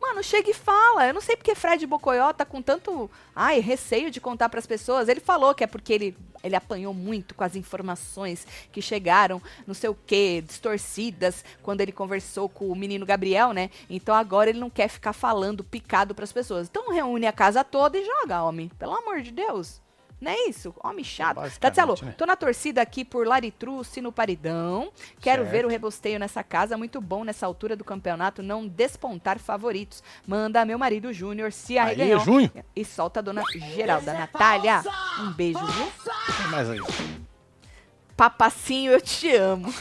Mano, 0.00 0.24
chega 0.24 0.50
e 0.50 0.54
fala. 0.54 1.06
Eu 1.06 1.14
não 1.14 1.20
sei 1.20 1.36
porque 1.36 1.54
Fred 1.54 1.86
Bocoió 1.86 2.32
tá 2.32 2.46
com 2.46 2.62
tanto, 2.62 3.10
ai, 3.36 3.60
receio 3.60 4.10
de 4.10 4.20
contar 4.20 4.48
pras 4.48 4.66
pessoas. 4.66 5.08
Ele 5.08 5.20
falou 5.20 5.54
que 5.54 5.62
é 5.62 5.66
porque 5.66 5.92
ele, 5.92 6.16
ele 6.42 6.56
apanhou 6.56 6.94
muito 6.94 7.34
com 7.34 7.44
as 7.44 7.54
informações 7.54 8.46
que 8.72 8.80
chegaram, 8.80 9.42
não 9.66 9.74
sei 9.74 9.90
o 9.90 9.94
quê, 10.06 10.42
distorcidas, 10.44 11.44
quando 11.62 11.82
ele 11.82 11.92
conversou 11.92 12.48
com 12.48 12.68
o 12.68 12.76
menino 12.76 13.04
Gabriel, 13.04 13.52
né? 13.52 13.70
Então 13.90 14.14
agora 14.14 14.48
ele 14.48 14.58
não 14.58 14.70
quer 14.70 14.88
ficar 14.88 15.12
falando 15.12 15.62
picado 15.62 16.14
pras 16.14 16.32
pessoas. 16.32 16.66
Então 16.68 16.90
reúne 16.90 17.26
a 17.26 17.32
casa 17.32 17.62
toda 17.62 17.98
e 17.98 18.04
joga, 18.04 18.42
homem. 18.42 18.70
Pelo 18.78 18.96
amor 18.96 19.20
de 19.20 19.30
Deus. 19.30 19.82
Não 20.20 20.30
é 20.30 20.48
isso? 20.48 20.74
Homem 20.84 21.02
chato. 21.04 21.36
Basicamente, 21.36 21.60
Tatielo, 21.60 21.94
né? 22.02 22.14
tô 22.16 22.26
na 22.26 22.36
torcida 22.36 22.82
aqui 22.82 23.04
por 23.06 23.26
Laritruce 23.26 24.02
no 24.02 24.12
Paridão. 24.12 24.92
Quero 25.20 25.42
Certo. 25.42 25.52
ver 25.52 25.64
o 25.64 25.68
rebosteio 25.68 26.18
nessa 26.18 26.42
casa. 26.42 26.76
Muito 26.76 27.00
bom 27.00 27.24
nessa 27.24 27.46
altura 27.46 27.74
do 27.74 27.84
campeonato 27.84 28.42
não 28.42 28.66
despontar 28.68 29.38
favoritos. 29.38 30.02
Manda 30.26 30.64
meu 30.66 30.78
marido 30.78 31.10
Júnior 31.12 31.52
se 31.52 31.78
Aí, 31.78 31.86
arreganhou. 31.86 32.20
Junho. 32.20 32.52
E 32.76 32.84
solta 32.84 33.20
a 33.20 33.22
dona 33.22 33.42
Geralda. 33.74 34.12
Natália, 34.12 34.82
um 35.20 35.32
beijo, 35.32 35.64
viu? 35.64 35.86
Tem 36.36 36.46
mais 36.48 36.68
aí. 36.68 36.80
Papacinho, 38.16 38.92
eu 38.92 39.00
te 39.00 39.34
amo. 39.34 39.72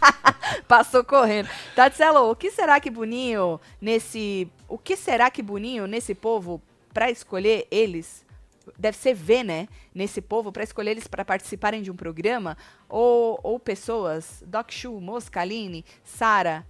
Passou 0.66 1.04
correndo. 1.04 1.48
Tatselo, 1.76 2.30
o 2.30 2.34
que 2.34 2.50
será 2.50 2.80
que 2.80 2.90
Boninho 2.90 3.60
nesse. 3.80 4.50
O 4.68 4.76
que 4.76 4.96
será 4.96 5.30
que 5.30 5.42
Boninho 5.42 5.86
nesse 5.86 6.14
povo 6.14 6.60
pra 6.92 7.10
escolher 7.10 7.68
eles? 7.70 8.26
Deve 8.78 8.96
ser 8.96 9.14
ver, 9.14 9.44
né? 9.44 9.68
Nesse 9.94 10.20
povo 10.20 10.50
pra 10.50 10.64
escolher 10.64 10.90
eles 10.90 11.06
pra 11.06 11.24
participarem 11.24 11.82
de 11.82 11.90
um 11.90 11.96
programa? 11.96 12.56
Ou, 12.88 13.38
ou 13.42 13.58
pessoas, 13.58 14.42
Doc 14.46 14.70
Shu, 14.72 15.00
Mosca, 15.00 15.40
Aline, 15.40 15.84
Sara 16.04 16.66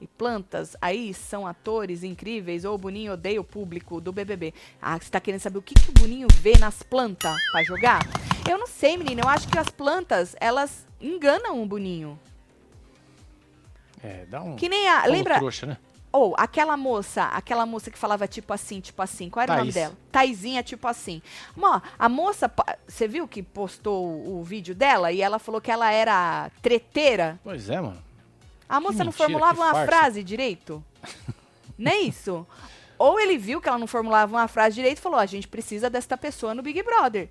e 0.00 0.06
Plantas, 0.06 0.76
aí 0.80 1.14
são 1.14 1.46
atores 1.46 2.02
incríveis? 2.02 2.64
Ou 2.64 2.74
o 2.74 2.78
Boninho 2.78 3.12
odeia 3.12 3.40
o 3.40 3.44
público 3.44 4.00
do 4.00 4.12
BBB? 4.12 4.52
Ah, 4.80 4.98
você 4.98 5.10
tá 5.10 5.20
querendo 5.20 5.40
saber 5.40 5.58
o 5.58 5.62
que, 5.62 5.74
que 5.74 5.90
o 5.90 5.92
Boninho 5.92 6.28
vê 6.40 6.58
nas 6.58 6.82
plantas 6.82 7.36
pra 7.52 7.62
jogar? 7.62 8.00
Eu 8.48 8.58
não 8.58 8.66
sei, 8.66 8.96
menina. 8.96 9.22
Eu 9.22 9.28
acho 9.28 9.48
que 9.48 9.58
as 9.58 9.68
plantas, 9.68 10.34
elas 10.40 10.86
enganam 11.00 11.62
o 11.62 11.66
Boninho. 11.66 12.18
É, 14.02 14.26
dá 14.26 14.42
um. 14.42 14.56
Que 14.56 14.68
nem 14.68 14.88
a. 14.88 15.06
Lembra? 15.06 15.38
trouxa, 15.38 15.66
né? 15.66 15.76
Ou 16.12 16.34
aquela 16.36 16.76
moça, 16.76 17.24
aquela 17.24 17.64
moça 17.64 17.90
que 17.90 17.98
falava 17.98 18.28
tipo 18.28 18.52
assim, 18.52 18.80
tipo 18.80 19.00
assim. 19.00 19.30
Qual 19.30 19.42
era 19.42 19.54
o 19.54 19.56
nome 19.56 19.72
Thaís. 19.72 19.74
dela? 19.74 19.96
Taizinha, 20.12 20.62
tipo 20.62 20.86
assim. 20.86 21.22
Mó, 21.56 21.80
a 21.98 22.08
moça, 22.08 22.52
você 22.86 23.08
viu 23.08 23.26
que 23.26 23.42
postou 23.42 24.38
o, 24.38 24.42
vídeo 24.44 24.74
dela 24.74 25.10
e 25.10 25.22
ela 25.22 25.38
falou 25.38 25.60
que 25.60 25.70
ela 25.70 25.90
era 25.90 26.50
treteira? 26.60 27.40
Pois 27.42 27.70
é, 27.70 27.80
mano. 27.80 28.02
A 28.68 28.78
moça 28.78 28.98
não 28.98 29.06
mentira, 29.06 29.24
formulava 29.24 29.54
que 29.54 29.60
uma 29.60 29.72
farsa. 29.72 29.86
frase 29.86 30.22
direito? 30.22 30.84
Nem 31.78 32.08
isso. 32.08 32.46
Ou 32.98 33.18
ele 33.18 33.38
viu 33.38 33.60
que 33.60 33.68
ela 33.68 33.78
não 33.78 33.86
formulava 33.86 34.36
uma 34.36 34.48
frase 34.48 34.74
direito 34.74 34.98
e 34.98 35.02
falou: 35.02 35.18
a 35.18 35.26
gente 35.26 35.48
precisa 35.48 35.88
desta 35.88 36.16
pessoa 36.16 36.54
no 36.54 36.62
Big 36.62 36.82
Brother. 36.82 37.30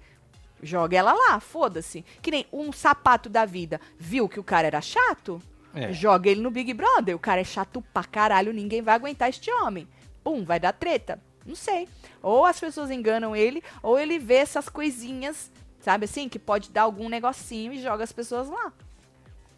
Joga 0.64 0.98
ela 0.98 1.14
lá, 1.14 1.40
foda-se. 1.40 2.04
Que 2.22 2.32
nem 2.32 2.48
um 2.52 2.72
sapato 2.72 3.30
da 3.30 3.46
vida. 3.46 3.80
Viu 3.98 4.28
que 4.28 4.40
o 4.40 4.44
cara 4.44 4.68
era 4.68 4.82
chato? 4.82 5.42
É. 5.74 5.94
Joga 5.94 6.30
ele 6.30 6.42
no 6.42 6.52
Big 6.52 6.74
Brother. 6.74 7.16
O 7.16 7.20
cara 7.20 7.42
é 7.42 7.44
chato 7.44 7.82
pra 7.94 8.04
caralho, 8.04 8.54
ninguém 8.54 8.82
vai 8.82 8.96
aguentar 8.96 9.30
este 9.30 9.52
homem. 9.52 9.88
Pum, 10.24 10.44
vai 10.44 10.60
dar 10.60 10.74
treta. 10.74 11.20
Não 11.46 11.56
sei. 11.56 11.88
Ou 12.22 12.46
as 12.46 12.60
pessoas 12.60 12.92
enganam 12.92 13.36
ele, 13.36 13.64
ou 13.82 13.98
ele 13.98 14.20
vê 14.20 14.36
essas 14.36 14.70
coisinhas, 14.70 15.52
sabe 15.80 16.06
assim, 16.06 16.30
que 16.30 16.38
pode 16.38 16.70
dar 16.70 16.84
algum 16.84 17.10
negocinho 17.10 17.74
e 17.74 17.82
joga 17.82 18.04
as 18.04 18.12
pessoas 18.12 18.50
lá. 18.50 18.72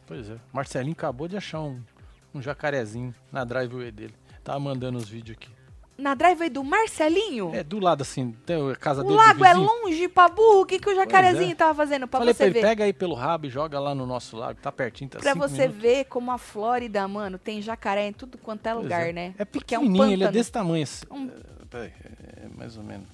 Pois 0.05 0.29
é. 0.29 0.37
Marcelinho 0.51 0.93
acabou 0.93 1.27
de 1.27 1.35
achar 1.35 1.61
um, 1.61 1.81
um 2.33 2.41
jacarezinho 2.41 3.13
na 3.31 3.43
driveway 3.43 3.91
dele. 3.91 4.13
Tava 4.43 4.59
mandando 4.59 4.97
os 4.97 5.09
vídeos 5.09 5.37
aqui. 5.37 5.49
Na 5.95 6.15
driveway 6.15 6.49
do 6.49 6.63
Marcelinho? 6.63 7.51
É, 7.53 7.63
do 7.63 7.77
lado 7.79 8.01
assim, 8.01 8.31
tem 8.45 8.71
a 8.71 8.75
casa 8.75 9.01
o 9.01 9.03
dele. 9.03 9.15
do 9.15 9.17
lago 9.23 9.45
é 9.45 9.53
longe 9.53 10.07
pra 10.07 10.27
burro. 10.27 10.61
O 10.61 10.65
que, 10.65 10.79
que 10.79 10.89
o 10.89 10.95
jacarezinho 10.95 11.51
é. 11.51 11.55
tava 11.55 11.75
fazendo 11.75 12.07
pra 12.07 12.19
Falei 12.19 12.33
você 12.33 12.37
pra 12.37 12.45
ele, 12.47 12.53
ver? 12.53 12.61
pega 12.61 12.83
aí 12.85 12.93
pelo 12.93 13.13
rabo 13.13 13.45
e 13.45 13.49
joga 13.49 13.79
lá 13.79 13.93
no 13.93 14.05
nosso 14.07 14.35
lago. 14.35 14.59
Tá 14.59 14.71
pertinho, 14.71 15.09
tá 15.11 15.19
Pra 15.19 15.35
você 15.35 15.61
minutos. 15.67 15.81
ver 15.81 16.05
como 16.05 16.31
a 16.31 16.37
Flórida, 16.39 17.07
mano, 17.07 17.37
tem 17.37 17.61
jacaré 17.61 18.07
em 18.07 18.11
tudo 18.13 18.39
quanto 18.39 18.65
é 18.65 18.71
Pois 18.73 18.83
lugar, 18.83 19.09
é. 19.09 19.13
né? 19.13 19.35
É 19.37 19.45
Porque 19.45 19.75
pequenininho, 19.77 20.11
ele 20.13 20.23
é 20.23 20.31
desse 20.31 20.51
tamanho 20.51 20.83
assim. 20.83 21.05
Um- 21.11 21.27
É, 21.29 21.65
peraí, 21.69 21.91
é, 22.37 22.47
mais 22.57 22.75
ou 22.75 22.83
menos. 22.83 23.07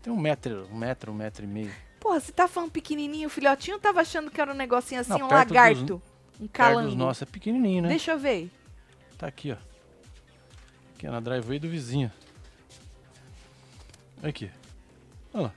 Tem 0.00 0.12
um 0.12 0.16
metro, 0.20 0.68
um 0.72 0.76
metro, 0.76 1.10
um 1.10 1.14
metro 1.16 1.44
e 1.44 1.48
meio. 1.48 1.72
Porra, 1.98 2.20
você 2.20 2.30
tá 2.30 2.46
falando 2.46 2.70
pequenininho, 2.70 3.26
o 3.26 3.30
filhotinho 3.30 3.78
tava 3.80 4.00
achando 4.02 4.30
que 4.30 4.40
era 4.40 4.52
um 4.52 4.56
negocinho 4.56 5.00
assim, 5.00 5.10
Não, 5.18 5.26
um 5.26 5.28
perto 5.28 5.48
dos- 5.48 5.56
lagarto. 5.56 5.94
Um 5.94 5.98
Perto 5.98 6.40
dos 6.40 6.50
calango. 6.52 6.94
nossos 6.96 7.22
é 7.22 7.26
pequenininho, 7.26 7.82
né? 7.82 7.88
Deixa 7.88 8.12
eu 8.12 8.18
ver. 8.18 8.50
Tá 9.18 9.26
aqui, 9.26 9.50
ó. 9.52 9.56
Aqui, 11.04 11.10
na 11.12 11.20
driveway 11.20 11.58
do 11.58 11.68
vizinho. 11.68 12.10
Aqui. 14.22 14.50
Olha 15.34 15.44
lá, 15.44 15.52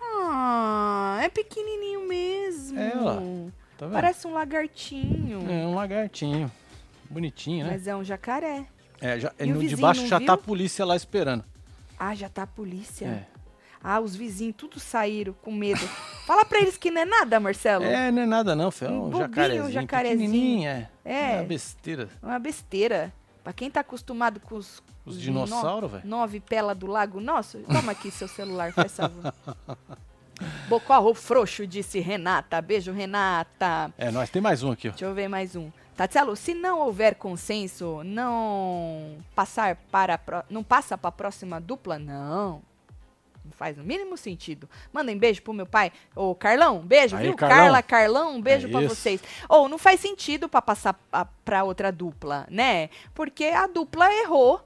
Ah, 0.00 1.18
é 1.20 1.28
pequenininho 1.28 2.06
mesmo. 2.06 2.78
É, 2.78 2.92
ó. 2.96 3.14
tá 3.76 3.86
vendo? 3.86 3.92
Parece 3.92 4.26
um 4.28 4.32
lagartinho. 4.32 5.50
É 5.50 5.66
um 5.66 5.74
lagartinho. 5.74 6.50
Bonitinho, 7.10 7.66
né? 7.66 7.72
Mas 7.72 7.88
é 7.88 7.96
um 7.96 8.04
jacaré. 8.04 8.66
É, 9.00 9.18
já, 9.18 9.32
E 9.40 9.46
no 9.46 9.66
de 9.66 9.74
baixo 9.74 10.06
já 10.06 10.18
viu? 10.18 10.26
tá 10.28 10.34
a 10.34 10.38
polícia 10.38 10.84
lá 10.84 10.94
esperando. 10.94 11.44
Ah, 11.98 12.14
já 12.14 12.28
tá 12.28 12.42
a 12.44 12.46
polícia. 12.46 13.06
É. 13.06 13.26
Ah, 13.82 13.98
os 14.00 14.14
vizinhos 14.14 14.54
tudo 14.56 14.78
saíram 14.78 15.32
com 15.42 15.50
medo. 15.50 15.80
Fala 16.26 16.44
pra 16.44 16.60
eles 16.60 16.76
que 16.76 16.90
não 16.90 17.00
é 17.00 17.04
nada, 17.04 17.40
Marcelo. 17.40 17.84
É, 17.84 18.12
não 18.12 18.22
é 18.22 18.26
nada 18.26 18.54
não, 18.54 18.70
filho. 18.70 18.90
É 18.90 18.94
Um 18.94 19.08
um 19.08 19.18
jacarezinho. 19.18 19.70
jacarezinho. 19.72 20.30
pequenininho, 20.30 20.68
é. 20.68 20.88
É. 21.04 21.32
É 21.32 21.36
uma 21.38 21.44
besteira. 21.44 22.08
É 22.22 22.26
uma 22.26 22.38
besteira. 22.38 23.12
Pra 23.48 23.52
quem 23.54 23.70
tá 23.70 23.80
acostumado 23.80 24.40
com 24.40 24.56
os... 24.56 24.82
Os 25.06 25.14
no- 25.16 25.20
dinossauros, 25.22 25.90
velho. 25.90 26.06
Nove 26.06 26.38
pela 26.38 26.74
do 26.74 26.86
lago. 26.86 27.18
Nossa, 27.18 27.58
toma 27.60 27.92
aqui 27.92 28.10
seu 28.10 28.28
celular, 28.28 28.74
faz 28.74 28.94
favor. 28.94 29.32
Bocorro 30.68 31.14
frouxo, 31.14 31.66
disse 31.66 31.98
Renata. 31.98 32.60
Beijo, 32.60 32.92
Renata. 32.92 33.90
É, 33.96 34.10
nós 34.10 34.28
tem 34.28 34.42
mais 34.42 34.62
um 34.62 34.70
aqui, 34.70 34.88
ó. 34.88 34.90
Deixa 34.90 35.06
eu 35.06 35.14
ver 35.14 35.28
mais 35.28 35.56
um. 35.56 35.70
Tatielo, 35.96 36.36
se 36.36 36.52
não 36.52 36.80
houver 36.80 37.14
consenso, 37.14 38.02
não 38.04 39.16
passar 39.34 39.76
para 39.90 40.12
a 40.12 40.18
pró- 40.18 40.44
não 40.50 40.62
passa 40.62 40.98
para 40.98 41.08
a 41.08 41.12
próxima 41.12 41.58
dupla? 41.58 41.98
Não. 41.98 42.60
Não 43.48 43.56
faz 43.56 43.78
o 43.78 43.82
mínimo 43.82 44.16
sentido. 44.16 44.68
Mandem 44.92 45.16
beijo 45.16 45.40
pro 45.42 45.52
meu 45.54 45.66
pai. 45.66 45.90
Ô, 46.14 46.34
Carlão, 46.34 46.80
beijo, 46.80 47.16
Aí, 47.16 47.24
viu? 47.28 47.34
Carlão. 47.36 47.56
Carla, 47.58 47.82
Carlão, 47.82 48.34
um 48.36 48.40
beijo 48.42 48.68
É 48.68 48.70
pra 48.70 48.82
isso. 48.82 48.94
vocês. 48.94 49.22
Ou 49.48 49.68
não 49.68 49.78
faz 49.78 50.00
sentido 50.00 50.48
pra 50.48 50.60
passar 50.60 50.98
a- 51.12 51.24
pra 51.24 51.64
outra 51.64 51.90
dupla, 51.90 52.46
né? 52.50 52.90
Porque 53.14 53.44
a 53.46 53.66
dupla 53.66 54.12
errou. 54.12 54.60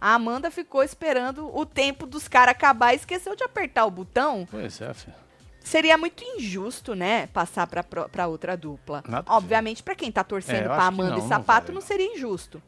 A 0.00 0.14
Amanda 0.14 0.50
ficou 0.50 0.82
esperando 0.82 1.54
o 1.54 1.66
tempo 1.66 2.06
dos 2.06 2.26
caras 2.26 2.52
acabar 2.52 2.94
e 2.94 2.96
esqueceu 2.96 3.36
de 3.36 3.44
apertar 3.44 3.84
o 3.84 3.90
botão. 3.90 4.48
Pois 4.50 4.80
é, 4.80 4.94
filho. 4.94 5.14
Seria 5.62 5.98
muito 5.98 6.24
injusto, 6.24 6.94
né, 6.94 7.26
passar 7.26 7.66
pra, 7.66 7.82
pra 7.82 8.26
outra 8.26 8.56
dupla. 8.56 9.04
Nada. 9.06 9.30
Obviamente, 9.30 9.82
pra 9.82 9.94
quem 9.94 10.10
tá 10.10 10.22
É, 10.22 10.24
torcendo 10.24 10.62
eu 10.62 10.70
pra 10.70 10.84
Amanda 10.86 11.18
não, 11.18 11.24
e 11.26 11.28
Sapato, 11.28 11.70
não 11.70 11.80
não. 11.82 11.86
seria 11.86 12.06
injusto. 12.14 12.62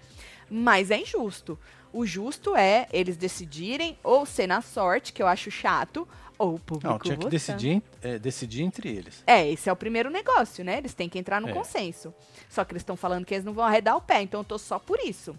Mas 0.51 0.90
é 0.90 0.99
injusto. 0.99 1.59
O 1.92 2.07
justo 2.07 2.57
é 2.57 2.88
eles 2.92 3.16
decidirem 3.16 3.98
ou 4.02 4.24
ser 4.24 4.46
na 4.46 4.62
sorte, 4.62 5.12
que 5.12 5.22
eu 5.22 5.26
acho 5.26 5.50
chato, 5.50 6.09
ou 6.38 6.55
o 6.55 6.59
público 6.59 6.90
Não, 6.90 6.98
tinha 6.98 7.16
que 7.16 7.28
decidir, 7.28 7.83
é, 8.00 8.18
decidir 8.18 8.62
entre 8.62 8.88
eles. 8.88 9.22
É, 9.26 9.48
esse 9.48 9.68
é 9.68 9.72
o 9.72 9.76
primeiro 9.76 10.11
negócio, 10.11 10.64
né? 10.64 10.78
Eles 10.78 10.94
têm 10.94 11.09
que 11.09 11.18
entrar 11.18 11.40
no 11.40 11.48
É. 11.48 11.52
consenso. 11.52 12.14
Só 12.48 12.64
que 12.64 12.72
eles 12.72 12.81
estão 12.81 12.96
falando 12.96 13.24
que 13.26 13.35
eles 13.35 13.44
não 13.44 13.52
vão 13.52 13.64
arredar 13.64 13.96
o 13.96 14.00
pé, 14.00 14.22
então 14.22 14.40
eu 14.40 14.44
tô 14.44 14.59
só 14.59 14.78
por 14.78 14.98
isso. 15.00 15.37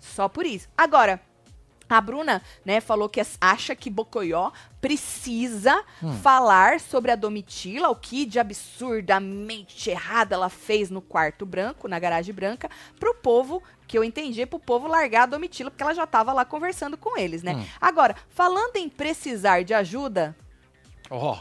Só 0.00 0.28
por 0.28 0.46
isso. 0.46 0.68
Agora, 0.76 1.20
a 1.88 2.00
Bruna, 2.00 2.42
né, 2.64 2.80
falou 2.80 3.08
que 3.08 3.20
acha 3.40 3.74
que 3.74 3.90
Bocoió 3.90 4.50
precisa 4.80 5.82
Hum. 6.02 6.12
falar 6.18 6.80
sobre 6.80 7.10
a 7.10 7.16
Domitila, 7.16 7.88
o 7.88 7.96
que 7.96 8.24
de 8.26 8.38
absurdamente 8.38 9.90
errado 9.90 10.32
ela 10.32 10.48
fez 10.48 10.90
no 10.90 11.00
quarto 11.00 11.44
branco, 11.46 11.88
na 11.88 11.98
garagem 11.98 12.34
branca, 12.34 12.68
pro 12.98 13.14
povo, 13.14 13.62
que 13.86 13.96
eu 13.98 14.04
entendi, 14.04 14.44
pro 14.46 14.58
povo 14.58 14.86
largar 14.88 15.22
a 15.24 15.26
Domitila, 15.26 15.70
porque 15.70 15.82
ela 15.82 15.94
já 15.94 16.06
tava 16.06 16.32
lá 16.32 16.44
conversando 16.44 16.96
com 16.96 17.18
eles, 17.18 17.42
né? 17.42 17.54
Hum. 17.54 17.64
Agora, 17.80 18.16
falando 18.30 18.76
em 18.76 18.88
precisar 18.88 19.62
de 19.64 19.74
ajuda, 19.74 20.36
Ó, 21.10 21.38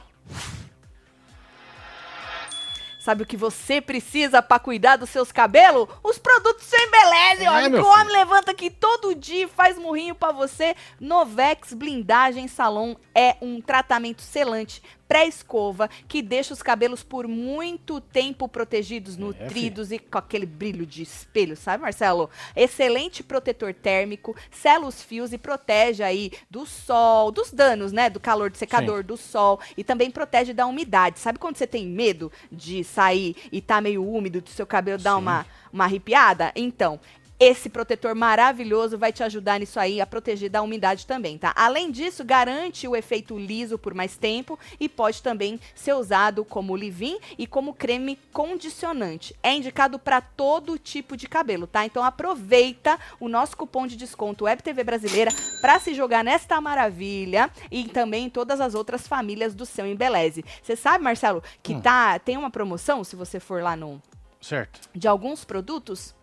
Sabe 3.03 3.23
o 3.23 3.25
que 3.25 3.35
você 3.35 3.81
precisa 3.81 4.41
pra 4.41 4.57
cuidar 4.57 4.95
dos 4.95 5.09
seus 5.09 5.29
cabelos? 5.29 5.89
Os 6.01 6.17
produtos 6.17 6.63
sem 6.65 6.89
beleza, 6.89 7.43
É, 7.43 7.49
olha, 7.49 7.69
que 7.69 7.75
o 7.75 7.85
homem 7.85 8.05
filho. 8.05 8.17
levanta 8.17 8.51
aqui 8.51 8.69
todo 8.69 9.13
dia 9.13 9.43
e 9.43 9.47
faz 9.49 9.77
murrinho 9.77 10.15
pra 10.15 10.31
você. 10.31 10.73
Novex 11.01 11.73
Blindagem 11.73 12.47
Salon 12.47 12.95
é 13.13 13.35
um 13.41 13.59
tratamento 13.59 14.21
selante 14.21 14.81
pré-escova 15.13 15.87
que 16.07 16.23
deixa 16.23 16.55
os 16.55 16.63
cabelos 16.63 17.03
por 17.03 17.27
muito 17.27 18.01
tempo 18.01 18.47
protegidos, 18.47 19.15
nutridos 19.15 19.91
e 19.91 19.99
com 19.99 20.17
aquele 20.17 20.47
brilho 20.47 20.87
de 20.87 21.03
espelho, 21.03 21.55
sabe, 21.55 21.83
Marcelo? 21.83 22.31
Excelente 22.55 23.21
protetor 23.21 23.75
térmico, 23.75 24.35
sela 24.49 24.87
os 24.87 25.03
fios 25.03 25.31
e 25.31 25.37
protege 25.37 26.01
aí 26.01 26.31
do 26.49 26.65
sol, 26.65 27.31
dos 27.31 27.51
danos, 27.51 27.91
né, 27.91 28.09
do 28.09 28.19
calor 28.19 28.49
do 28.49 28.57
secador, 28.57 29.03
do 29.03 29.15
sol 29.15 29.59
e 29.77 29.83
também 29.83 30.09
protege 30.09 30.51
da 30.51 30.65
umidade. 30.65 31.19
Sabe 31.19 31.37
quando 31.37 31.57
você 31.57 31.67
tem 31.67 31.85
medo 31.85 32.31
de 32.51 32.83
sair 32.83 33.35
e 33.51 33.61
tá 33.61 33.79
meio 33.79 34.03
úmido, 34.03 34.41
do 34.41 34.49
seu 34.49 34.65
cabelo 34.65 34.97
dar 34.97 35.13
Sim. 35.13 35.21
uma, 35.21 35.45
uma 35.71 35.83
arrepiada? 35.83 36.51
Então, 36.55 36.99
esse 37.43 37.69
protetor 37.69 38.15
maravilhoso 38.15 38.97
vai 38.97 39.11
te 39.11 39.23
ajudar 39.23 39.59
nisso 39.59 39.79
aí, 39.79 39.99
a 39.99 40.05
proteger 40.05 40.49
da 40.49 40.61
umidade 40.61 41.05
também, 41.05 41.37
tá? 41.37 41.51
Além 41.55 41.91
disso, 41.91 42.23
garante 42.23 42.87
o 42.87 42.95
efeito 42.95 43.37
liso 43.37 43.77
por 43.77 43.93
mais 43.93 44.15
tempo 44.17 44.57
e 44.79 44.87
pode 44.87 45.21
também 45.21 45.59
ser 45.75 45.93
usado 45.93 46.45
como 46.45 46.75
leave-in 46.75 47.17
e 47.37 47.45
como 47.45 47.73
creme 47.73 48.17
condicionante. 48.31 49.35
É 49.43 49.53
indicado 49.53 49.99
para 49.99 50.21
todo 50.21 50.77
tipo 50.77 51.17
de 51.17 51.27
cabelo, 51.27 51.67
tá? 51.67 51.85
Então 51.85 52.03
aproveita 52.03 52.97
o 53.19 53.27
nosso 53.27 53.57
cupom 53.57 53.85
de 53.87 53.95
desconto 53.95 54.45
WebTV 54.45 54.83
Brasileira 54.83 55.31
para 55.61 55.79
se 55.79 55.93
jogar 55.93 56.23
nesta 56.23 56.59
maravilha 56.61 57.49
e 57.71 57.83
também 57.85 58.25
em 58.25 58.29
todas 58.29 58.61
as 58.61 58.73
outras 58.75 59.07
famílias 59.07 59.53
do 59.53 59.65
seu 59.65 59.85
Embeleze. 59.85 60.45
Você 60.61 60.75
sabe, 60.75 61.03
Marcelo, 61.03 61.43
que 61.61 61.73
Hum. 61.73 61.81
tá 61.81 62.17
tem 62.19 62.37
uma 62.37 62.49
promoção 62.51 63.03
se 63.03 63.15
você 63.15 63.39
for 63.39 63.61
lá 63.61 63.75
no 63.75 64.01
certo. 64.39 64.79
de 64.95 65.07
alguns 65.07 65.43
produtos? 65.43 66.15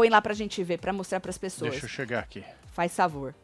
Põe 0.00 0.08
lá 0.08 0.22
pra 0.22 0.32
gente 0.32 0.64
ver, 0.64 0.78
pra 0.78 0.94
mostrar 0.94 1.20
pras 1.20 1.36
pessoas. 1.36 1.72
Deixa 1.72 1.84
eu 1.84 1.90
chegar 1.90 2.20
aqui. 2.20 2.42
Faz 2.72 2.96
favor. 2.96 3.34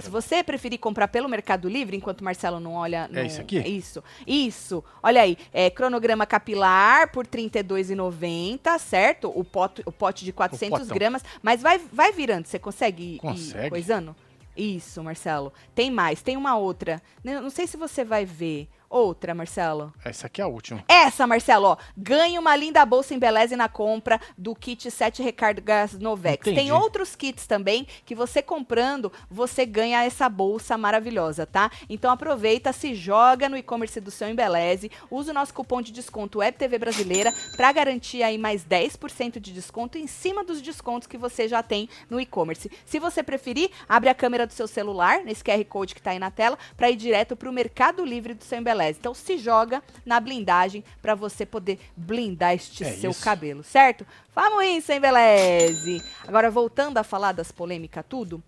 Se 0.00 0.08
você 0.08 0.42
preferir 0.42 0.78
comprar 0.78 1.06
pelo 1.08 1.28
Mercado 1.28 1.68
Livre, 1.68 1.98
enquanto 1.98 2.22
o 2.22 2.24
Marcelo 2.24 2.58
não 2.58 2.72
olha... 2.72 3.06
No... 3.08 3.18
É 3.18 3.26
isso 3.26 3.42
aqui? 3.42 3.58
Isso, 3.58 4.02
isso. 4.26 4.82
Olha 5.02 5.20
aí, 5.20 5.36
é, 5.52 5.68
cronograma 5.68 6.24
capilar 6.24 7.12
por 7.12 7.26
R$ 7.26 7.30
32,90, 7.30 8.78
certo? 8.78 9.30
O, 9.34 9.44
pote 9.44 9.82
o 9.84 9.92
pote 9.92 10.24
de 10.24 10.32
400 10.32 10.78
potão. 10.78 10.96
gramas. 10.96 11.22
Mas 11.42 11.60
vai, 11.60 11.78
vai 11.92 12.10
virando, 12.10 12.46
você 12.46 12.58
consegue 12.58 13.02
ir, 13.02 13.14
ir 13.16 13.18
Consegue? 13.18 13.68
coisando? 13.68 14.16
Isso, 14.56 15.04
Marcelo. 15.04 15.52
Tem 15.74 15.90
mais, 15.90 16.22
tem 16.22 16.38
uma 16.38 16.56
outra. 16.56 17.02
Não 17.22 17.50
sei 17.50 17.66
se 17.66 17.76
você 17.76 18.02
vai 18.02 18.24
ver. 18.24 18.66
Outra, 18.90 19.34
Marcelo. 19.34 19.92
Essa 20.02 20.28
aqui 20.28 20.40
é 20.40 20.44
a 20.44 20.46
última. 20.46 20.82
Essa, 20.88 21.26
Marcelo, 21.26 21.66
ó. 21.66 21.76
Ganhe 21.94 22.38
uma 22.38 22.56
linda 22.56 22.84
bolsa 22.86 23.12
em 23.12 23.18
Beleze 23.18 23.54
na 23.54 23.68
compra 23.68 24.18
do 24.36 24.54
kit 24.54 24.90
7 24.90 25.22
recargas 25.22 25.98
Novex. 25.98 26.46
Entendi. 26.46 26.56
Tem 26.56 26.72
outros 26.72 27.14
kits 27.14 27.46
também 27.46 27.86
que 28.06 28.14
você 28.14 28.40
comprando, 28.40 29.12
você 29.30 29.66
ganha 29.66 30.02
essa 30.04 30.26
bolsa 30.30 30.78
maravilhosa, 30.78 31.44
tá? 31.44 31.70
Então 31.88 32.10
aproveita, 32.10 32.72
se 32.72 32.94
joga 32.94 33.46
no 33.46 33.58
e-commerce 33.58 34.00
do 34.00 34.10
seu 34.10 34.26
Embeleze, 34.26 34.90
usa 35.10 35.32
o 35.32 35.34
nosso 35.34 35.52
cupom 35.52 35.82
de 35.82 35.92
desconto 35.92 36.38
WebTV 36.38 36.78
Brasileira 36.78 37.34
para 37.56 37.70
garantir 37.72 38.22
aí 38.22 38.38
mais 38.38 38.64
10% 38.64 39.38
de 39.38 39.52
desconto 39.52 39.98
em 39.98 40.06
cima 40.06 40.42
dos 40.42 40.62
descontos 40.62 41.06
que 41.06 41.18
você 41.18 41.46
já 41.46 41.62
tem 41.62 41.90
no 42.08 42.18
e-commerce. 42.18 42.70
Se 42.86 42.98
você 42.98 43.22
preferir, 43.22 43.70
abre 43.86 44.08
a 44.08 44.14
câmera 44.14 44.46
do 44.46 44.54
seu 44.54 44.66
celular, 44.66 45.22
nesse 45.24 45.44
QR 45.44 45.62
Code 45.66 45.94
que 45.94 46.00
tá 46.00 46.12
aí 46.12 46.18
na 46.18 46.30
tela, 46.30 46.58
para 46.74 46.90
ir 46.90 46.96
direto 46.96 47.36
pro 47.36 47.52
Mercado 47.52 48.02
Livre 48.02 48.32
do 48.32 48.44
seu 48.44 48.58
Embeleze 48.58 48.77
embeleze. 48.78 48.98
Então 48.98 49.14
se 49.14 49.36
joga 49.38 49.82
na 50.04 50.18
blindagem 50.20 50.84
pra 51.02 51.14
você 51.14 51.44
poder 51.44 51.78
blindar 51.96 52.54
este 52.54 52.84
É 52.84 52.92
seu 52.92 53.10
isso. 53.10 53.22
cabelo, 53.22 53.62
certo? 53.64 54.06
Vamos 54.34 54.64
isso, 54.64 54.92
embeleze. 54.92 56.02
Agora 56.26 56.50
voltando 56.50 56.98
a 56.98 57.02
falar 57.04 57.32
das 57.32 57.50
polêmicas 57.52 58.04
tudo, 58.08 58.42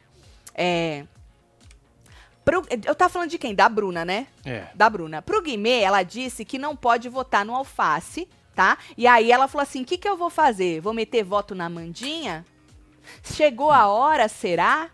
é 0.54 1.04
pro- 2.44 2.64
eu 2.86 2.94
tava 2.94 3.08
falando 3.12 3.30
de 3.30 3.38
quem? 3.38 3.54
Da 3.54 3.68
Bruna, 3.68 4.04
né? 4.04 4.26
É. 4.44 4.66
da 4.74 4.88
Bruna. 4.88 5.22
Pro 5.22 5.42
Guimê, 5.42 5.80
ela 5.80 6.02
disse 6.02 6.44
que 6.44 6.58
não 6.58 6.74
pode 6.76 7.08
votar 7.08 7.44
no 7.44 7.54
Alface, 7.54 8.28
tá? 8.54 8.78
E 8.96 9.06
aí 9.06 9.30
ela 9.30 9.46
falou 9.48 9.62
assim: 9.62 9.82
o 9.82 9.84
que, 9.84 9.98
que 9.98 10.08
eu 10.08 10.16
vou 10.16 10.30
fazer? 10.30 10.80
Vou 10.80 10.92
meter 10.92 11.22
voto 11.22 11.54
na 11.54 11.68
Mandinha? 11.68 12.44
Chegou 13.24 13.70
a 13.70 13.88
hora, 13.88 14.28
será? 14.28 14.90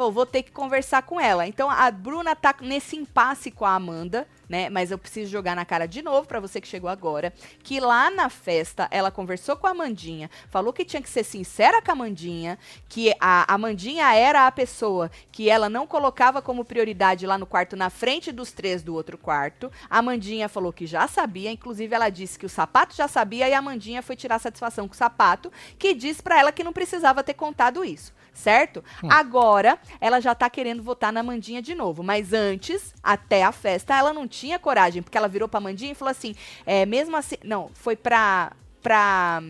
Falou, 0.00 0.14
vou 0.14 0.24
ter 0.24 0.42
que 0.42 0.50
conversar 0.50 1.02
com 1.02 1.20
ela. 1.20 1.46
Então 1.46 1.68
a 1.68 1.90
Bruna 1.90 2.34
tá 2.34 2.54
nesse 2.62 2.96
impasse 2.96 3.50
com 3.50 3.66
a 3.66 3.74
Amanda, 3.74 4.26
né? 4.48 4.70
Mas 4.70 4.90
eu 4.90 4.96
preciso 4.96 5.30
jogar 5.30 5.54
na 5.54 5.66
cara 5.66 5.84
de 5.84 6.00
novo 6.00 6.26
pra 6.26 6.40
você 6.40 6.58
que 6.58 6.66
chegou 6.66 6.88
agora, 6.88 7.34
que 7.62 7.78
lá 7.78 8.10
na 8.10 8.30
festa 8.30 8.88
ela 8.90 9.10
conversou 9.10 9.56
com 9.56 9.66
a 9.66 9.72
Amandinha, 9.72 10.30
falou 10.48 10.72
que 10.72 10.86
tinha 10.86 11.02
que 11.02 11.10
ser 11.10 11.22
sincera 11.22 11.82
com 11.82 11.90
a 11.90 11.92
Amandinha, 11.92 12.58
que 12.88 13.14
a 13.20 13.52
Amandinha 13.52 14.10
era 14.14 14.46
a 14.46 14.50
pessoa 14.50 15.10
que 15.30 15.50
ela 15.50 15.68
não 15.68 15.86
colocava 15.86 16.40
como 16.40 16.64
prioridade 16.64 17.26
lá 17.26 17.36
no 17.36 17.44
quarto 17.44 17.76
na 17.76 17.90
frente 17.90 18.32
dos 18.32 18.52
três 18.52 18.82
do 18.82 18.94
outro 18.94 19.18
quarto. 19.18 19.70
A 19.90 19.98
Amandinha 19.98 20.48
falou 20.48 20.72
que 20.72 20.86
já 20.86 21.06
sabia, 21.08 21.50
inclusive 21.50 21.94
ela 21.94 22.08
disse 22.08 22.38
que 22.38 22.46
o 22.46 22.48
sapato 22.48 22.96
já 22.96 23.06
sabia 23.06 23.50
e 23.50 23.52
a 23.52 23.58
Amandinha 23.58 24.00
foi 24.00 24.16
tirar 24.16 24.38
satisfação 24.38 24.88
com 24.88 24.94
o 24.94 24.96
sapato, 24.96 25.52
que 25.78 25.92
disse 25.92 26.22
pra 26.22 26.38
ela 26.40 26.52
que 26.52 26.64
não 26.64 26.72
precisava 26.72 27.22
ter 27.22 27.34
contado 27.34 27.84
isso. 27.84 28.18
Certo? 28.32 28.82
Agora, 29.08 29.78
ela 30.00 30.20
já 30.20 30.34
tá 30.34 30.48
querendo 30.48 30.82
votar 30.82 31.12
na 31.12 31.22
Mandinha 31.22 31.60
de 31.60 31.74
novo. 31.74 32.02
Mas 32.02 32.32
antes, 32.32 32.94
até 33.02 33.42
a 33.42 33.52
festa, 33.52 33.96
ela 33.96 34.12
não 34.12 34.26
tinha 34.26 34.58
coragem, 34.58 35.02
porque 35.02 35.18
ela 35.18 35.28
virou 35.28 35.48
pra 35.48 35.60
Mandinha 35.60 35.92
e 35.92 35.94
falou 35.94 36.10
assim: 36.10 36.34
é, 36.64 36.86
mesmo 36.86 37.16
assim. 37.16 37.36
Não, 37.44 37.70
foi 37.74 37.96
pra. 37.96 38.52
pra 38.82 39.42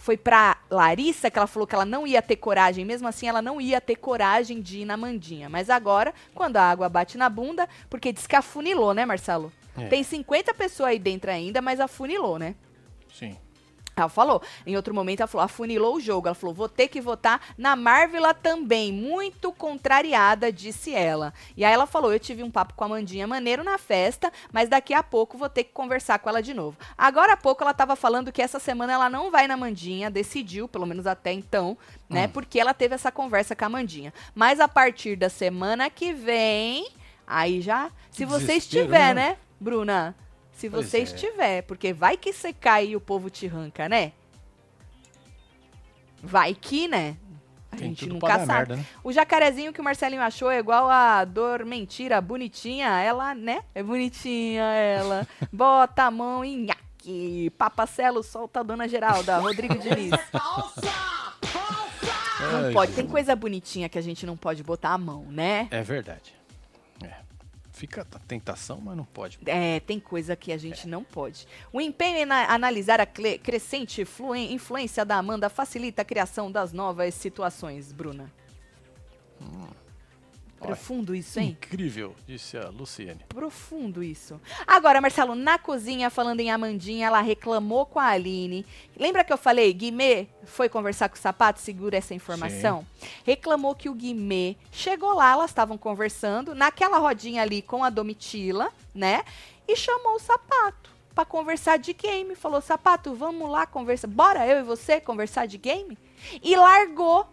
foi 0.00 0.16
pra 0.16 0.56
Larissa 0.70 1.30
que 1.30 1.38
ela 1.38 1.46
falou 1.46 1.66
que 1.66 1.74
ela 1.74 1.84
não 1.84 2.06
ia 2.06 2.22
ter 2.22 2.36
coragem, 2.36 2.86
mesmo 2.86 3.06
assim 3.06 3.28
ela 3.28 3.42
não 3.42 3.60
ia 3.60 3.82
ter 3.82 3.96
coragem 3.96 4.60
de 4.62 4.78
ir 4.78 4.84
na 4.86 4.96
Mandinha. 4.96 5.46
Mas 5.50 5.68
agora, 5.68 6.14
quando 6.34 6.56
a 6.56 6.62
água 6.62 6.88
bate 6.88 7.18
na 7.18 7.28
bunda, 7.28 7.68
porque 7.90 8.10
diz 8.10 8.26
que 8.26 8.34
afunilou, 8.34 8.94
né, 8.94 9.04
Marcelo? 9.04 9.52
É. 9.76 9.88
Tem 9.88 10.02
50 10.02 10.54
pessoas 10.54 10.90
aí 10.90 10.98
dentro 10.98 11.30
ainda, 11.30 11.60
mas 11.60 11.80
afunilou, 11.80 12.38
né? 12.38 12.54
Sim. 13.12 13.36
Ela 13.96 14.08
falou, 14.08 14.42
em 14.66 14.76
outro 14.76 14.94
momento 14.94 15.20
ela 15.20 15.26
falou, 15.26 15.44
afunilou 15.44 15.96
o 15.96 16.00
jogo. 16.00 16.28
Ela 16.28 16.34
falou, 16.34 16.54
vou 16.54 16.68
ter 16.68 16.88
que 16.88 17.00
votar 17.00 17.40
na 17.56 17.76
Marvela 17.76 18.32
também. 18.32 18.92
Muito 18.92 19.52
contrariada, 19.52 20.52
disse 20.52 20.94
ela. 20.94 21.34
E 21.56 21.64
aí 21.64 21.72
ela 21.72 21.86
falou, 21.86 22.12
eu 22.12 22.18
tive 22.20 22.42
um 22.42 22.50
papo 22.50 22.74
com 22.74 22.84
a 22.84 22.88
Mandinha 22.88 23.26
maneiro 23.26 23.62
na 23.62 23.78
festa, 23.78 24.32
mas 24.52 24.68
daqui 24.68 24.94
a 24.94 25.02
pouco 25.02 25.36
vou 25.36 25.48
ter 25.48 25.64
que 25.64 25.72
conversar 25.72 26.18
com 26.18 26.28
ela 26.28 26.42
de 26.42 26.54
novo. 26.54 26.76
Agora 26.96 27.34
há 27.34 27.36
pouco 27.36 27.62
ela 27.62 27.74
tava 27.74 27.94
falando 27.96 28.32
que 28.32 28.42
essa 28.42 28.58
semana 28.58 28.92
ela 28.92 29.10
não 29.10 29.30
vai 29.30 29.46
na 29.46 29.56
Mandinha, 29.56 30.10
decidiu, 30.10 30.66
pelo 30.68 30.86
menos 30.86 31.06
até 31.06 31.32
então, 31.32 31.76
né? 32.08 32.26
Porque 32.28 32.58
ela 32.58 32.74
teve 32.74 32.94
essa 32.94 33.12
conversa 33.12 33.54
com 33.54 33.64
a 33.64 33.68
Mandinha. 33.68 34.12
Mas 34.34 34.60
a 34.60 34.68
partir 34.68 35.16
da 35.16 35.28
semana 35.28 35.90
que 35.90 36.12
vem, 36.12 36.88
aí 37.26 37.60
já, 37.60 37.90
se 38.10 38.24
você 38.24 38.46
Desespero, 38.46 38.84
estiver, 38.84 39.14
né? 39.14 39.28
né, 39.30 39.36
Bruna? 39.60 40.14
Se 40.60 40.68
Pois 40.68 40.86
você 40.86 40.98
é. 40.98 41.00
estiver, 41.00 41.62
porque 41.62 41.90
vai 41.90 42.18
que 42.18 42.34
você 42.34 42.52
cai 42.52 42.88
e 42.88 42.96
o 42.96 43.00
povo 43.00 43.30
te 43.30 43.46
arranca, 43.46 43.88
né? 43.88 44.12
Vai 46.22 46.54
que, 46.54 46.86
né? 46.86 47.16
A 47.72 47.76
Tem 47.76 47.88
gente 47.88 48.06
nunca 48.06 48.44
sabe. 48.44 48.46
merda, 48.46 48.76
né? 48.76 48.84
O 49.02 49.10
jacarezinho 49.10 49.72
que 49.72 49.80
o 49.80 49.84
Marcelinho 49.84 50.20
achou 50.20 50.50
é 50.50 50.58
igual 50.58 50.90
a 50.90 51.24
dor 51.24 51.64
mentira, 51.64 52.20
bonitinha. 52.20 53.00
Ela, 53.00 53.34
né? 53.34 53.62
É 53.74 53.82
bonitinha 53.82 54.62
ela. 54.64 55.26
Bota 55.50 56.02
a 56.02 56.10
mão 56.10 56.44
em 56.44 56.66
nhaque. 56.66 57.48
Papacelo 57.56 58.22
solta 58.22 58.60
a 58.60 58.62
dona 58.62 58.86
Geralda. 58.86 59.38
Rodrigo 59.38 59.76
Diniz. 59.80 60.10
Não 62.52 62.66
Ai, 62.66 62.72
pode. 62.74 62.92
Tem 62.92 63.06
coisa 63.06 63.34
bonitinha 63.34 63.88
que 63.88 63.96
a 63.98 64.02
gente 64.02 64.26
não 64.26 64.36
pode 64.36 64.62
botar 64.62 64.90
a 64.90 64.98
mão, 64.98 65.24
né? 65.30 65.68
É 65.70 65.82
verdade. 65.82 66.34
É. 67.80 67.86
Fica 67.86 68.02
a 68.02 68.18
tentação, 68.18 68.80
mas 68.82 68.96
não 68.96 69.04
pode. 69.04 69.38
É, 69.46 69.80
tem 69.80 69.98
coisa 69.98 70.36
que 70.36 70.52
a 70.52 70.58
gente 70.58 70.86
não 70.86 71.02
pode. 71.02 71.46
O 71.72 71.80
empenho 71.80 72.18
em 72.18 72.26
na- 72.26 72.52
analisar 72.52 73.00
a 73.00 73.06
crescente 73.06 74.06
influência 74.50 75.04
da 75.04 75.16
Amanda 75.16 75.48
facilita 75.48 76.02
a 76.02 76.04
criação 76.04 76.52
das 76.52 76.72
novas 76.72 77.14
situações, 77.14 77.90
Bruna. 77.92 78.30
Olha. 79.40 79.79
Profundo 80.60 81.14
isso, 81.14 81.40
hein? 81.40 81.56
Incrível, 81.60 82.14
disse 82.26 82.56
a 82.56 82.68
Luciene. 82.68 83.24
Profundo 83.28 84.02
isso. 84.02 84.40
Agora, 84.66 85.00
Marcelo, 85.00 85.34
na 85.34 85.58
cozinha, 85.58 86.10
falando 86.10 86.40
em 86.40 86.50
Amandinha, 86.50 87.06
ela 87.06 87.20
reclamou 87.20 87.86
com 87.86 87.98
a 87.98 88.06
Aline. 88.06 88.66
Lembra 88.96 89.24
que 89.24 89.32
eu 89.32 89.38
falei, 89.38 89.72
Guimê 89.72 90.28
foi 90.44 90.68
conversar 90.68 91.08
com 91.08 91.16
o 91.16 91.18
sapato? 91.18 91.60
Segura 91.60 91.96
essa 91.96 92.14
informação. 92.14 92.86
Reclamou 93.24 93.74
que 93.74 93.88
o 93.88 93.94
Guimê 93.94 94.56
chegou 94.70 95.14
lá, 95.14 95.32
elas 95.32 95.50
estavam 95.50 95.78
conversando, 95.78 96.54
naquela 96.54 96.98
rodinha 96.98 97.42
ali 97.42 97.62
com 97.62 97.82
a 97.82 97.90
Domitila, 97.90 98.70
né? 98.94 99.24
E 99.66 99.74
chamou 99.74 100.16
o 100.16 100.20
sapato 100.20 100.90
pra 101.14 101.24
conversar 101.24 101.78
de 101.78 101.92
game. 101.92 102.34
Falou, 102.34 102.60
sapato, 102.60 103.14
vamos 103.14 103.50
lá 103.50 103.66
conversar. 103.66 104.08
Bora 104.08 104.46
eu 104.46 104.60
e 104.60 104.62
você 104.62 105.00
conversar 105.00 105.46
de 105.46 105.58
game? 105.58 105.98
E 106.42 106.54
largou 106.54 107.26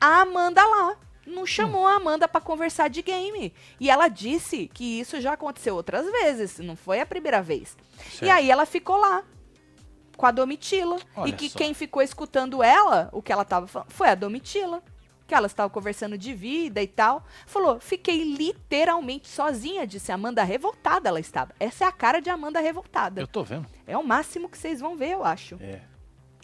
a 0.00 0.20
Amanda 0.20 0.64
lá. 0.64 0.96
Não 1.30 1.46
chamou 1.46 1.86
a 1.86 1.94
Amanda 1.94 2.26
pra 2.28 2.40
conversar 2.40 2.88
de 2.88 3.02
game. 3.02 3.52
E 3.78 3.88
ela 3.88 4.08
disse 4.08 4.68
que 4.72 5.00
isso 5.00 5.20
já 5.20 5.32
aconteceu 5.34 5.74
outras 5.76 6.04
vezes, 6.10 6.58
não 6.58 6.76
foi 6.76 7.00
a 7.00 7.06
primeira 7.06 7.40
vez. 7.42 7.76
E 7.98 8.10
Certo. 8.18 8.30
aí 8.32 8.50
ela 8.50 8.66
ficou 8.66 8.96
lá 8.96 9.22
com 10.16 10.26
a 10.26 10.30
Domitila. 10.30 10.98
Olha 11.16 11.28
e 11.28 11.32
que 11.32 11.48
só. 11.48 11.58
quem 11.58 11.72
ficou 11.72 12.02
escutando 12.02 12.62
ela, 12.62 13.08
o 13.12 13.22
que 13.22 13.32
ela 13.32 13.44
tava 13.44 13.66
falando, 13.66 13.90
foi 13.90 14.08
a 14.08 14.14
Domitila. 14.14 14.82
Que 15.26 15.34
elas 15.34 15.52
estavam 15.52 15.70
conversando 15.70 16.18
de 16.18 16.34
vida 16.34 16.82
e 16.82 16.88
tal. 16.88 17.24
Falou, 17.46 17.78
fiquei 17.78 18.24
literalmente 18.34 19.28
sozinha, 19.28 19.86
disse 19.86 20.10
a 20.10 20.16
Amanda 20.16 20.42
revoltada 20.42 21.08
ela 21.08 21.20
estava. 21.20 21.54
Essa 21.60 21.84
é 21.84 21.86
a 21.86 21.92
cara 21.92 22.20
de 22.20 22.28
Amanda 22.28 22.58
revoltada. 22.58 23.20
Eu 23.20 23.28
tô 23.28 23.44
vendo. 23.44 23.64
É 23.86 23.96
o 23.96 24.02
máximo 24.04 24.48
que 24.48 24.58
vocês 24.58 24.80
vão 24.80 24.96
ver, 24.96 25.12
eu 25.12 25.24
acho. 25.24 25.56
É. 25.60 25.82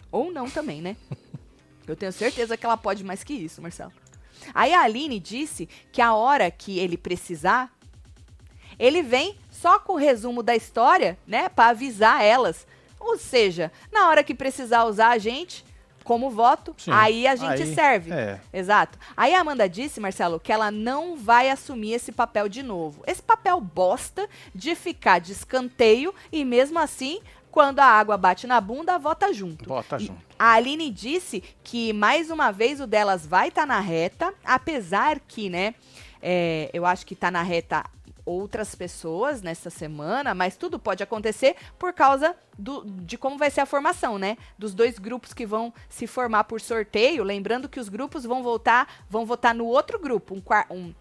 Ou 0.09 0.31
não 0.31 0.49
também, 0.49 0.81
né? 0.81 0.95
Eu 1.85 1.95
tenho 1.95 2.11
certeza 2.11 2.57
que 2.57 2.65
ela 2.65 2.75
pode 2.75 3.01
mais 3.01 3.23
que 3.23 3.33
isso, 3.33 3.61
Marcelo. 3.61 3.93
Aí 4.53 4.73
a 4.73 4.81
Aline 4.81 5.19
disse 5.19 5.67
que 5.91 6.01
a 6.01 6.13
hora 6.13 6.49
que 6.51 6.79
ele 6.79 6.97
precisar, 6.97 7.71
ele 8.79 9.01
vem 9.01 9.37
só 9.51 9.79
com 9.79 9.93
o 9.93 9.97
resumo 9.97 10.43
da 10.43 10.55
história, 10.55 11.17
né? 11.25 11.49
Pra 11.49 11.67
avisar 11.69 12.23
elas. 12.23 12.65
Ou 12.99 13.17
seja, 13.17 13.71
na 13.91 14.07
hora 14.09 14.23
que 14.23 14.35
precisar 14.35 14.83
usar 14.85 15.09
a 15.09 15.17
gente 15.17 15.65
como 16.03 16.29
voto, 16.29 16.73
Sim. 16.77 16.91
aí 16.93 17.27
a 17.27 17.35
gente 17.35 17.63
Aí, 17.63 17.75
serve. 17.75 18.11
é. 18.13 18.39
Exato. 18.53 18.97
Aí 19.15 19.33
a 19.35 19.41
Amanda 19.41 19.67
disse, 19.67 19.99
Marcelo, 19.99 20.39
que 20.39 20.53
ela 20.53 20.71
não 20.71 21.17
vai 21.17 21.49
assumir 21.49 21.91
esse 21.93 22.13
papel 22.13 22.47
de 22.47 22.63
novo. 22.63 23.03
Esse 23.05 23.21
papel 23.21 23.59
bosta 23.59 24.29
de 24.55 24.73
ficar 24.73 25.19
de 25.19 25.33
escanteio 25.33 26.15
e 26.31 26.45
mesmo 26.45 26.79
assim, 26.79 27.19
quando 27.57 27.79
a 27.79 27.85
água 27.85 28.15
bate 28.17 28.45
na 28.45 28.61
bunda, 28.61 28.99
vota 28.99 29.33
junto. 29.33 29.67
Bota 29.67 29.95
E 29.95 30.05
junto. 30.05 30.21
A 30.37 30.51
Aline 30.51 30.91
disse 30.91 31.43
que 31.63 31.91
mais 31.91 32.29
uma 32.29 32.51
vez 32.51 32.79
o 32.79 32.85
delas 32.85 33.25
vai 33.25 33.47
estar 33.47 33.65
na 33.65 33.79
reta, 33.79 34.31
apesar 34.45 35.19
que, 35.19 35.49
né, 35.49 35.73
é, 36.21 36.69
eu 36.71 36.85
acho 36.85 37.03
que 37.03 37.15
tá 37.15 37.31
na 37.31 37.41
reta 37.41 37.83
outras 38.23 38.75
pessoas 38.75 39.41
nessa 39.41 39.71
semana, 39.71 40.35
mas 40.35 40.55
tudo 40.55 40.77
pode 40.77 41.01
acontecer 41.01 41.55
por 41.79 41.93
causa 41.93 42.35
do- 42.59 42.83
de 42.85 43.17
como 43.17 43.39
vai 43.39 43.49
ser 43.49 43.61
a 43.61 43.65
formação, 43.65 44.19
né? 44.19 44.37
Dos 44.55 44.75
dois 44.75 44.99
grupos 44.99 45.33
que 45.33 45.43
vão 45.45 45.73
se 45.89 46.05
formar 46.05 46.43
por 46.43 46.61
sorteio. 46.61 47.23
Lembrando 47.23 47.67
que 47.67 47.79
os 47.79 47.89
grupos 47.89 48.23
vão 48.23 48.43
voltar, 48.43 48.87
vão 49.09 49.25
votar 49.25 49.55
no 49.55 49.65
outro 49.65 49.97
grupo. 49.97 50.35
Um, 50.35 50.43
um- 50.75 50.93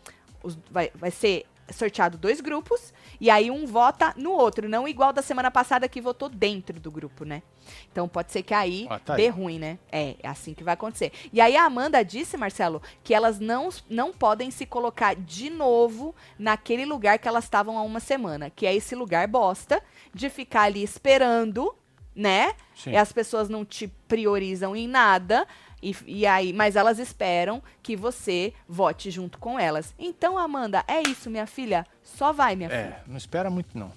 os- 0.43 0.59
vai, 0.71 0.91
vai 0.95 1.11
ser 1.11 1.45
sorteado 1.71 2.17
dois 2.19 2.41
grupos 2.41 2.93
e 3.21 3.29
aí 3.31 3.51
um 3.51 3.67
vota 3.67 4.13
no 4.17 4.31
outro, 4.33 4.69
não 4.69 4.87
igual 4.87 5.13
da 5.13 5.23
semana 5.23 5.51
passada 5.51 5.89
que 5.89 6.01
votou 6.01 6.29
dentro 6.29 6.79
do 6.79 6.91
grupo, 6.91 7.25
né? 7.25 7.43
Então 7.91 8.07
pode 8.07 8.31
ser 8.33 8.43
que 8.43 8.55
aí 8.55 8.87
Ah, 8.89 8.99
tá 8.99 9.17
dê 9.17 9.25
aí. 9.25 9.29
ruim, 9.29 9.59
né? 9.59 9.79
É, 9.91 10.15
é 10.23 10.29
assim 10.29 10.55
que 10.55 10.63
vai 10.63 10.75
acontecer. 10.75 11.13
E 11.33 11.41
aí 11.41 11.57
a 11.57 11.65
Amanda 11.65 12.05
disse, 12.05 12.37
Marcelo, 12.37 12.81
que 13.03 13.13
elas 13.15 13.41
não, 13.41 13.69
não 13.91 14.13
podem 14.13 14.51
se 14.51 14.65
colocar 14.67 15.15
de 15.17 15.51
novo 15.51 16.15
naquele 16.39 16.85
lugar 16.85 17.19
que 17.19 17.27
elas 17.27 17.45
estavam 17.45 17.79
há 17.79 17.83
uma 17.83 18.01
semana, 18.01 18.51
que 18.51 18.67
é 18.67 18.75
esse 18.75 18.95
lugar 18.95 19.27
bosta 19.27 19.83
de 20.15 20.31
ficar 20.31 20.63
ali 20.63 20.83
esperando, 20.83 21.75
né? 22.15 22.55
Sim. 22.75 22.91
E 22.93 22.97
as 22.97 23.13
pessoas 23.13 23.49
não 23.49 23.65
te 23.65 23.89
priorizam 24.09 24.77
em 24.77 24.87
nada. 24.87 25.47
E, 25.83 25.95
e 26.07 26.27
aí, 26.27 26.53
mas 26.53 26.77
elas 26.77 26.99
esperam 26.99 27.63
que 27.83 27.97
você 27.97 28.53
vote 28.69 29.11
junto 29.11 29.39
com 29.39 29.59
elas. 29.59 29.95
Então, 29.99 30.39
Amanda, 30.39 30.85
é 30.89 31.03
isso, 31.03 31.31
minha 31.31 31.47
filha. 31.47 31.87
Só 32.03 32.33
vai, 32.33 32.57
minha 32.57 32.71
filha. 32.71 32.81
É, 32.81 33.03
não 33.07 33.17
espera 33.17 33.51
muito 33.51 33.79
não. 33.79 33.93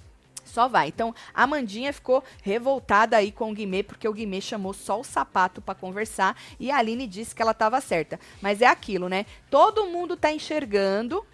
Só 0.50 0.68
vai. 0.68 0.88
Então, 0.88 1.14
a 1.34 1.46
Mandinha 1.46 1.94
ficou 1.94 2.24
revoltada 2.42 3.16
aí 3.16 3.32
com 3.32 3.52
o 3.52 3.54
Guimê, 3.54 3.84
porque 3.84 4.08
o 4.08 4.14
Guimê 4.14 4.42
chamou 4.42 4.74
só 4.74 5.00
o 5.00 5.04
sapato 5.04 5.62
pra 5.62 5.76
conversar 5.76 6.36
e 6.60 6.72
a 6.72 6.78
Aline 6.78 7.08
disse 7.08 7.36
que 7.36 7.42
ela 7.42 7.54
tava 7.54 7.80
certa. 7.80 8.20
Mas 8.42 8.62
é 8.62 8.66
aquilo, 8.66 9.08
né? 9.08 9.26
Todo 9.50 9.86
mundo 9.86 10.18
tá 10.18 10.32
enxergando. 10.32 11.26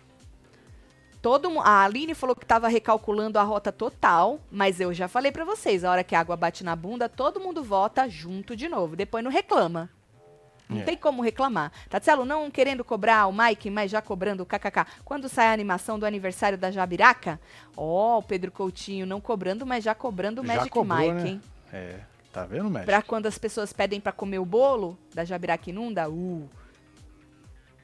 Todo 1.21 1.59
a 1.59 1.83
Aline 1.83 2.13
falou 2.13 2.35
que 2.35 2.45
tava 2.45 2.67
recalculando 2.67 3.39
a 3.39 3.43
rota 3.43 3.71
total, 3.71 4.39
mas 4.51 4.79
eu 4.79 4.93
já 4.93 5.07
falei 5.07 5.31
pra 5.31 5.43
vocês, 5.43 5.83
a 5.83 5.89
hora 5.89 6.03
que 6.03 6.13
a 6.13 6.19
água 6.19 6.37
bate 6.37 6.63
na 6.63 6.75
bunda, 6.75 7.09
todo 7.09 7.39
mundo 7.39 7.63
vota 7.63 8.07
junto 8.07 8.55
de 8.55 8.69
novo. 8.69 8.95
Depois 8.95 9.23
não 9.23 9.31
reclama. 9.31 9.89
Não 10.69 10.79
É. 10.81 10.83
tem 10.83 10.97
como 10.97 11.21
reclamar. 11.21 11.71
Tatselo, 11.89 12.25
não 12.25 12.49
querendo 12.49 12.83
cobrar 12.83 13.27
o 13.27 13.33
Mike, 13.33 13.69
mas 13.69 13.91
já 13.91 14.01
cobrando 14.01 14.41
o 14.43 14.45
kkk. 14.45 14.85
Quando 15.03 15.29
sai 15.29 15.47
a 15.47 15.53
animação 15.53 15.99
do 15.99 16.05
aniversário 16.05 16.57
da 16.57 16.71
Jabiraca? 16.71 17.39
Ó, 17.77 18.17
o 18.19 18.23
Pedro 18.23 18.51
Coutinho 18.51 19.05
não 19.05 19.21
cobrando, 19.21 19.65
mas 19.65 19.83
já 19.83 19.93
cobrando 19.93 20.41
o 20.41 20.45
Já 20.45 20.53
Magic 20.55 20.71
cobrou, 20.71 20.97
Mike, 20.97 21.13
né? 21.13 21.27
hein? 21.29 21.41
É, 21.71 21.99
tá 22.33 22.45
vendo, 22.45 22.69
Magic? 22.69 22.85
Pra 22.85 23.01
quando 23.01 23.27
as 23.27 23.37
pessoas 23.37 23.71
pedem 23.71 23.99
pra 24.01 24.11
comer 24.11 24.39
o 24.39 24.45
bolo 24.45 24.97
da 25.13 25.23
Jabiraca 25.23 25.69
Inunda, 25.69 26.09
uh. 26.09 26.49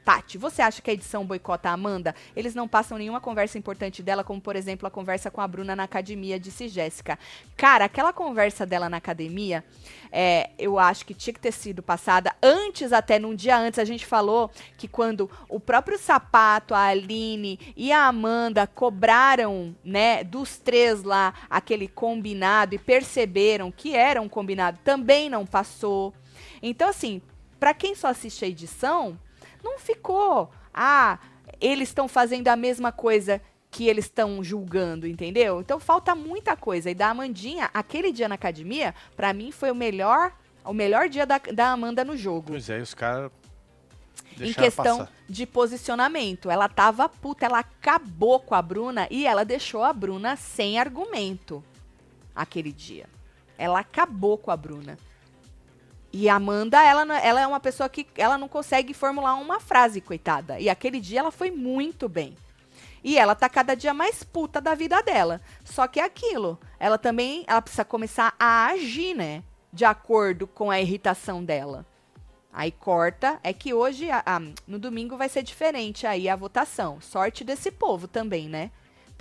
Tati, 0.04 0.38
você 0.38 0.62
acha 0.62 0.82
que 0.82 0.90
a 0.90 0.94
edição 0.94 1.26
boicota 1.26 1.70
a 1.70 1.74
Amanda? 1.74 2.16
Eles 2.36 2.56
não 2.56 2.68
passam 2.68 2.98
nenhuma 2.98 3.22
conversa 3.22 3.58
importante 3.58 4.02
dela, 4.02 4.24
como 4.24 4.42
por 4.42 4.56
exemplo 4.56 4.88
a 4.88 4.92
conversa 4.92 5.30
com 5.30 5.42
a 5.42 5.48
Bruna 5.48 5.76
na 5.76 5.84
academia, 5.84 6.40
disse 6.40 6.68
Jéssica. 6.68 7.20
Cara, 7.56 7.86
aquela 7.86 8.12
conversa 8.12 8.66
dela 8.66 8.90
na 8.90 8.98
academia, 8.98 9.64
é, 10.12 10.50
eu 10.58 10.80
acho 10.80 11.06
que 11.06 11.14
tinha 11.14 11.34
que 11.34 11.40
ter 11.40 11.52
sido 11.52 11.84
passada 11.84 12.36
antes, 12.42 12.92
até 12.92 13.20
num 13.20 13.36
dia 13.36 13.58
antes. 13.58 13.78
A 13.78 13.86
gente 13.86 14.06
falou 14.06 14.50
que 14.78 14.88
quando 14.88 15.30
o 15.48 15.60
próprio 15.60 16.00
Sapato, 16.00 16.74
a 16.74 16.86
Aline 16.86 17.60
e 17.78 17.92
a 17.92 18.08
Amanda 18.08 18.66
cobraram, 18.66 19.76
né, 19.84 20.24
dos 20.24 20.58
três 20.58 21.04
lá, 21.04 21.34
aquele 21.50 21.88
combinado 21.88 22.74
e 22.74 22.80
perceberam 22.80 23.72
que 23.72 23.96
era 23.96 24.22
um 24.22 24.30
combinado, 24.30 24.80
também 24.84 25.30
não 25.30 25.46
passou. 25.46 26.14
Então, 26.62 26.90
assim, 26.90 27.22
pra 27.60 27.74
quem 27.74 27.94
só 27.94 28.08
assiste 28.08 28.44
a 28.44 28.48
edição, 28.48 29.18
não 29.64 29.80
ficou. 29.80 30.52
Ah, 30.74 31.20
eles 31.60 31.90
estão 31.90 32.08
fazendo 32.08 32.48
a 32.48 32.56
mesma 32.56 32.92
coisa 32.92 33.42
que 33.70 33.88
eles 33.88 34.06
estão 34.06 34.44
julgando, 34.44 35.08
entendeu? 35.08 35.62
Então 35.62 35.80
falta 35.80 36.14
muita 36.14 36.56
coisa. 36.58 36.90
E 36.92 36.96
da 36.96 37.10
Amandinha, 37.10 37.70
aquele 37.74 38.12
dia 38.12 38.28
na 38.28 38.36
academia, 38.36 38.94
pra 39.16 39.32
mim 39.34 39.52
foi 39.52 39.72
o 39.72 39.76
melhor, 39.76 40.34
o 40.66 40.74
melhor 40.74 41.08
dia 41.08 41.26
da, 41.26 41.38
da 41.38 41.68
Amanda 41.72 42.04
no 42.04 42.18
jogo. 42.18 42.48
Pois 42.50 42.70
é, 42.70 42.80
e 42.80 42.82
os 42.82 42.94
caras 42.94 43.32
Em 44.40 44.54
questão 44.54 45.00
passar. 45.00 45.12
de 45.30 45.46
posicionamento. 45.46 46.50
Ela 46.50 46.68
tava 46.68 47.08
puta, 47.08 47.46
ela 47.46 47.60
acabou 47.60 48.40
com 48.42 48.56
a 48.56 48.62
Bruna 48.62 49.08
e 49.10 49.26
ela 49.26 49.46
deixou 49.46 49.84
a 49.84 49.94
Bruna 49.94 50.36
sem 50.36 50.78
argumento 50.78 51.64
aquele 52.36 52.72
dia. 52.74 53.06
Ela 53.58 53.80
acabou 53.80 54.38
com 54.38 54.52
a 54.52 54.58
Bruna. 54.58 54.98
E 56.14 56.28
a 56.28 56.36
Amanda, 56.36 56.82
ela, 56.82 57.20
ela 57.20 57.42
é 57.42 57.48
uma 57.48 57.60
pessoa 57.60 57.88
que 57.88 58.06
ela 58.18 58.38
não 58.38 58.48
consegue 58.48 58.94
formular 58.94 59.36
uma 59.36 59.60
frase, 59.60 60.02
coitada. 60.02 60.60
E 60.60 60.70
aquele 60.70 61.00
dia 61.00 61.20
ela 61.22 61.32
foi 61.32 61.50
muito 61.52 62.10
bem. 62.10 62.36
E 63.04 63.18
ela 63.18 63.34
tá 63.34 63.48
cada 63.50 63.76
dia 63.76 63.94
mais 63.94 64.22
puta 64.24 64.60
da 64.62 64.76
vida 64.76 65.02
dela. 65.02 65.42
Só 65.64 65.88
que 65.88 66.00
é 66.00 66.04
aquilo. 66.04 66.60
Ela 66.80 66.98
também 66.98 67.44
ela 67.48 67.62
precisa 67.62 67.86
começar 67.86 68.36
a 68.40 68.68
agir, 68.68 69.16
né? 69.16 69.42
De 69.74 69.86
acordo 69.86 70.46
com 70.46 70.70
a 70.70 70.80
irritação 70.82 71.44
dela. 71.44 71.86
Aí 72.54 72.72
corta. 72.72 73.40
É 73.42 73.54
que 73.54 73.74
hoje, 73.74 74.12
a- 74.12 74.22
a- 74.26 74.42
no 74.68 74.78
domingo, 74.78 75.16
vai 75.18 75.30
ser 75.30 75.42
diferente 75.42 76.06
aí 76.06 76.28
a 76.28 76.36
votação. 76.36 77.00
Sorte 77.00 77.44
desse 77.46 77.72
povo 77.72 78.08
também, 78.08 78.50
né? 78.50 78.70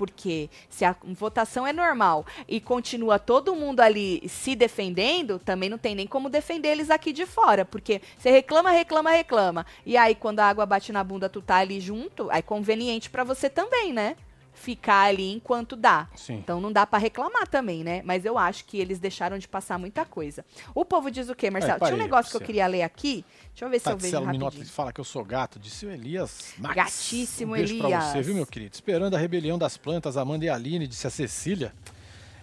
Porque 0.01 0.49
se 0.71 0.83
a 0.83 0.97
votação 1.09 1.67
é 1.67 1.75
normal 1.75 2.25
e 2.49 2.59
continua 2.59 3.19
todo 3.19 3.55
mundo 3.55 3.81
ali 3.81 4.27
se 4.27 4.57
defendendo, 4.57 5.39
também 5.39 5.69
não 5.69 5.77
tem 5.77 5.95
nem 5.95 6.07
como 6.07 6.31
defender 6.31 6.69
eles 6.69 6.89
aqui 6.89 7.13
de 7.13 7.27
fora. 7.27 7.67
Porque 7.67 8.01
você 8.17 8.31
reclama, 8.31 8.71
reclama, 8.71 9.11
reclama. 9.11 9.67
E 9.85 9.99
aí, 9.99 10.15
quando 10.15 10.41
a 10.41 10.47
água 10.47 10.65
bate 10.65 10.91
na 10.91 11.05
bunda, 11.05 11.29
tu 11.29 11.43
tá 11.43 11.57
ali 11.57 11.81
junto, 11.81 12.33
é 12.33 12.41
conveniente 12.41 13.11
pra 13.11 13.25
você 13.25 13.51
também, 13.51 13.93
né? 13.93 14.17
Ficar 14.55 15.03
ali 15.03 15.33
enquanto 15.33 15.77
dá. 15.77 16.09
Sim. 16.17 16.37
Então 16.37 16.63
não 16.63 16.73
dá 16.73 16.87
pra 16.87 16.99
reclamar 16.99 17.47
também, 17.47 17.85
né? 17.85 18.01
Mas 18.03 18.25
eu 18.25 18.39
acho 18.39 18.65
que 18.65 18.79
eles 18.79 18.99
deixaram 18.99 19.37
de 19.39 19.47
passar 19.47 19.79
muita 19.79 20.07
coisa. 20.07 20.47
O 20.75 20.83
povo 20.83 21.11
diz 21.11 21.29
o 21.29 21.35
quê, 21.35 21.51
Marcelo? 21.51 21.79
Tinha 21.79 21.95
um 21.95 21.99
negócio 21.99 22.31
que 22.31 22.37
eu 22.39 22.47
queria 22.47 22.67
ler 22.67 22.83
aqui. 22.83 23.23
Deixa 23.61 23.65
eu 23.67 23.71
ver 23.71 23.79
se 23.79 23.91
eu 23.91 23.97
vejo 23.97 24.13
Tatselo 24.13 24.45
rapidinho. 24.45 24.67
Fala 24.67 24.93
que 24.93 25.01
eu 25.01 25.05
sou 25.05 25.23
gato, 25.23 25.59
disse 25.59 25.85
o 25.85 25.91
Elias 25.91 26.55
Max. 26.57 26.75
Gatíssimo, 26.75 27.53
um 27.53 27.57
beijo 27.57 27.77
pra 27.77 27.89
você, 27.89 28.11
Elias. 28.13 28.27
viu, 28.27 28.35
meu 28.35 28.47
querido? 28.47 28.75
Esperando 28.75 29.15
a 29.15 29.19
rebelião 29.19 29.59
das 29.59 29.77
plantas, 29.77 30.17
Amanda 30.17 30.47
e 30.47 30.49
Aline, 30.49 30.87
disse 30.87 31.07
a 31.07 31.11
Cecília. 31.11 31.75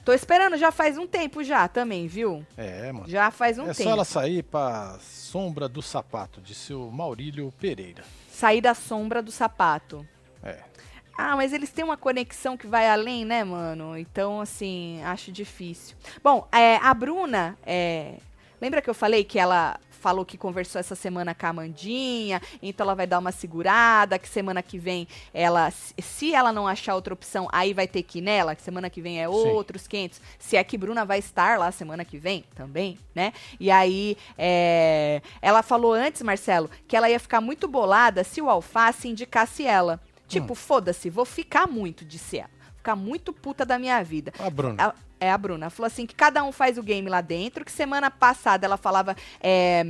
Tô 0.06 0.14
esperando 0.14 0.56
já 0.58 0.72
faz 0.72 0.96
um 0.98 1.08
tempo 1.08 1.44
já 1.44 1.68
também, 1.68 2.08
viu? 2.08 2.46
É, 2.56 2.92
mano. 2.92 3.10
Já 3.10 3.32
faz 3.32 3.58
um 3.58 3.64
é 3.64 3.74
tempo. 3.74 3.84
só 3.84 3.90
ela 3.90 4.06
sair 4.06 4.44
pra 4.44 5.00
sombra 5.02 5.68
do 5.68 5.82
sapato, 5.82 6.40
disse 6.40 6.74
o 6.74 6.92
Maurílio 6.92 7.52
Pereira. 7.60 8.04
Sair 8.30 8.62
da 8.62 8.76
sombra 8.76 9.22
do 9.22 9.32
sapato. 9.32 10.08
É. 10.44 10.60
Ah, 11.18 11.36
mas 11.36 11.52
eles 11.52 11.72
têm 11.72 11.84
uma 11.84 11.98
conexão 11.98 12.56
que 12.56 12.68
vai 12.68 12.88
além, 12.88 13.26
né, 13.26 13.44
mano? 13.44 13.98
Então, 13.98 14.40
assim, 14.40 15.02
acho 15.04 15.32
difícil. 15.32 15.98
Bom, 16.24 16.48
é, 16.52 16.78
a 16.78 16.94
Bruna, 16.94 17.58
é, 17.66 18.18
lembra 18.62 18.84
que 18.84 18.90
eu 18.90 18.94
falei 18.94 19.24
que 19.24 19.40
ela 19.40 19.80
falou 20.08 20.24
que 20.24 20.38
conversou 20.38 20.80
essa 20.80 20.96
semana 20.96 21.36
com 21.36 21.46
a 21.46 21.50
Amandinha, 21.50 22.42
então 22.64 22.86
ela 22.86 22.96
vai 22.96 23.06
dar 23.06 23.20
uma 23.20 23.34
segurada, 23.34 24.18
que 24.18 24.30
semana 24.30 24.64
que 24.64 24.78
vem 24.80 25.06
ela, 25.34 25.70
se- 25.70 26.34
ela 26.34 26.54
não 26.54 26.66
achar 26.66 26.96
outra 26.96 27.14
opção, 27.14 27.46
aí 27.52 27.74
vai 27.74 27.90
ter 27.90 28.04
que 28.04 28.20
ir 28.20 28.22
nela, 28.22 28.56
que 28.56 28.62
semana 28.62 28.90
que 28.90 29.02
vem 29.02 29.22
é 29.22 29.28
outros 29.28 29.86
500. 29.86 30.22
Se 30.40 30.56
é 30.56 30.64
que 30.64 30.78
Bruna 30.78 31.04
vai 31.04 31.20
estar 31.20 31.60
lá 31.60 31.74
semana 31.74 32.06
que 32.06 32.18
vem 32.18 32.46
também, 32.56 32.98
né? 33.14 33.34
E 33.60 33.70
aí, 33.70 34.16
é, 34.38 35.22
ela 35.42 35.62
falou 35.62 35.92
antes, 35.92 36.22
Marcelo, 36.22 36.70
que 36.88 36.96
ela 36.96 37.10
ia 37.10 37.20
ficar 37.20 37.42
muito 37.42 37.68
bolada 37.68 38.24
se 38.24 38.42
o 38.42 38.50
Alface 38.50 39.10
indicasse 39.10 39.66
ela. 39.66 40.00
Tipo, 40.26 40.56
foda-se, 40.56 41.10
vou 41.10 41.26
ficar 41.26 41.68
muito, 41.68 42.06
disse 42.06 42.38
ela. 42.38 42.50
Ficar 42.88 42.96
muito 42.96 43.34
puta 43.34 43.66
da 43.66 43.78
minha 43.78 44.02
vida. 44.02 44.32
A 44.40 44.50
Bruna. 44.50 44.82
Ela- 44.82 44.96
é 45.20 45.30
a 45.30 45.38
Bruna. 45.38 45.70
Falou 45.70 45.88
assim 45.88 46.06
que 46.06 46.16
cada 46.16 46.42
um 46.42 46.54
faz 46.54 46.78
o 46.78 46.84
game 46.84 47.10
lá 47.10 47.20
dentro. 47.20 47.66
Que 47.66 47.72
semana 47.72 48.10
passada 48.10 48.66
ela 48.66 48.78
falava. 48.78 49.14
é, 49.42 49.84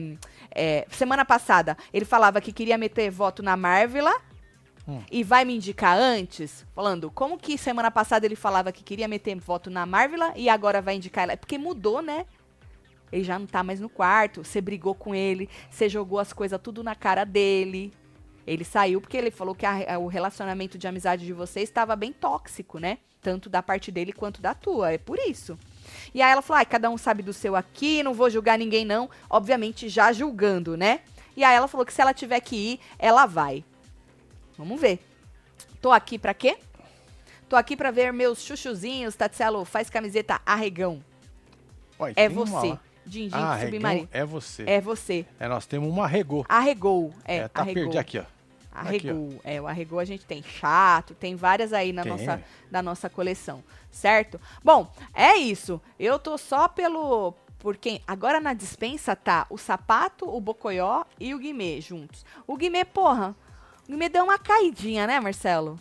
é, 0.50 0.88
semana 0.90 1.24
passada 1.24 1.78
ele 1.94 2.06
falava 2.06 2.42
que 2.42 2.52
queria 2.52 2.76
meter 2.76 3.12
voto 3.12 3.44
na 3.44 3.56
Marvela. 3.56 4.12
Hum. 4.88 5.00
E 5.12 5.24
vai 5.24 5.46
me 5.46 5.54
indicar 5.56 5.96
antes, 5.96 6.66
falando, 6.74 7.12
como 7.12 7.38
que 7.38 7.56
semana 7.58 7.92
passada 7.92 8.26
ele 8.26 8.38
falava 8.38 8.72
que 8.72 8.84
queria 8.84 9.08
meter 9.08 9.36
voto 9.36 9.70
na 9.70 9.86
Marvela 9.86 10.34
e 10.36 10.50
agora 10.50 10.82
vai 10.82 10.96
indicar 10.96 11.26
ela? 11.26 11.34
É 11.34 11.36
porque 11.36 11.58
mudou, 11.60 12.02
né? 12.02 12.26
Ele 13.12 13.24
já 13.24 13.38
não 13.38 13.46
tá 13.46 13.62
mais 13.64 13.80
no 13.80 13.90
quarto, 13.90 14.44
você 14.44 14.60
brigou 14.60 14.96
com 14.96 15.14
ele, 15.14 15.48
você 15.70 15.88
jogou 15.88 16.18
as 16.18 16.34
coisas 16.34 16.60
tudo 16.64 16.84
na 16.84 16.96
cara 16.96 17.26
dele. 17.26 17.94
Ele 18.48 18.64
saiu 18.64 19.02
porque 19.02 19.18
ele 19.18 19.30
falou 19.30 19.54
que 19.54 19.66
a- 19.66 19.96
a- 19.96 20.00
o 20.00 20.08
relacionamento 20.08 20.78
de 20.78 20.88
amizade 20.88 21.26
de 21.26 21.34
vocês 21.34 21.68
estava 21.68 21.96
bem 21.98 22.14
tóxico, 22.14 22.80
né? 22.80 22.98
Tanto 23.22 23.50
da 23.50 23.62
parte 23.62 23.92
dele 23.92 24.14
quanto 24.14 24.42
da 24.42 24.54
tua. 24.54 24.94
É 24.94 24.98
por 24.98 25.20
isso. 25.20 25.60
E 26.14 26.22
aí 26.22 26.32
ela 26.32 26.42
falou: 26.42 26.60
ai, 26.60 26.66
cada 26.66 26.90
um 26.90 26.98
sabe 26.98 27.22
do 27.22 27.34
seu 27.34 27.56
aqui, 27.58 28.02
não 28.02 28.14
vou 28.14 28.30
julgar 28.30 28.58
ninguém, 28.58 28.86
não. 28.86 29.10
Obviamente, 29.30 29.90
já 29.90 30.14
julgando, 30.14 30.78
né? 30.78 31.02
E 31.36 31.44
aí 31.44 31.56
ela 31.56 31.68
falou 31.68 31.86
que 31.86 31.94
se 31.94 32.02
ela 32.02 32.14
tiver 32.14 32.40
que 32.40 32.56
ir, 32.56 32.80
ela 32.98 33.26
vai. 33.26 33.66
Vamos 34.58 34.80
ver. 34.80 35.00
Tô 35.82 35.92
aqui 35.92 36.18
pra 36.18 36.34
quê? 36.34 36.58
Tô 37.50 37.56
aqui 37.56 37.76
pra 37.78 37.92
ver 37.92 38.12
meus 38.14 38.42
chuchuzinhos, 38.42 39.16
Tatselo, 39.16 39.64
faz 39.66 39.90
camiseta 39.90 40.42
arregão. 40.46 41.04
É 42.16 42.28
uma 42.30 42.46
você. 42.46 42.68
lá. 42.70 42.80
Din-din 43.06 43.36
Ah, 43.38 43.58
submarino. 43.62 44.10
é 44.12 44.26
você. 44.26 44.64
É 44.68 44.82
você. 44.82 45.26
É, 45.40 45.48
nós 45.48 45.66
temos 45.66 45.90
uma 45.90 46.08
regou. 46.08 46.46
Arregou. 46.50 47.14
É, 47.24 47.48
tá 47.48 47.62
arregou. 47.62 47.84
perdi 47.84 47.98
aqui, 47.98 48.20
ó. 48.20 48.24
Arregou. 48.80 49.40
é, 49.44 49.62
o 49.62 49.68
arregou 49.68 50.00
a 50.00 50.06
gente 50.06 50.26
tem 50.26 50.44
chato, 50.44 51.14
tem 51.14 51.36
várias 51.36 51.74
aí 51.74 51.92
na 51.92 52.04
Tem. 52.04 52.12
nossa, 52.12 52.44
na 52.70 52.82
nossa 52.82 53.10
coleção, 53.10 53.64
certo? 53.90 54.40
Bom, 54.64 54.92
é 55.14 55.36
isso. 55.36 55.82
Eu 56.00 56.20
tô 56.20 56.38
só 56.38 56.68
pelo. 56.68 57.34
Por 57.60 57.76
quem? 57.76 58.02
Agora 58.08 58.40
na 58.40 58.54
dispensa 58.54 59.16
tá 59.16 59.48
o 59.50 59.58
sapato, 59.58 60.30
o 60.30 60.40
bocoió 60.40 61.04
e 61.20 61.34
o 61.34 61.40
guimê 61.40 61.82
juntos. 61.82 62.24
O 62.46 62.56
guimê, 62.56 62.86
porra, 62.86 63.36
o 63.88 63.92
guimê 63.92 64.10
deu 64.10 64.24
uma 64.24 64.38
caidinha, 64.38 65.08
né, 65.08 65.20
Marcelo? 65.20 65.80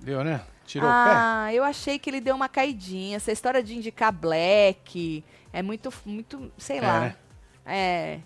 Deu, 0.00 0.22
né? 0.22 0.42
Tirou 0.66 0.88
o 0.88 0.92
ah, 0.92 1.52
eu 1.52 1.62
achei 1.62 1.98
que 1.98 2.08
ele 2.08 2.20
deu 2.20 2.34
uma 2.34 2.48
caidinha. 2.48 3.16
Essa 3.16 3.32
história 3.32 3.62
de 3.62 3.74
indicar 3.74 4.12
black 4.12 5.24
é 5.52 5.62
muito, 5.62 5.92
muito, 6.04 6.50
sei 6.58 6.80
pé? 6.80 6.86
lá. 6.86 6.96
É, 6.96 7.00
né? 7.00 7.16
É. 7.66 8.20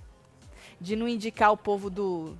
De 0.80 0.96
não 0.96 1.08
indicar 1.08 1.52
o 1.52 1.56
povo 1.56 1.90
do. 1.90 2.36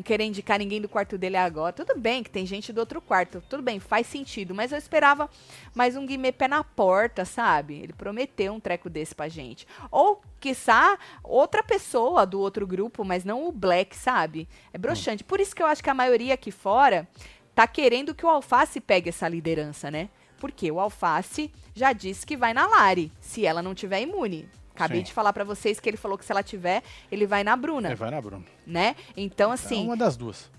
Não 0.00 0.02
querer 0.02 0.24
indicar 0.24 0.58
ninguém 0.58 0.80
do 0.80 0.88
quarto 0.88 1.18
dele 1.18 1.36
agora. 1.36 1.74
Tudo 1.74 1.94
bem 1.94 2.22
que 2.22 2.30
tem 2.30 2.46
gente 2.46 2.72
do 2.72 2.78
outro 2.78 3.02
quarto. 3.02 3.42
Tudo 3.50 3.62
bem, 3.62 3.78
faz 3.78 4.06
sentido. 4.06 4.54
Mas 4.54 4.72
eu 4.72 4.78
esperava 4.78 5.28
mais 5.74 5.94
um 5.94 6.06
Guimê 6.06 6.32
pé 6.32 6.48
na 6.48 6.64
porta, 6.64 7.26
sabe? 7.26 7.74
Ele 7.74 7.92
prometeu 7.92 8.54
um 8.54 8.58
treco 8.58 8.88
desse 8.88 9.14
pra 9.14 9.28
gente. 9.28 9.66
Ou, 9.90 10.22
quiçá, 10.40 10.98
outra 11.22 11.62
pessoa 11.62 12.24
do 12.24 12.40
outro 12.40 12.66
grupo, 12.66 13.04
mas 13.04 13.26
não 13.26 13.46
o 13.46 13.52
Black, 13.52 13.94
sabe? 13.94 14.48
É 14.72 14.78
broxante. 14.78 15.22
Por 15.22 15.38
isso 15.38 15.54
que 15.54 15.62
eu 15.62 15.66
acho 15.66 15.84
que 15.84 15.90
a 15.90 15.94
maioria 15.94 16.32
aqui 16.32 16.50
fora 16.50 17.06
tá 17.54 17.66
querendo 17.66 18.14
que 18.14 18.24
o 18.24 18.30
Alface 18.30 18.80
pegue 18.80 19.10
essa 19.10 19.28
liderança, 19.28 19.90
né? 19.90 20.08
Porque 20.38 20.72
o 20.72 20.80
Alface 20.80 21.52
já 21.74 21.92
disse 21.92 22.24
que 22.24 22.38
vai 22.38 22.54
na 22.54 22.66
Lari, 22.66 23.12
se 23.20 23.44
ela 23.44 23.60
não 23.60 23.74
tiver 23.74 24.00
imune. 24.00 24.48
Acabei 24.80 24.98
Sim. 25.00 25.04
de 25.04 25.12
falar 25.12 25.32
pra 25.32 25.44
vocês 25.44 25.78
que 25.78 25.88
ele 25.88 25.96
falou 25.96 26.16
que 26.16 26.24
se 26.24 26.32
ela 26.32 26.42
tiver, 26.42 26.82
ele 27.12 27.26
vai 27.26 27.44
na 27.44 27.54
Bruna, 27.56 27.90
É, 27.90 27.94
vai 27.94 28.10
na 28.10 28.20
Bruna. 28.20 28.44
né? 28.66 28.96
Então, 29.16 29.50
É 29.50 29.54
assim, 29.54 29.84
uma 29.84 29.96
das 29.96 30.16
duas. 30.16 30.50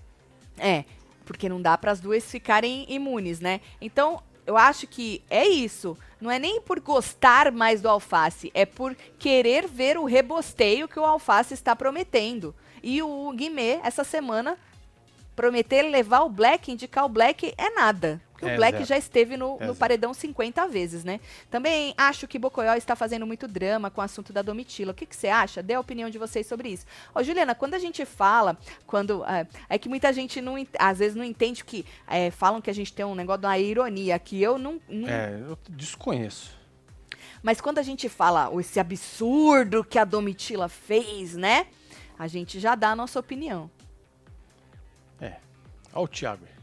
é. 0.58 0.84
Porque 1.24 1.48
não 1.48 1.62
dá 1.62 1.78
para 1.78 1.92
as 1.92 2.00
duas 2.00 2.24
ficarem 2.28 2.84
imunes, 2.88 3.38
né? 3.38 3.60
Então, 3.80 4.20
eu 4.44 4.56
acho 4.56 4.88
que 4.88 5.22
é 5.30 5.46
isso. 5.46 5.96
Não 6.20 6.28
é 6.30 6.38
nem 6.38 6.60
por 6.60 6.80
gostar 6.80 7.52
mais 7.52 7.80
do 7.80 7.88
alface, 7.88 8.50
é 8.54 8.66
por 8.66 8.94
querer 9.20 9.68
ver 9.68 9.96
o 9.96 10.04
rebosteio 10.04 10.88
que 10.88 10.98
o 10.98 11.04
alface 11.04 11.54
está 11.54 11.76
prometendo. 11.76 12.52
E 12.82 13.00
o 13.02 13.32
Guimê, 13.32 13.78
essa 13.84 14.02
semana, 14.02 14.58
prometer 15.36 15.82
levar 15.82 16.22
o 16.22 16.28
Black, 16.28 16.70
indicar 16.72 17.04
o 17.04 17.08
Black, 17.08 17.54
é 17.56 17.70
nada. 17.70 18.20
Porque 18.42 18.54
É 18.54 18.54
o 18.54 18.56
Black 18.58 18.84
já 18.84 18.98
esteve 18.98 19.36
no, 19.36 19.56
É 19.60 19.66
no 19.68 19.76
paredão 19.76 20.12
50 20.12 20.66
vezes, 20.66 21.04
né? 21.04 21.20
Também 21.48 21.94
acho 21.96 22.26
que 22.26 22.40
Bocoyó 22.40 22.74
está 22.74 22.96
fazendo 22.96 23.24
muito 23.24 23.46
drama 23.46 23.88
com 23.88 24.00
o 24.00 24.04
assunto 24.04 24.32
da 24.32 24.42
Domitila. 24.42 24.90
O 24.90 24.94
que, 24.94 25.06
que 25.06 25.14
você 25.14 25.28
acha? 25.28 25.62
Dê 25.62 25.74
a 25.74 25.80
opinião 25.80 26.10
de 26.10 26.18
vocês 26.18 26.44
sobre 26.44 26.68
isso. 26.70 26.84
Ô, 27.14 27.22
Juliana, 27.22 27.54
quando 27.54 27.74
a 27.74 27.78
gente 27.78 28.04
fala, 28.04 28.58
quando. 28.84 29.24
É, 29.24 29.46
é 29.68 29.78
que 29.78 29.88
muita 29.88 30.12
gente 30.12 30.40
não, 30.40 30.54
às 30.76 30.98
vezes 30.98 31.14
não 31.16 31.22
entende 31.24 31.64
que 31.64 31.86
é, 32.08 32.32
falam 32.32 32.60
que 32.60 32.68
a 32.68 32.74
gente 32.74 32.92
tem 32.92 33.04
um 33.06 33.14
negócio 33.14 33.40
de 33.42 33.46
uma 33.46 33.58
ironia, 33.58 34.18
que 34.18 34.42
eu 34.42 34.58
não. 34.58 34.80
não- 34.88 35.08
É, 35.08 35.38
eu 35.40 35.56
desconheço. 35.68 36.60
Mas 37.44 37.60
quando 37.60 37.78
a 37.78 37.82
gente 37.82 38.08
fala 38.08 38.50
"Oh, 38.50 38.58
esse 38.60 38.80
absurdo 38.80 39.84
que 39.84 39.98
a 40.00 40.04
Domitila 40.04 40.68
fez, 40.68 41.34
né? 41.36 41.68
A 42.18 42.26
gente 42.26 42.58
já 42.58 42.74
dá 42.74 42.90
a 42.90 42.96
nossa 42.96 43.20
opinião. 43.20 43.70
Olha 45.94 46.04
o 46.04 46.08
Thiago. 46.08 46.44
aí. 46.46 46.61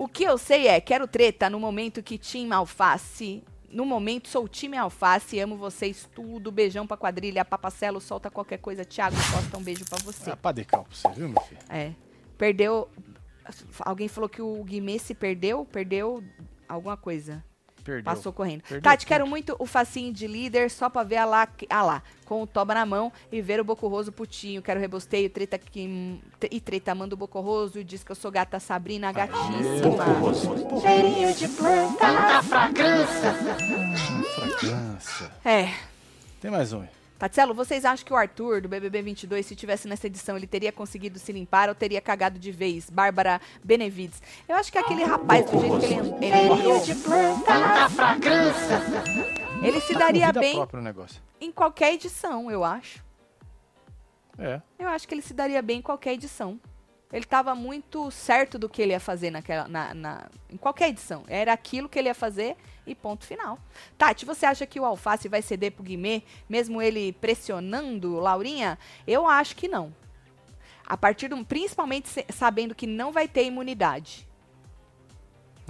O 0.00 0.08
que 0.08 0.24
eu 0.24 0.38
sei 0.38 0.66
é, 0.66 0.80
quero 0.80 1.06
treta 1.06 1.50
no 1.50 1.60
momento 1.60 2.02
que 2.02 2.16
Tim 2.16 2.50
Alface. 2.52 3.44
No 3.70 3.84
momento, 3.84 4.28
sou 4.28 4.48
time 4.48 4.74
Alface, 4.78 5.38
amo 5.38 5.58
vocês 5.58 6.08
tudo. 6.14 6.50
Beijão 6.50 6.86
pra 6.86 6.96
quadrilha. 6.96 7.44
Papacelo, 7.44 8.00
solta 8.00 8.30
qualquer 8.30 8.56
coisa. 8.56 8.82
Thiago 8.82 9.14
Costa, 9.30 9.58
um 9.58 9.62
beijo 9.62 9.84
pra 9.84 9.98
você. 9.98 10.30
Ah, 10.30 10.36
pra 10.38 10.52
decal 10.52 10.84
pra 10.84 10.96
você, 10.96 11.06
viu, 11.10 11.28
meu 11.28 11.42
filho? 11.42 11.60
É. 11.68 11.92
Perdeu. 12.38 12.88
Alguém 13.80 14.08
falou 14.08 14.30
que 14.30 14.40
o 14.40 14.64
Guimê 14.64 14.98
se 14.98 15.14
perdeu? 15.14 15.66
Perdeu 15.66 16.24
alguma 16.66 16.96
coisa. 16.96 17.44
Perdeu. 17.82 18.04
Passou 18.04 18.32
correndo. 18.32 18.62
Perdeu 18.62 18.82
Tati, 18.82 19.06
quero 19.06 19.26
muito 19.26 19.56
o 19.58 19.66
facinho 19.66 20.12
de 20.12 20.26
líder 20.26 20.70
só 20.70 20.88
pra 20.88 21.02
ver 21.02 21.16
a 21.16 21.24
lá, 21.24 21.48
a 21.68 21.82
lá 21.82 22.02
com 22.24 22.42
o 22.42 22.46
toba 22.46 22.74
na 22.74 22.86
mão 22.86 23.12
e 23.32 23.42
ver 23.42 23.60
o 23.60 23.64
Bocorroso 23.64 24.12
putinho. 24.12 24.62
Quero 24.62 24.78
rebosteio, 24.78 25.28
treta 25.28 25.58
que, 25.58 26.20
e 26.50 26.60
treta 26.60 26.94
manda 26.94 27.14
o 27.14 27.18
Bocorroso. 27.18 27.82
Diz 27.82 28.04
que 28.04 28.12
eu 28.12 28.16
sou 28.16 28.30
gata 28.30 28.60
Sabrina, 28.60 29.10
gatíssima. 29.10 30.04
Cheirinho 30.80 31.34
de 31.34 31.48
planta. 31.48 31.98
Tanta 31.98 32.42
fragrância. 32.44 33.34
Fragrância. 34.34 35.32
É. 35.44 35.74
Tem 36.40 36.50
mais 36.50 36.72
um. 36.72 36.99
Aí. 37.24 37.28
Tatselo, 37.28 37.54
vocês 37.54 37.84
acham 37.84 38.04
que 38.04 38.12
o 38.12 38.16
Arthur, 38.16 38.62
do 38.62 38.68
BBB 38.68 39.02
22, 39.02 39.44
se 39.46 39.54
tivesse 39.54 39.86
nessa 39.86 40.06
edição, 40.06 40.36
ele 40.36 40.46
teria 40.46 40.72
conseguido 40.72 41.18
se 41.18 41.32
limpar 41.32 41.68
ou 41.68 41.74
teria 41.74 42.00
cagado 42.00 42.38
de 42.38 42.50
vez? 42.50 42.88
Bárbara 42.88 43.40
Benevides. 43.62 44.22
Eu 44.48 44.56
acho 44.56 44.72
que 44.72 44.78
aquele 44.78 45.04
rapaz, 45.04 45.44
do 45.50 45.60
jeito 45.60 45.78
que 45.80 45.94
ele, 45.94 46.14
ele 46.24 46.48
ele 49.62 49.80
se 49.80 49.92
daria 49.94 50.32
bem 50.40 50.54
em 51.40 51.52
qualquer 51.52 51.94
edição, 51.94 52.50
eu 52.50 52.64
acho. 52.64 53.04
É. 54.38 54.60
Eu 54.78 54.88
acho 54.88 55.06
que 55.06 55.14
ele 55.14 55.22
se 55.22 55.34
daria 55.34 55.60
bem 55.60 55.78
em 55.78 55.82
qualquer 55.82 56.14
edição. 56.14 56.58
Ele 57.12 57.24
estava 57.24 57.54
muito 57.54 58.10
certo 58.10 58.58
do 58.58 58.68
que 58.68 58.80
ele 58.80 58.92
ia 58.92 59.00
fazer 59.00 59.30
naquela, 59.30 59.66
na, 59.68 59.92
na- 59.92 60.28
em 60.48 60.56
qualquer 60.56 60.88
edição. 60.90 61.24
Era 61.28 61.52
aquilo 61.52 61.88
que 61.88 61.98
ele 61.98 62.08
ia 62.08 62.14
fazer 62.14 62.56
e 62.86 62.94
ponto 62.94 63.24
final. 63.24 63.58
Tati, 63.96 64.24
você 64.24 64.46
acha 64.46 64.66
que 64.66 64.80
o 64.80 64.84
Alface 64.84 65.28
vai 65.28 65.42
ceder 65.42 65.72
pro 65.72 65.82
Guimê, 65.82 66.22
mesmo 66.48 66.80
ele 66.80 67.12
pressionando 67.12 68.18
Laurinha? 68.18 68.78
Eu 69.06 69.26
acho 69.26 69.56
que 69.56 69.68
não. 69.68 69.94
A 70.90 70.96
partir 70.96 71.28
do. 71.28 71.44
Principalmente 71.44 72.08
sabendo 72.32 72.74
que 72.74 72.86
não 72.86 73.12
vai 73.12 73.28
ter 73.28 73.44
imunidade. 73.44 74.26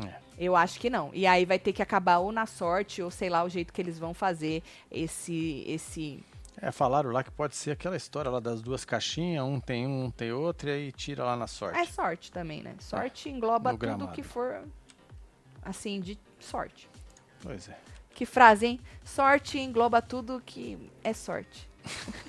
É. 0.03 0.15
Eu 0.39 0.57
acho 0.57 0.81
que 0.81 0.89
não. 0.89 1.11
E 1.13 1.27
aí 1.27 1.45
vai 1.45 1.59
ter 1.59 1.75
que 1.75 1.83
acabar 1.83 2.19
ou 2.19 2.33
na 2.33 2.47
sorte, 2.47 3.03
ou 3.03 3.11
sei 3.11 3.29
lá 3.29 3.45
o 3.45 3.49
jeito 3.51 3.71
que 3.71 3.83
eles 3.83 3.99
vão 3.99 4.15
fazer 4.15 4.63
esse. 4.91 5.63
esse 5.67 6.25
É, 6.57 6.73
falaram 6.73 7.11
lá 7.11 7.23
que 7.23 7.31
pode 7.31 7.55
ser 7.55 7.73
aquela 7.73 7.97
história 7.99 8.31
lá 8.31 8.41
das 8.41 8.63
duas 8.63 8.83
caixinhas, 8.83 9.45
um 9.45 9.61
tem 9.61 9.87
um, 9.87 10.05
um 10.05 10.11
tem 10.11 10.33
outro, 10.33 10.71
e 10.71 10.73
aí 10.73 10.93
tira 10.93 11.23
lá 11.25 11.37
na 11.37 11.47
sorte. 11.47 11.79
É 11.79 11.85
sorte 11.85 12.33
também, 12.33 12.63
né? 12.63 12.75
Sorte 12.79 13.29
engloba 13.29 13.73
no 13.73 13.79
tudo 13.79 13.87
gramado. 13.87 14.13
que 14.13 14.23
for, 14.23 14.63
assim, 15.63 16.01
de 16.01 16.19
sorte. 16.39 16.89
Pois 17.43 17.69
é. 17.69 17.79
Que 18.15 18.27
frase, 18.27 18.67
hein? 18.67 18.81
Sorte 19.05 19.59
engloba 19.59 20.03
tudo 20.03 20.43
que 20.45 20.91
é 21.03 21.13
sorte. 21.13 21.69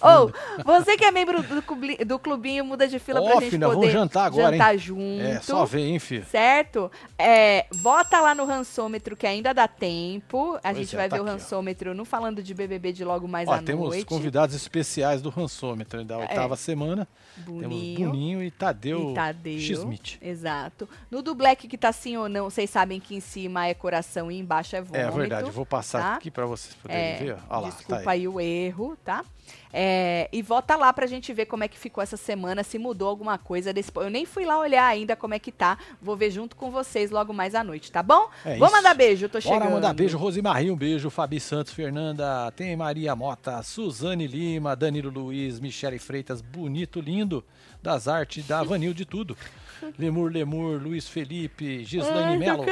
Ou, 0.00 0.32
você 0.64 0.96
que 0.96 1.04
é 1.04 1.10
membro 1.10 1.42
do, 1.42 1.62
clubi- 1.62 1.96
do 2.04 2.18
clubinho, 2.18 2.64
muda 2.64 2.86
de 2.88 2.98
fila 2.98 3.22
pra 3.22 3.36
Ó, 3.36 3.40
gente 3.40 3.50
filha, 3.50 3.66
vamos 3.66 3.76
poder 3.82 3.92
jantar 3.92 4.24
agora, 4.26 4.52
jantar 4.56 4.76
junto. 4.78 5.22
É, 5.22 5.40
só 5.40 5.64
ver, 5.64 5.80
hein, 5.86 5.98
filho? 5.98 6.24
Certo? 6.26 6.90
É, 7.18 7.66
bota 7.76 8.20
lá 8.20 8.34
no 8.34 8.44
rançômetro 8.44 9.16
que 9.16 9.26
ainda 9.26 9.52
dá 9.54 9.66
tempo. 9.68 10.56
A 10.56 10.60
Pois 10.60 10.76
gente 10.76 10.94
é, 10.94 10.98
vai 10.98 11.08
tá 11.08 11.16
ver 11.16 11.22
o 11.22 11.24
aqui, 11.24 11.30
ó. 11.30 11.34
rançômetro 11.34 11.94
no 11.94 12.04
Falando 12.04 12.42
de 12.42 12.52
BBB 12.54 12.92
de 12.92 13.04
logo 13.04 13.26
mais 13.28 13.48
Ó, 13.48 13.52
à 13.52 13.62
temos 13.62 13.88
noite. 13.88 14.02
É. 14.02 14.04
convidados 14.04 14.54
especiais 14.54 15.22
do 15.22 15.30
Rançômetro 15.30 16.04
da 16.04 16.18
oitava 16.18 16.56
semana. 16.56 17.06
Temos 17.36 17.62
Boninho. 17.62 18.10
Boninho 18.10 18.42
e 18.42 18.50
Tadeu, 18.50 19.12
E 19.12 19.14
Tadeu. 19.14 19.58
X-Smith. 19.58 20.18
Exato. 20.20 20.88
No 21.10 21.22
do 21.22 21.34
Black 21.34 21.66
que 21.68 21.78
tá 21.78 21.92
sim 21.92 22.16
ou 22.16 22.28
não, 22.28 22.50
vocês 22.50 22.68
sabem 22.68 23.00
que 23.00 23.14
em 23.14 23.20
cima 23.20 23.66
é 23.66 23.74
coração 23.74 24.30
e 24.30 24.38
embaixo 24.38 24.76
é 24.76 24.80
vômito. 24.82 24.96
É 24.98 25.10
verdade, 25.10 25.50
vou 25.50 25.64
passar 25.64 26.00
tá? 26.02 26.14
aqui 26.16 26.30
pra 26.30 26.44
vocês 26.46 26.74
poderem 26.74 27.02
É, 27.02 27.16
ver. 27.18 27.32
ó. 27.48 27.54
Olha 27.56 27.60
lá, 27.62 27.68
desculpa 27.68 28.02
tá 28.02 28.10
aí. 28.10 28.20
aí. 28.20 28.28
o 28.28 28.40
erro, 28.40 28.96
tá? 29.04 29.24
É, 29.72 30.28
e 30.32 30.42
vota 30.42 30.74
lá 30.76 30.92
pra 30.92 31.06
gente 31.06 31.32
ver 31.32 31.46
como 31.46 31.62
é 31.62 31.68
que 31.68 31.78
ficou 31.78 32.02
essa 32.02 32.16
semana, 32.16 32.64
se 32.64 32.78
mudou 32.78 33.08
alguma 33.08 33.38
coisa 33.38 33.72
desse. 33.72 33.90
Eu 33.94 34.10
nem 34.10 34.26
fui 34.26 34.44
lá 34.44 34.58
olhar 34.58 34.84
ainda 34.86 35.14
como 35.14 35.34
é 35.34 35.38
que 35.38 35.52
tá. 35.52 35.78
Vou 36.02 36.16
ver 36.16 36.30
junto 36.30 36.56
com 36.56 36.70
vocês 36.70 37.10
logo 37.10 37.32
mais 37.32 37.54
à 37.54 37.62
noite, 37.62 37.92
tá 37.92 38.02
bom? 38.02 38.28
É 38.44 38.56
Vou 38.56 38.66
isso. 38.66 38.76
mandar 38.76 38.94
beijo, 38.94 39.28
tô 39.28 39.40
chegando. 39.40 39.60
Bora 39.60 39.70
mandar 39.70 39.94
beijo, 39.94 40.18
Rosimarie, 40.18 40.70
um 40.70 40.76
beijo, 40.76 41.08
Fabi 41.08 41.38
Santos, 41.38 41.72
Fernanda, 41.72 42.50
tem 42.56 42.74
Maria 42.76 43.14
Mota, 43.14 43.62
Suzane 43.62 44.26
Lima, 44.26 44.74
Danilo 44.74 45.10
Luiz, 45.10 45.60
Michele 45.60 45.98
Freitas, 45.98 46.40
bonito, 46.40 47.00
lindo, 47.00 47.44
das 47.82 48.08
artes, 48.08 48.46
da 48.46 48.62
Vanil 48.62 48.92
de 48.92 49.04
tudo. 49.04 49.36
Lemur, 49.98 50.30
Lemur, 50.30 50.80
Luiz 50.82 51.08
Felipe, 51.08 51.86
tô 51.88 52.38
Melo, 52.38 52.64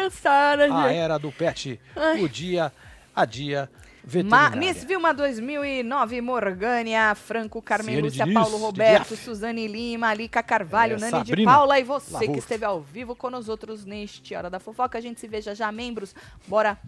a 0.72 0.92
era 0.92 1.16
do 1.16 1.32
pet, 1.32 1.80
Ai. 1.96 2.22
o 2.22 2.28
dia 2.28 2.70
a 3.14 3.24
dia 3.24 3.70
Ma 4.09 4.48
veterinária. 4.48 4.56
Miss 4.59 4.84
Vilma 4.84 5.12
2009, 5.12 6.20
Morgânia, 6.22 7.14
Franco, 7.14 7.61
Carmen 7.61 8.00
Lúcia, 8.00 8.26
Paulo 8.32 8.56
de 8.56 8.62
Roberto. 8.62 9.14
Suzane 9.16 9.68
Lima, 9.68 10.09
Alica 10.09 10.42
Carvalho, 10.42 10.96
É, 10.96 10.98
Nani 10.98 11.12
de 11.22 11.28
Sabrina 11.28 11.52
Paula 11.52 11.78
e 11.78 11.84
você 11.84 12.26
que 12.26 12.38
esteve 12.38 12.64
ao 12.64 12.80
vivo 12.80 13.14
com 13.14 13.28
nós 13.28 13.48
outros 13.48 13.84
neste 13.84 14.34
Hora 14.34 14.48
da 14.48 14.59
Fofoca. 14.59 14.96
A 14.96 15.00
gente 15.00 15.20
se 15.20 15.28
veja 15.28 15.54
já, 15.54 15.70
membros. 15.70 16.14
Bora 16.46 16.78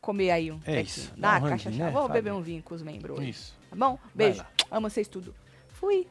comer 0.00 0.30
aí 0.30 0.52
um 0.52 0.60
É 0.66 0.82
isso, 0.82 1.12
Dá 1.16 1.40
caixa 1.40 1.70
né, 1.70 1.90
Vou 1.90 2.08
beber 2.08 2.32
um 2.32 2.40
vinho 2.42 2.62
com 2.62 2.74
os 2.74 2.82
membros 2.82 3.18
hoje. 3.18 3.30
Isso. 3.30 3.56
Tá 3.70 3.76
bom? 3.76 3.98
Beijo. 4.14 4.44
Amo 4.70 4.88
vocês 4.88 5.08
tudo. 5.08 5.34
Fui. 5.68 6.06